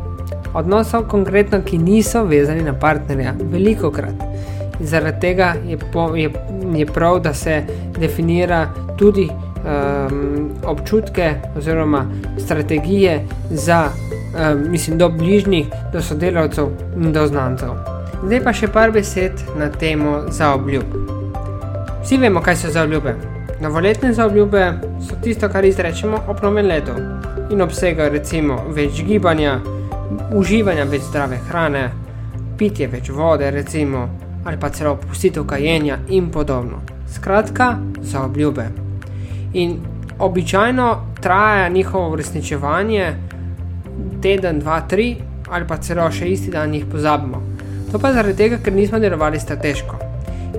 Odnosov, 0.54 1.08
konkretno, 1.08 1.60
ki 1.62 1.78
niso 1.78 2.24
vezani 2.24 2.62
na 2.62 2.74
partnerja, 2.78 3.34
veliko 3.50 3.90
krat. 3.90 4.14
Zaradi 4.80 5.20
tega 5.20 5.54
je, 5.66 5.78
po, 5.92 6.14
je, 6.16 6.30
je 6.74 6.86
prav, 6.86 7.20
da 7.20 7.34
se 7.34 7.62
definira 7.98 8.68
tudi 8.98 9.28
um, 9.28 10.50
občutke 10.64 11.34
oziroma 11.56 12.06
strategije 12.38 13.26
za, 13.50 13.88
um, 13.88 14.70
mislim, 14.70 14.98
do 14.98 15.08
bližnjih, 15.08 15.66
do 15.92 16.02
sodelavcev 16.02 16.68
in 16.96 17.12
do 17.12 17.26
znancev. 17.26 17.74
Zdaj 18.24 18.44
pa 18.44 18.52
še 18.52 18.68
par 18.72 18.92
besed 18.92 19.42
na 19.58 19.68
temo 19.68 20.22
zaobljub. 20.28 20.84
Vsi 22.02 22.16
vemo, 22.16 22.40
kaj 22.40 22.56
so 22.56 22.70
zaobljube. 22.70 23.33
Novoletne 23.64 24.12
zaobljube 24.12 24.72
so 25.08 25.16
tisto, 25.22 25.48
kar 25.48 25.64
izrečemo 25.64 26.18
ob 26.28 26.42
novem 26.42 26.66
letu 26.66 26.92
in 27.50 27.62
obsegajo 27.64 28.10
recimo 28.12 28.58
več 28.76 29.00
gibanja, 29.06 29.54
uživanja 30.36 30.84
več 30.84 31.06
zdrave 31.06 31.38
hrane, 31.46 31.84
pitje 32.60 32.90
več 32.92 33.08
vode, 33.08 33.48
recimo 33.50 34.02
ali 34.44 34.60
pa 34.60 34.68
celo 34.68 34.92
opustitev 34.98 35.46
kajenja 35.48 35.96
in 36.12 36.28
podobno. 36.30 36.82
Skratka, 37.14 37.70
za 38.02 38.26
obljube. 38.26 38.68
In 39.54 39.78
običajno 40.18 40.90
traja 41.20 41.68
njihovo 41.68 42.12
uresničevanje 42.12 43.12
teden, 44.22 44.60
dva, 44.60 44.82
tri 44.88 45.14
ali 45.48 45.64
pa 45.66 45.80
celo 45.80 46.10
še 46.12 46.28
isti 46.28 46.52
dan 46.52 46.74
jih 46.74 46.84
pozabimo. 46.92 47.40
To 47.92 47.98
pa 47.98 48.12
zaradi 48.12 48.36
tega, 48.36 48.60
ker 48.60 48.76
nismo 48.76 49.00
delovali 49.00 49.40
strateško, 49.40 50.03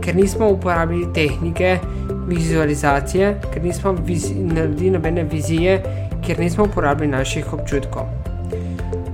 ker 0.06 0.16
nismo 0.16 0.49
uporabili 0.49 1.08
tehnike 1.14 1.80
vizualizacije, 2.28 3.41
ker 3.53 3.64
nismo 3.64 3.95
naredili 4.38 4.89
nobene 4.91 5.24
vizije, 5.24 5.82
ker 6.26 6.39
nismo 6.39 6.64
uporabili 6.64 7.08
naših 7.08 7.53
občutkov. 7.53 8.03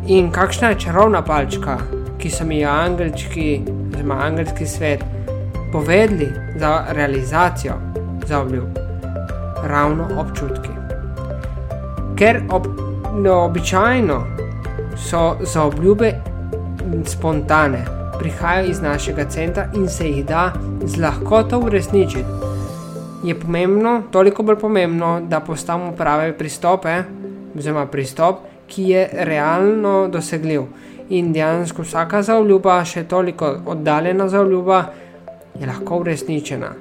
In 0.07 0.31
kakšna 0.31 0.69
je 0.69 0.79
čarovna 0.79 1.21
palčka, 1.21 1.77
ki 2.19 2.29
so 2.29 2.45
mi 2.45 2.59
jo 2.59 2.69
angelčki, 2.69 3.61
oziroma 3.93 4.17
angelski 4.25 4.65
svet, 4.67 5.03
povedali 5.71 6.27
za 6.59 6.83
realizacijo 6.89 7.73
za 8.27 8.41
obljub, 8.41 8.77
ravno 9.63 10.07
občutki. 10.17 10.69
Ker 12.15 12.41
ob, 12.49 12.67
no, 13.15 13.33
običajno 13.45 14.23
so 14.97 15.37
za 15.41 15.63
obljube 15.63 16.13
spontane, 17.05 17.85
prihajajo 18.21 18.69
iz 18.69 18.81
našega 18.81 19.25
centra 19.25 19.65
in 19.75 19.87
se 19.89 20.07
jih 20.07 20.25
da 20.25 20.53
z 20.85 21.01
lahkoto 21.01 21.59
uresničiti. 21.59 22.25
Je 23.23 23.39
pomembno, 23.39 24.03
toliko 24.11 24.43
bolj 24.43 24.59
pomembno, 24.59 25.21
da 25.29 25.39
postavimo 25.39 25.91
prave 25.97 26.37
pristope, 26.37 27.03
oziroma 27.57 27.85
pristop, 27.87 28.43
ki 28.67 28.83
je 28.89 29.09
realno 29.13 30.07
dosegljiv 30.07 30.61
in 31.09 31.33
dejansko 31.33 31.81
vsaka 31.81 32.21
zaobljuba, 32.21 32.77
še 32.85 33.03
toliko 33.09 33.55
oddaljena 33.65 34.29
zaobljuba, 34.29 34.83
je 35.59 35.67
lahko 35.67 35.99
uresničena. 36.05 36.71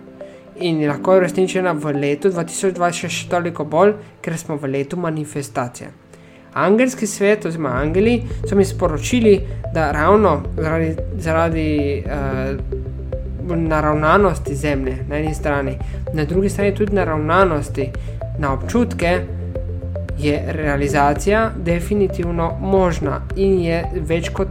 In 0.61 0.80
je 0.80 0.93
lahko 0.93 1.16
uresničena 1.16 1.72
v 1.72 1.97
letu 1.97 2.28
2020 2.28 3.09
še 3.09 3.28
toliko 3.32 3.64
bolj, 3.64 3.97
ker 4.20 4.36
smo 4.38 4.61
v 4.61 4.74
letu 4.76 5.01
manifestacije. 5.01 5.91
Angelski 6.55 7.07
svet, 7.07 7.44
oziroma 7.46 7.68
angeli, 7.68 8.22
so 8.48 8.57
mi 8.57 8.64
sporočili, 8.64 9.40
da 9.74 9.92
ravno 9.92 10.42
zaradi, 10.57 10.96
zaradi 11.18 12.03
uh, 12.07 13.57
naravnanosti 13.57 14.55
zemlje 14.55 14.96
na 15.09 15.16
eni 15.16 15.34
strani, 15.34 15.78
na 16.14 16.24
drugi 16.24 16.48
strani 16.48 16.74
tudi 16.74 16.94
naravnanosti 16.94 17.90
na 18.38 18.53
občutke, 18.53 19.20
je 20.18 20.42
realizacija 20.46 21.51
definitivno 21.57 22.53
možna 22.61 23.20
in 23.36 23.61
je 23.61 23.84
več 23.94 24.28
kot, 24.28 24.48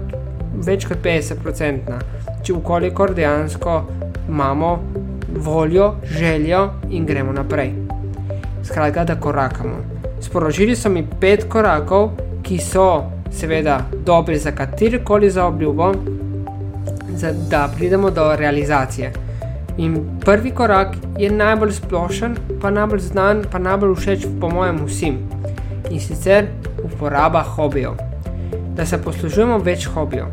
več 0.66 0.88
kot 0.88 0.97
50-odstotna, 1.04 2.00
če 2.43 2.54
ukolikor 2.54 3.14
dejansko 3.14 3.84
imamo 4.30 4.72
voljo, 5.30 5.93
željo 6.04 6.70
in 6.89 7.06
gremo 7.06 7.34
naprej. 7.34 7.74
Skratka, 8.64 9.04
da 9.04 9.16
korakamo. 9.16 9.99
Sporočili 10.22 10.76
so 10.76 10.89
mi 10.89 11.05
pet 11.20 11.45
korakov, 11.49 12.11
ki 12.43 12.57
so 12.57 13.03
seveda 13.32 13.80
dobri 14.05 14.38
za 14.38 14.51
katerikoli 14.51 15.30
za 15.30 15.45
obljubo, 15.45 15.93
za, 17.15 17.32
da 17.49 17.70
pridemo 17.78 18.11
do 18.11 18.36
realizacije. 18.36 19.13
In 19.78 20.20
prvi 20.26 20.51
korak 20.51 20.95
je 21.17 21.32
najbolj 21.32 21.72
splošen, 21.72 22.36
pa 22.61 22.70
najbolj 22.70 22.99
znan, 22.99 23.43
pa 23.51 23.59
najbolj 23.59 23.95
všeč, 23.95 24.26
po 24.41 24.49
mojem, 24.49 24.82
vsem. 24.86 25.17
In 25.91 25.99
sicer 25.99 26.47
uporaba 26.84 27.41
hobijev. 27.41 27.95
Da 28.76 28.86
se 28.86 29.01
poslužujemo 29.01 29.57
več 29.57 29.86
hobijev. 29.88 30.26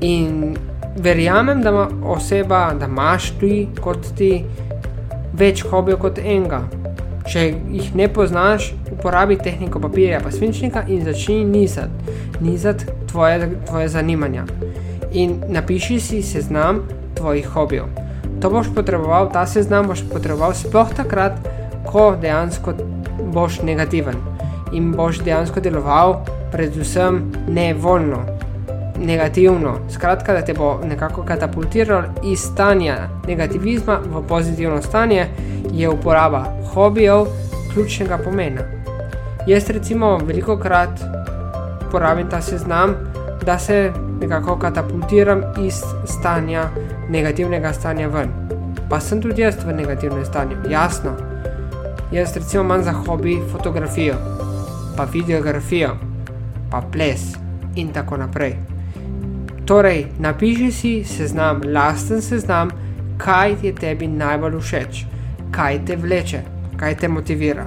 In 0.00 0.56
verjamem, 0.96 1.62
da 1.62 1.70
ima 1.70 1.88
oseba, 2.04 2.72
da 2.78 2.86
imaš 2.90 3.30
ti 3.40 3.68
kot 3.80 4.10
ti 4.18 4.44
več 5.32 5.62
hobijev 5.70 5.98
kot 5.98 6.18
enega. 6.18 6.64
Če 7.24 7.44
jih 7.72 7.94
ne 7.96 8.08
poznaš, 8.12 8.72
uporabi 8.92 9.38
tehniko 9.40 9.80
papirja 9.80 10.20
pa 10.20 10.30
svinčnika 10.30 10.84
in 10.88 11.04
začni 11.04 11.44
nizati, 11.44 12.16
nizati 12.40 12.84
tvoje, 13.10 13.48
tvoje 13.66 13.88
zanimanja. 13.88 14.44
In 15.12 15.38
napiši 15.48 16.00
si 16.00 16.22
seznam 16.22 16.82
tvojih 17.14 17.46
hobijev. 17.46 17.88
To 18.42 18.50
boš 18.50 18.68
potreboval, 18.74 19.30
ta 19.32 19.46
seznam 19.46 19.88
boš 19.88 20.04
potreboval 20.12 20.54
sploh 20.54 20.92
takrat, 20.96 21.38
ko 21.88 22.12
dejansko 22.20 22.74
boš 23.32 23.62
negativen 23.62 24.20
in 24.74 24.92
boš 24.92 25.22
dejansko 25.24 25.60
deloval, 25.60 26.18
predvsem 26.52 27.22
nevoljno, 27.48 28.18
negativno. 28.98 29.78
Skratka, 29.90 30.32
da 30.32 30.42
te 30.44 30.54
bo 30.54 30.80
nekako 30.84 31.22
katapultiral 31.22 32.02
iz 32.24 32.40
stanja 32.40 33.08
negativizma 33.26 33.98
v 34.04 34.22
pozitivno 34.28 34.82
stanje, 34.82 35.26
je 35.74 35.88
uporaba 35.88 36.44
hobijev 36.74 37.26
ključnega 37.72 38.18
pomena. 38.18 38.60
Jaz 39.46 39.70
recimo 39.70 40.18
veliko 40.18 40.56
krat 40.56 41.00
uporabim 41.88 42.30
ta 42.30 42.40
seznam, 42.42 42.94
da 43.46 43.58
se 43.58 43.92
nekako 44.20 44.56
katapultiram 44.58 45.42
iz 45.66 45.74
stanja, 46.04 46.68
negativnega 47.08 47.72
stanja 47.72 48.08
ven. 48.08 48.30
Pa 48.90 49.00
sem 49.00 49.22
tudi 49.22 49.42
jaz 49.42 49.54
v 49.64 49.72
negativnem 49.72 50.24
stanju, 50.24 50.56
jasno. 50.70 51.12
Jaz 52.12 52.36
recimo 52.36 52.62
imam 52.62 52.82
za 52.82 52.92
hobi 52.92 53.40
fotografijo, 53.52 54.14
pa 54.96 55.04
videografijo, 55.04 55.96
pa 56.70 56.82
ples 56.92 57.20
in 57.74 57.92
tako 57.92 58.16
naprej. 58.16 58.56
Torej, 59.66 60.06
napiši 60.18 60.70
si 60.72 61.04
seznam, 61.04 61.60
lasten 61.64 62.22
seznam, 62.22 62.70
kaj 63.18 63.56
je 63.62 63.74
tebi 63.74 64.06
najbolj 64.08 64.60
všeč, 64.60 65.04
kaj 65.56 65.84
te 65.86 65.96
vleče, 65.96 66.40
kaj 66.76 66.96
te 66.96 67.08
motivira. 67.08 67.66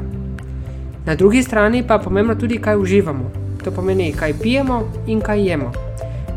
Na 1.05 1.15
drugi 1.15 1.43
strani 1.43 1.83
pa 1.87 1.93
je 1.93 2.03
pomembno 2.03 2.35
tudi, 2.35 2.57
kaj 2.61 2.77
uživamo. 2.77 3.31
To 3.63 3.71
pomeni, 3.71 4.11
kaj 4.13 4.33
pijemo 4.41 4.83
in 5.07 5.21
kaj 5.21 5.43
jemo. 5.49 5.71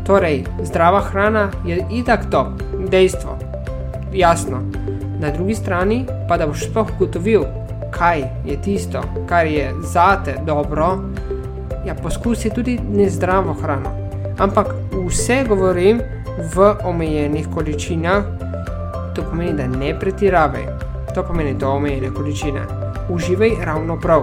Torej, 0.07 0.43
zdrava 0.63 1.01
hrana 1.01 1.49
je 1.65 1.85
itak 1.91 2.29
to, 2.31 2.57
dejstvo, 2.89 3.37
jasno. 4.13 4.61
Na 5.19 5.29
drugi 5.29 5.55
strani 5.55 6.05
pa 6.27 6.37
da 6.37 6.47
boš 6.47 6.65
sploh 6.69 6.87
ugotovil, 6.95 7.43
kaj 7.91 8.23
je 8.45 8.61
tisto, 8.61 9.01
kar 9.29 9.47
je 9.47 9.73
zate 9.93 10.35
dobro, 10.45 10.99
ja 11.85 11.95
poskusi 11.95 12.49
tudi 12.49 12.79
nezdravo 12.89 13.53
hrano. 13.53 13.91
Ampak 14.37 14.73
vse 15.07 15.43
govorim 15.47 16.01
v 16.55 16.75
omejenih 16.83 17.47
količinah, 17.53 18.23
to 19.15 19.23
pomeni, 19.29 19.53
da 19.53 19.67
ne 19.67 19.99
pretiravaj. 19.99 20.80
To 21.15 21.23
pomeni, 21.23 21.53
da 21.53 21.69
omejene 21.69 22.13
količine 22.13 22.61
uživaj 23.09 23.51
ravno 23.65 23.99
prav. 23.99 24.21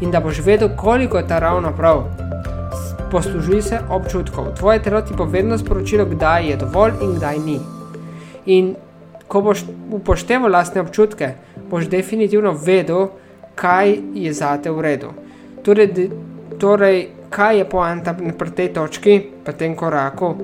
In 0.00 0.10
da 0.10 0.20
boš 0.20 0.38
vedel, 0.44 0.68
koliko 0.76 1.18
je 1.18 1.28
ta 1.28 1.38
ravno 1.38 1.72
prav. 1.76 2.04
Poslužuj 3.10 3.62
se 3.62 3.78
občutkov. 3.90 4.54
Tvoje 4.58 4.82
telo 4.82 5.00
ti 5.02 5.14
bo 5.16 5.24
vedno 5.24 5.58
sporočilo, 5.58 6.04
kdaj 6.04 6.48
je 6.48 6.56
dovolj 6.56 6.92
in 7.02 7.14
kdaj 7.14 7.38
ni. 7.38 7.58
In 8.46 8.74
ko 9.28 9.40
boš 9.40 9.64
upošteval 9.90 10.50
lastne 10.50 10.80
občutke, 10.80 11.34
boš 11.70 11.88
definitivno 11.88 12.52
vedel, 12.52 13.08
kaj 13.54 13.96
je 14.14 14.32
zate 14.32 14.70
v 14.70 14.80
redu. 14.80 15.12
Torej, 15.64 16.10
torej 16.58 17.08
kaj 17.30 17.58
je 17.58 17.64
poanta 17.64 18.14
pri 18.14 18.50
tej 18.50 18.68
točki, 18.72 19.20
pri 19.44 19.54
tem 19.54 19.76
koraku, 19.76 20.34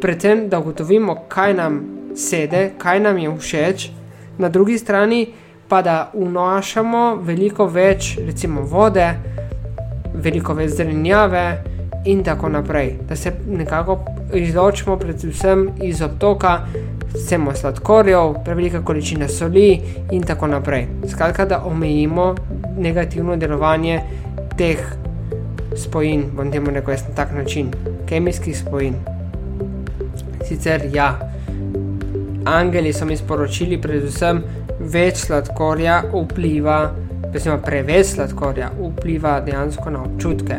predvsem 0.00 0.48
da 0.48 0.58
ugotovimo, 0.58 1.16
kaj 1.28 1.54
nam 1.54 1.80
sede, 2.16 2.70
kaj 2.78 3.00
nam 3.00 3.18
je 3.18 3.36
všeč, 3.36 3.90
na 4.38 4.48
drugi 4.48 4.78
strani 4.78 5.26
pa 5.68 5.82
da 5.82 6.10
vnašamo 6.14 7.14
veliko 7.22 7.66
več, 7.66 8.16
recimo 8.26 8.62
vode, 8.62 9.08
veliko 10.14 10.54
več 10.54 10.70
zelenjave 10.70 11.44
in 12.04 12.22
tako 12.24 12.48
naprej. 12.48 12.94
Da 13.08 13.16
se 13.16 13.32
nekako 13.46 13.98
izločimo 14.34 14.96
predvsem 14.96 15.68
iz 15.82 16.02
obtoka, 16.02 16.60
vsemo 17.14 17.54
sladkorjev, 17.54 18.34
prevelika 18.44 18.82
količina 18.84 19.28
soli 19.28 19.80
in 20.12 20.22
tako 20.22 20.46
naprej. 20.46 20.86
Skratka, 21.10 21.44
da 21.44 21.62
omejimo 21.64 22.34
negativno 22.78 23.36
delovanje 23.36 24.00
teh 24.56 24.80
spojin, 25.76 26.24
bom 26.36 26.52
temu 26.52 26.70
rekel 26.70 26.94
na 26.94 27.14
tak 27.14 27.32
način, 27.36 27.70
kemijskih 28.08 28.58
spojin. 28.58 28.94
Sicer 30.48 30.88
ja, 30.92 31.27
angeli 32.54 32.92
so 32.92 33.04
mi 33.04 33.16
sporočili 33.16 33.78
predvsem, 33.80 34.42
več 34.80 35.24
sladkorja 35.26 36.02
vpliva, 36.12 36.78
oziroma 37.28 37.60
preveč 37.64 38.14
sladkorja 38.14 38.70
vpliva 38.78 39.38
dejansko 39.44 39.90
na 39.90 40.02
občutke, 40.06 40.58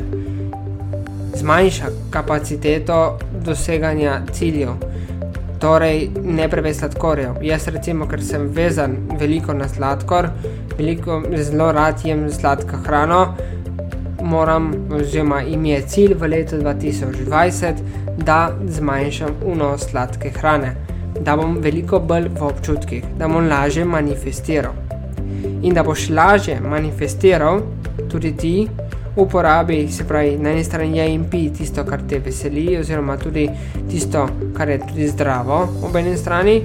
zmanjša 1.39 1.91
kapaciteto 2.13 2.99
doseganja 3.45 4.19
ciljev. 4.33 4.75
Torej, 5.59 6.05
ne 6.23 6.47
preveč 6.49 6.79
sladkorja. 6.79 7.33
Jaz, 7.43 7.67
recimo, 7.67 8.07
ker 8.07 8.23
sem 8.23 8.47
vezan 8.55 8.95
veliko 9.19 9.55
na 9.55 9.67
sladkor, 9.67 10.29
veliko 10.77 11.21
zelo 11.35 11.71
rad 11.75 12.05
jem 12.05 12.27
sladko 12.31 12.79
hrano, 12.85 13.23
moram, 14.23 14.71
oziroma 14.95 15.41
im 15.47 15.65
je 15.65 15.81
cilj 15.87 16.13
v 16.19 16.31
letu 16.35 16.59
2020, 16.61 17.83
da 18.23 18.49
zmanjšam 18.67 19.35
vnos 19.45 19.89
sladke 19.89 20.31
hrane 20.35 20.75
da 21.25 21.35
bom 21.35 21.57
veliko 21.61 21.99
bolj 21.99 22.29
v 22.39 22.45
občutkih, 22.45 23.03
da 23.17 23.27
bom 23.27 23.47
lažje 23.47 23.85
manifestiral. 23.85 24.73
In 25.61 25.73
da 25.73 25.83
boš 25.83 26.09
lažje 26.09 26.59
manifestiral, 26.61 27.61
tudi 28.09 28.35
ti 28.37 28.67
uporabi, 29.15 29.87
se 29.91 30.03
pravi, 30.07 30.37
na 30.37 30.51
eni 30.51 30.63
strani 30.63 30.97
je 30.97 31.07
in 31.13 31.25
pi 31.29 31.49
tisto, 31.57 31.83
kar 31.85 32.01
te 32.07 32.19
veseli, 32.19 32.77
oziroma 32.79 33.17
tudi 33.17 33.49
tisto, 33.89 34.27
kar 34.57 34.69
je 34.69 34.79
tudi 34.79 35.07
zdravo, 35.07 35.61
ob 35.83 35.95
eni 35.95 36.17
strani. 36.17 36.61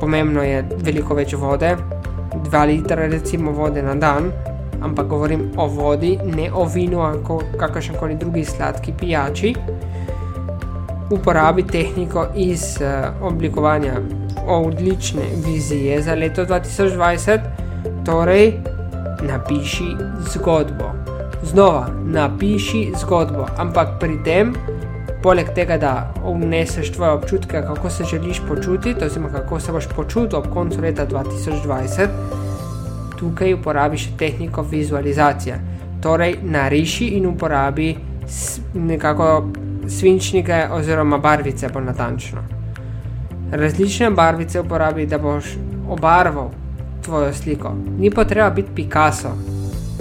Pomembno 0.00 0.42
je 0.42 0.62
veliko 0.84 1.14
več 1.14 1.34
vode, 1.36 1.74
2 2.32 2.66
litra 2.66 3.06
recimo 3.06 3.52
vode 3.52 3.82
na 3.82 3.94
dan, 3.94 4.30
ampak 4.80 5.06
govorim 5.06 5.50
o 5.56 5.66
vodi, 5.68 6.16
ne 6.24 6.48
o 6.52 6.64
vinu 6.64 7.02
ali 7.04 7.20
kakršen 7.58 7.98
koli 8.00 8.14
drugi 8.14 8.44
sladki 8.44 8.92
pijači 9.00 9.54
uporabi 11.10 11.62
tehniko 11.62 12.26
iz 12.36 12.62
uh, 12.80 13.26
oblikovanja 13.26 13.92
odlične 14.46 15.22
vizije 15.46 16.02
za 16.02 16.14
leto 16.14 16.46
2020, 16.46 17.38
torej 18.04 18.52
napiši 19.22 19.96
zgodbo. 20.32 20.84
Znova, 21.42 21.88
napiši 22.04 22.92
zgodbo, 23.00 23.46
ampak 23.56 23.88
pri 24.00 24.18
tem, 24.24 24.54
poleg 25.22 25.54
tega, 25.54 25.76
da 25.78 26.14
vneseš 26.24 26.92
tvoje 26.92 27.10
občutke, 27.10 27.62
kako 27.66 27.90
se 27.90 28.04
želiš 28.04 28.40
počutiti, 28.48 29.04
oziroma 29.04 29.28
kako 29.28 29.60
se 29.60 29.72
boš 29.72 29.88
počutil 29.96 30.38
ob 30.38 30.46
koncu 30.52 30.80
leta 30.80 31.06
2020, 31.06 32.06
tukaj 33.18 33.54
uporabiš 33.54 34.08
tehniko 34.18 34.62
vizualizacije. 34.62 35.60
Torej, 36.02 36.36
nariši 36.42 37.06
in 37.06 37.26
uporabi 37.26 37.96
nekako 38.74 39.44
svinčnike 39.90 40.66
oziroma 40.72 41.18
barvice 41.18 41.68
bolj 41.68 41.84
natančno. 41.84 42.42
Različne 43.52 44.10
barvice 44.10 44.60
uporabi, 44.60 45.06
da 45.06 45.18
boš 45.18 45.44
obarval 45.88 46.50
tvojo 47.04 47.32
sliko. 47.32 47.74
Ni 47.98 48.10
potreba 48.10 48.50
biti 48.50 48.70
Picasso, 48.74 49.28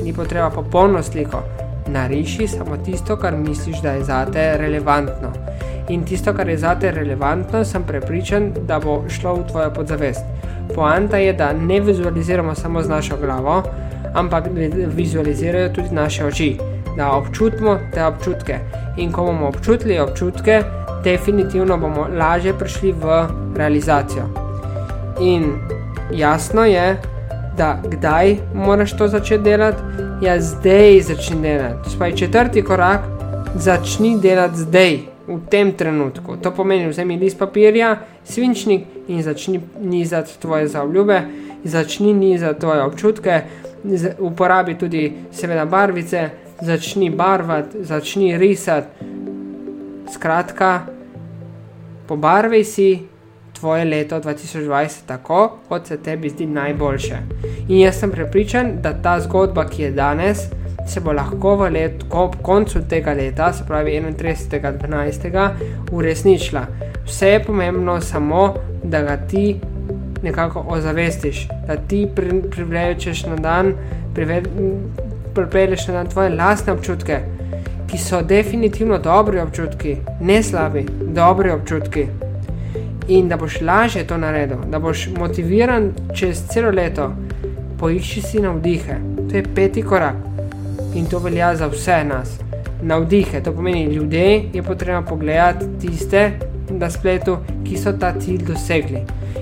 ni 0.04 0.14
potreba 0.14 0.50
popolno 0.50 1.04
sliko. 1.04 1.44
Nariši 1.88 2.48
samo 2.48 2.78
tisto, 2.78 3.18
kar 3.18 3.38
misliš, 3.38 3.82
da 3.82 3.92
je 3.92 4.04
zate 4.04 4.58
relevantno. 4.58 5.32
In 5.90 6.04
tisto, 6.04 6.34
kar 6.34 6.50
je 6.50 6.58
zate 6.58 6.92
relevantno, 6.92 7.66
sem 7.66 7.84
prepričan, 7.84 8.52
da 8.68 8.80
bo 8.80 9.04
šlo 9.10 9.36
v 9.36 9.48
tvojo 9.48 9.74
podzavest. 9.74 10.26
poanta 10.76 11.18
je, 11.18 11.34
da 11.34 11.54
ne 11.54 11.80
vizualiziramo 11.80 12.56
samo 12.56 12.82
z 12.82 12.90
našo 12.90 13.18
glavo, 13.18 13.64
ampak 14.14 14.46
vizualizirajo 14.96 15.70
tudi 15.70 15.90
naše 15.92 16.26
oči, 16.26 16.58
da 17.00 17.12
občutimo 17.16 17.78
te 17.94 18.04
občutke. 18.06 18.60
In 18.98 19.12
ko 19.12 19.24
bomo 19.24 19.48
občutili 19.48 20.00
občutke, 20.00 20.64
definitivno 21.04 21.78
bomo 21.78 22.08
lažje 22.18 22.54
prišli 22.54 22.92
v 22.92 23.22
realizacijo. 23.56 24.24
In 25.22 25.54
jasno 26.12 26.66
je, 26.66 26.98
da 27.58 27.80
kdaj 27.88 28.36
moraš 28.54 28.98
to 28.98 29.08
začeti 29.08 29.44
delati, 29.44 29.82
ja, 30.22 30.42
zdaj 30.42 31.02
začni 31.02 31.42
delati. 31.42 31.90
Spaj 31.90 32.16
četrti 32.16 32.64
korak, 32.64 33.08
začni 33.56 34.20
delati 34.20 34.58
zdaj, 34.58 35.00
v 35.28 35.40
tem 35.50 35.72
trenutku. 35.72 36.36
To 36.42 36.52
pomeni, 36.52 36.90
vzemi 36.90 37.18
list 37.18 37.40
papirja, 37.40 37.96
svinčnik 38.24 38.86
in 39.08 39.24
začni 39.24 39.62
nizati 39.82 40.40
tvoje 40.42 40.68
zaobljube, 40.68 41.22
začni 41.64 42.14
nizati 42.14 42.60
tvoje 42.60 42.84
občutke, 42.84 43.42
uporabi 44.20 44.78
tudi, 44.78 45.14
seveda, 45.32 45.66
barvice, 45.66 46.30
začni 46.62 47.10
barvati, 47.10 47.84
začni 47.84 48.38
risati. 48.38 49.06
Skratka, 50.14 50.82
pobarvaj 52.08 52.64
si 52.64 53.00
tvoje 53.60 53.86
leto 53.86 54.20
2020 54.20 55.06
tako, 55.06 55.58
kot 55.70 55.88
se 55.88 55.98
tebi 55.98 56.30
zdi 56.30 56.46
najboljše. 56.46 57.18
In 57.68 57.80
jaz 57.80 58.00
sem 58.00 58.12
prepričan, 58.12 58.72
da 58.82 58.94
ta 59.02 59.20
zgodba, 59.20 59.66
ki 59.70 59.82
je 59.82 59.92
danes, 59.92 60.40
se 60.88 61.00
bo 61.00 61.12
lahko 61.12 61.56
v 61.56 61.70
let, 61.72 62.04
ko, 62.10 62.32
koncu 62.42 62.82
tega 62.90 63.14
leta, 63.14 63.54
se 63.54 63.64
pravi 63.68 64.02
31.12., 64.02 65.50
uresničila. 65.92 66.66
Vse 67.06 67.28
je 67.28 67.44
pomembno 67.44 68.02
samo, 68.02 68.54
da 68.84 69.02
ga 69.02 69.18
ti 69.18 69.60
nekako 70.24 70.66
ozavestiš, 70.68 71.48
da 71.68 71.76
ti 71.76 72.08
privlečeš 72.52 73.26
na 73.26 73.36
dan, 73.36 73.74
pripelješ 75.42 75.88
na 75.88 76.06
tvoje 76.06 76.30
lastne 76.30 76.74
občutke, 76.74 77.20
ki 77.88 77.98
so 77.98 78.22
definitivno 78.22 78.98
dobri 78.98 79.40
občutki, 79.40 79.96
ne 80.22 80.44
slabi, 80.44 80.86
dobri 81.02 81.52
občutki. 81.52 82.08
In 83.08 83.30
da 83.30 83.38
boš 83.38 83.62
lažje 83.62 84.04
to 84.08 84.18
naredil, 84.18 84.58
da 84.70 84.80
boš 84.80 85.08
motiviran 85.18 85.92
čez 86.14 86.44
celo 86.52 86.72
leto, 86.72 87.12
poišči 87.80 88.22
si 88.22 88.42
navdihe. 88.42 89.00
To 89.30 89.36
je 89.36 89.44
peti 89.56 89.82
korak 89.82 90.16
in 90.96 91.06
to 91.06 91.20
velja 91.20 91.56
za 91.56 91.68
vse 91.68 92.04
nas. 92.04 92.38
Navdihe, 92.82 93.42
to 93.44 93.54
pomeni, 93.54 93.94
ljudje 93.94 94.44
je 94.54 94.64
potrebno 94.64 95.06
pogledati 95.06 95.66
tiste 95.82 96.32
na 96.70 96.90
spletu, 96.90 97.38
ki 97.66 97.78
so 97.78 97.94
ta 97.94 98.14
cilj 98.20 98.46
dosegli 98.46 99.02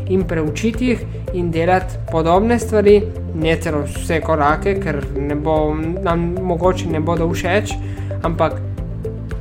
in 0.09 0.23
preučiti 0.23 0.85
jih 0.85 0.99
in 1.33 1.51
delati 1.51 1.95
podobne 2.11 2.59
stvari, 2.59 3.01
ne 3.37 3.57
celo 3.61 3.83
vse 3.85 4.21
korake, 4.21 4.77
ker 4.81 5.01
ne 5.17 5.35
bo, 5.35 5.75
nam 6.03 6.33
mogoče 6.41 6.89
ne 6.89 6.99
bodo 6.99 7.29
všeč, 7.29 7.73
ampak 8.23 8.61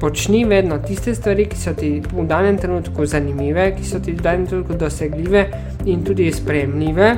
počni 0.00 0.44
vedno 0.44 0.78
tiste 0.78 1.14
stvari, 1.14 1.46
ki 1.48 1.56
so 1.56 1.72
ti 1.74 1.90
v 2.00 2.26
danem 2.28 2.58
trenutku 2.58 3.06
zanimive, 3.06 3.70
ki 3.76 3.84
so 3.84 4.00
ti 4.00 4.12
v 4.12 4.20
danem 4.22 4.46
trenutku 4.46 4.76
dosegljive 4.76 5.46
in 5.86 6.04
tudi 6.04 6.28
sprejemljive. 6.32 7.14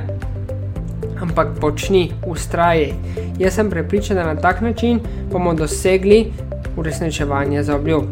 Ampak 1.19 1.59
počni, 1.61 2.13
ustraji. 2.27 2.93
Jaz 3.39 3.59
sem 3.59 3.71
prepričan, 3.71 4.17
da 4.17 4.27
na 4.27 4.37
tak 4.39 4.61
način 4.61 5.01
bomo 5.33 5.55
dosegli 5.55 6.31
uresničevanje 6.77 7.63
za 7.63 7.77
obljub. 7.77 8.05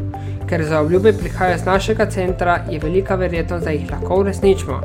Ker 0.46 0.64
za 0.64 0.80
obljube 0.80 1.12
prihajajo 1.12 1.58
z 1.58 1.66
našega 1.66 2.06
centra, 2.10 2.64
je 2.70 2.80
velika 2.82 3.14
verjetnost, 3.14 3.64
da 3.64 3.70
jih 3.70 3.90
lahko 3.90 4.20
uresničimo. 4.20 4.80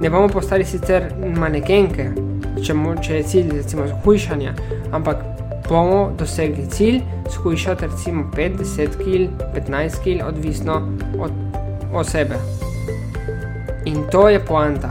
Ne 0.00 0.10
bomo 0.10 0.28
postali 0.28 0.64
sicer 0.64 1.08
manekenke, 1.36 2.10
če, 2.64 2.74
če 3.02 3.16
je 3.16 3.22
cilj 3.22 3.52
recimo 3.56 3.86
zhujšanje, 3.88 4.54
ampak 4.92 5.24
bomo 5.68 6.12
dosegli 6.18 6.66
cilj 6.70 7.00
zhujšati 7.30 7.86
recimo 7.86 8.24
5-10 8.36 8.96
kg, 8.98 9.28
15 9.54 10.02
kg, 10.04 10.26
odvisno 10.28 10.82
od 11.18 11.32
osebe. 11.94 12.36
In 13.84 14.04
to 14.10 14.28
je 14.28 14.40
poanta. 14.40 14.90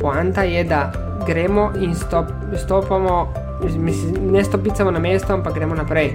Poanta 0.00 0.42
je, 0.42 0.64
da 0.64 0.92
gremo 1.26 1.70
in 1.80 1.94
stop, 1.94 2.26
stopamo, 2.64 3.32
mislim, 3.76 4.32
ne 4.32 4.44
stopicamo 4.44 4.90
na 4.90 4.98
mesto, 4.98 5.34
ampak 5.34 5.54
gremo 5.54 5.74
naprej. 5.74 6.12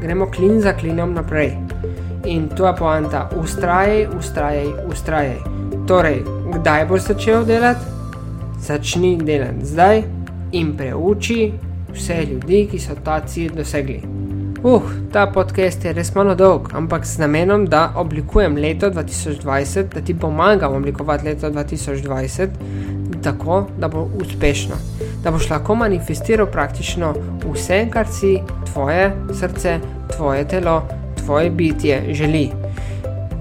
Gremo 0.00 0.26
klin 0.30 0.60
za 0.60 0.72
klinom 0.72 1.14
naprej. 1.14 1.56
In 2.24 2.48
to 2.48 2.66
je 2.66 2.74
poanta. 2.76 3.28
Ustrajaj, 3.36 4.06
ustrajaj, 4.18 4.66
ustrajaj. 4.86 5.38
Torej, 5.86 6.22
kdaj 6.54 6.86
boš 6.86 7.00
začel 7.00 7.44
delati? 7.44 7.80
Začni 8.60 9.16
delati 9.22 9.64
zdaj 9.64 10.15
in 10.52 10.76
preuči 10.76 11.52
vse 11.96 12.24
ljudi, 12.30 12.66
ki 12.70 12.78
so 12.78 12.94
ta 13.04 13.20
cilj 13.26 13.54
dosegli. 13.56 14.00
Uh, 14.62 14.82
ta 15.12 15.26
podcast 15.30 15.84
je 15.84 15.92
res 15.92 16.10
malo 16.14 16.34
dolg, 16.34 16.70
ampak 16.74 17.04
z 17.06 17.20
namenom, 17.22 17.66
da 17.70 17.92
oblikujem 17.96 18.56
leto 18.56 18.90
2020, 18.90 19.92
da 19.94 20.00
ti 20.00 20.14
pomagam 20.14 20.74
oblikovati 20.74 21.24
leto 21.24 21.50
2020, 21.50 22.48
tako, 23.22 23.66
da 23.78 23.88
bo 23.88 24.08
uspešno, 24.20 24.76
da 25.22 25.30
boš 25.30 25.50
lahko 25.50 25.74
manifestiral 25.74 26.46
praktično 26.46 27.14
vse, 27.44 27.86
kar 27.90 28.08
si 28.08 28.38
tvoje 28.72 29.12
srce, 29.34 29.78
tvoje 30.16 30.48
telo, 30.48 30.82
tvoje 31.24 31.50
bitje 31.50 32.02
želi. 32.14 32.48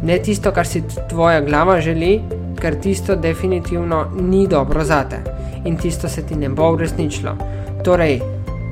Ne 0.03 0.17
tisto, 0.17 0.51
kar 0.51 0.67
si 0.67 0.83
tvoja 1.09 1.41
glava 1.41 1.79
želi, 1.81 2.19
ker 2.61 2.79
tisto 2.81 3.15
definitivno 3.15 4.05
ni 4.19 4.47
dobro 4.47 4.83
za 4.83 5.03
te 5.09 5.44
in 5.65 5.77
tisto 5.77 6.09
se 6.09 6.23
ti 6.25 6.35
ne 6.35 6.49
bo 6.49 6.71
uresničilo. 6.73 7.35
Torej, 7.83 8.19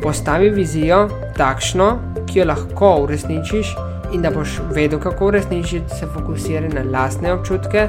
postavi 0.03 0.49
vizijo 0.49 1.07
takšno, 1.37 1.99
ki 2.25 2.39
jo 2.39 2.45
lahko 2.45 2.95
uresničiš 3.03 3.75
in 4.13 4.21
da 4.21 4.31
boš 4.31 4.59
vedel, 4.71 4.99
kako 4.99 5.27
uresničiti, 5.27 5.95
se 5.99 6.07
fokusiraj 6.07 6.69
na 6.69 6.83
lastne 6.91 7.33
občutke 7.33 7.87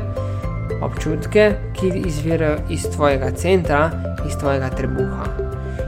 občutke, 0.83 1.53
ki 1.73 1.93
izvirajo 2.07 2.57
iz 2.71 2.83
tvojega 2.93 3.31
centra, 3.31 3.91
iz 4.27 4.37
tvojega 4.39 4.71
trebuha. 4.77 5.25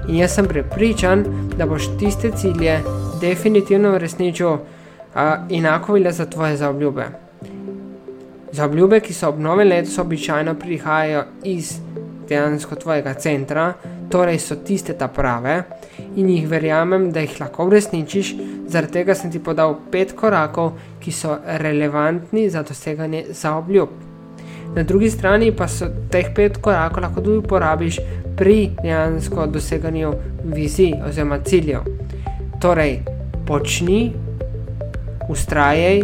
In 0.08 0.16
jaz 0.16 0.34
sem 0.34 0.48
prepričan, 0.48 1.24
da 1.56 1.66
boš 1.66 1.88
tiste 1.98 2.30
cilje 2.36 2.80
definitivno 3.20 3.94
uresničil, 3.94 4.58
enako 5.50 5.92
velja 5.92 6.12
za 6.12 6.26
tvoje 6.26 6.56
zaobljube. 6.56 7.06
Zaobljube, 8.52 9.00
ki 9.00 9.14
so 9.14 9.28
ob 9.28 9.40
novem 9.40 9.68
letu, 9.68 10.00
običajno 10.00 10.54
prihajajo 10.54 11.24
iz 11.44 11.78
dejansko 12.28 12.76
tvojega 12.76 13.14
centra, 13.14 13.72
torej 14.10 14.38
so 14.38 14.56
tiste 14.56 14.94
ta 14.98 15.08
prave 15.08 15.62
in 16.16 16.28
jih 16.30 16.48
verjamem, 16.48 17.10
da 17.12 17.20
jih 17.20 17.40
lahko 17.40 17.66
uresničiš, 17.66 18.34
zaradi 18.68 18.92
tega 19.00 19.14
sem 19.14 19.30
ti 19.32 19.42
podal 19.42 19.76
pet 19.92 20.14
korakov, 20.16 20.74
ki 21.00 21.12
so 21.12 21.38
relevantni 21.62 22.48
za 22.50 22.62
doseganje 22.62 23.24
zaobljub. 23.30 23.88
Na 24.76 24.82
drugi 24.82 25.10
strani 25.10 25.52
pa 25.56 25.68
so 25.68 25.88
teh 26.12 26.32
pet 26.34 26.58
korakov 26.62 27.02
lahko 27.02 27.20
tudi 27.20 27.38
uporabiš 27.38 28.00
pri 28.36 28.70
dejansko 28.82 29.46
doseganju 29.46 30.12
vizij 30.44 30.92
oziroma 31.08 31.38
ciljev. 31.44 31.86
Torej, 32.60 33.00
počni, 33.46 34.12
ustrajaj, 35.28 36.02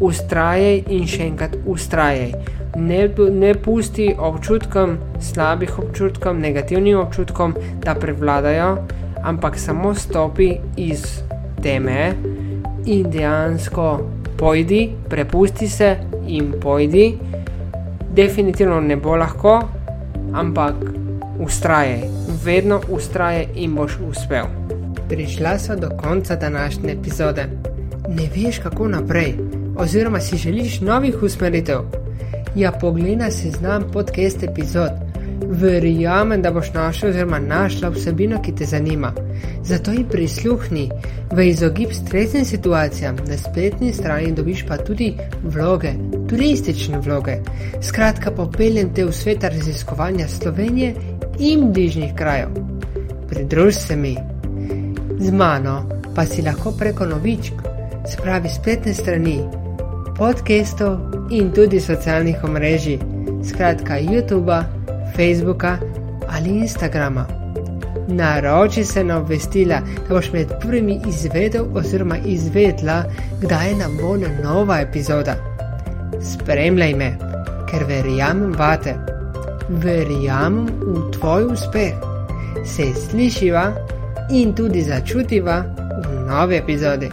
ustrajaj 0.00 0.82
in 0.88 1.06
še 1.06 1.26
enkrat 1.28 1.56
ustrajaj. 1.66 2.32
Ne, 2.80 3.08
ne 3.32 3.54
pusti 3.54 4.08
občutkom, 4.18 4.96
slabih 5.20 5.78
občutkom, 5.78 6.40
negativnim 6.40 6.98
občutkom, 6.98 7.54
da 7.84 7.94
prevladajo, 7.94 8.76
ampak 9.22 9.58
samo 9.58 9.94
stopi 9.94 10.54
iz 10.76 11.04
teme 11.62 12.12
in 12.86 13.10
dejansko 13.10 14.00
pojdi, 14.38 14.88
prepusti 15.08 15.68
se 15.68 15.96
in 16.26 16.54
pojdi 16.60 17.18
definitivno 18.14 18.80
ne 18.80 18.96
bo 18.96 19.16
lahko, 19.16 19.60
ampak 20.32 20.74
ustrajaj, 21.40 22.00
vedno 22.44 22.80
ustrajaj 22.88 23.46
in 23.54 23.74
boš 23.74 23.98
uspel. 24.10 24.44
Prišla 25.08 25.58
sva 25.58 25.76
do 25.76 25.88
konca 26.02 26.36
današnje 26.36 26.92
epizode. 26.92 27.46
Ne 28.08 28.28
veš, 28.34 28.58
kako 28.58 28.88
naprej, 28.88 29.34
oziroma 29.76 30.20
si 30.20 30.36
želiš 30.36 30.80
novih 30.80 31.22
usmeritev. 31.22 31.99
Ja, 32.54 32.72
poglej 32.72 33.18
si 33.30 33.50
znam 33.50 33.90
podcast 33.92 34.42
epizod. 34.42 34.90
Verjamem, 35.50 36.42
da 36.42 36.50
boš 36.50 36.72
našel 36.72 37.10
oziroma 37.10 37.38
našla 37.38 37.88
vsebino, 37.88 38.42
ki 38.42 38.54
te 38.54 38.64
zanima. 38.64 39.12
Zato 39.64 39.92
ji 39.92 40.04
prisluhni, 40.10 40.90
v 41.32 41.46
izogib 41.48 41.92
stresnim 41.92 42.44
situacijam 42.44 43.16
na 43.28 43.36
spletni 43.36 43.92
strani 43.92 44.32
dobiš 44.32 44.64
pa 44.68 44.76
tudi 44.76 45.14
vloge, 45.42 45.92
turistične 46.28 46.98
vloge. 46.98 47.36
Skratka, 47.82 48.30
popeljem 48.30 48.94
te 48.94 49.04
v 49.04 49.12
svet 49.12 49.44
raziskovanja 49.44 50.28
Slovenije 50.28 50.94
in 51.38 51.72
bližnjih 51.72 52.14
krajev. 52.14 52.48
Pridruž 53.28 53.74
se 53.74 53.96
mi. 53.96 54.16
Z 55.20 55.32
mano 55.32 55.88
pa 56.14 56.26
si 56.26 56.42
lahko 56.42 56.72
preko 56.78 57.06
novičk, 57.06 57.54
spravi 58.12 58.48
spletne 58.48 58.94
strani, 58.94 59.40
podcastov 60.20 61.00
in 61.32 61.48
tudi 61.48 61.80
socialnih 61.80 62.44
omrežij, 62.44 62.98
skratka 63.40 63.96
YouTube, 63.96 64.52
Facebooka, 65.16 65.78
ali 66.28 66.60
Instagrama. 66.60 67.24
Naroči 68.08 68.84
se 68.84 69.04
na 69.04 69.16
obvestila, 69.18 69.80
da 69.80 70.14
boš 70.14 70.32
med 70.32 70.52
prvimi 70.60 71.00
izvedel 71.08 71.64
oziroma 71.74 72.18
izvedla, 72.18 73.04
kdaj 73.40 73.68
je 73.68 73.76
na 73.76 73.88
voljo 74.02 74.28
nova 74.44 74.80
epizoda. 74.80 75.34
Spremljaj 76.20 76.94
me, 76.94 77.16
ker 77.70 77.86
verjamem 77.88 78.52
vate, 78.58 78.94
verjamem 79.68 80.68
v 80.80 81.10
tvoj 81.16 81.48
uspeh. 81.52 81.96
Se 82.66 82.92
slišiva 83.08 83.72
in 84.30 84.52
tudi 84.52 84.82
začutiva 84.82 85.64
v 86.04 86.28
novi 86.28 86.56
epizodi. 86.56 87.08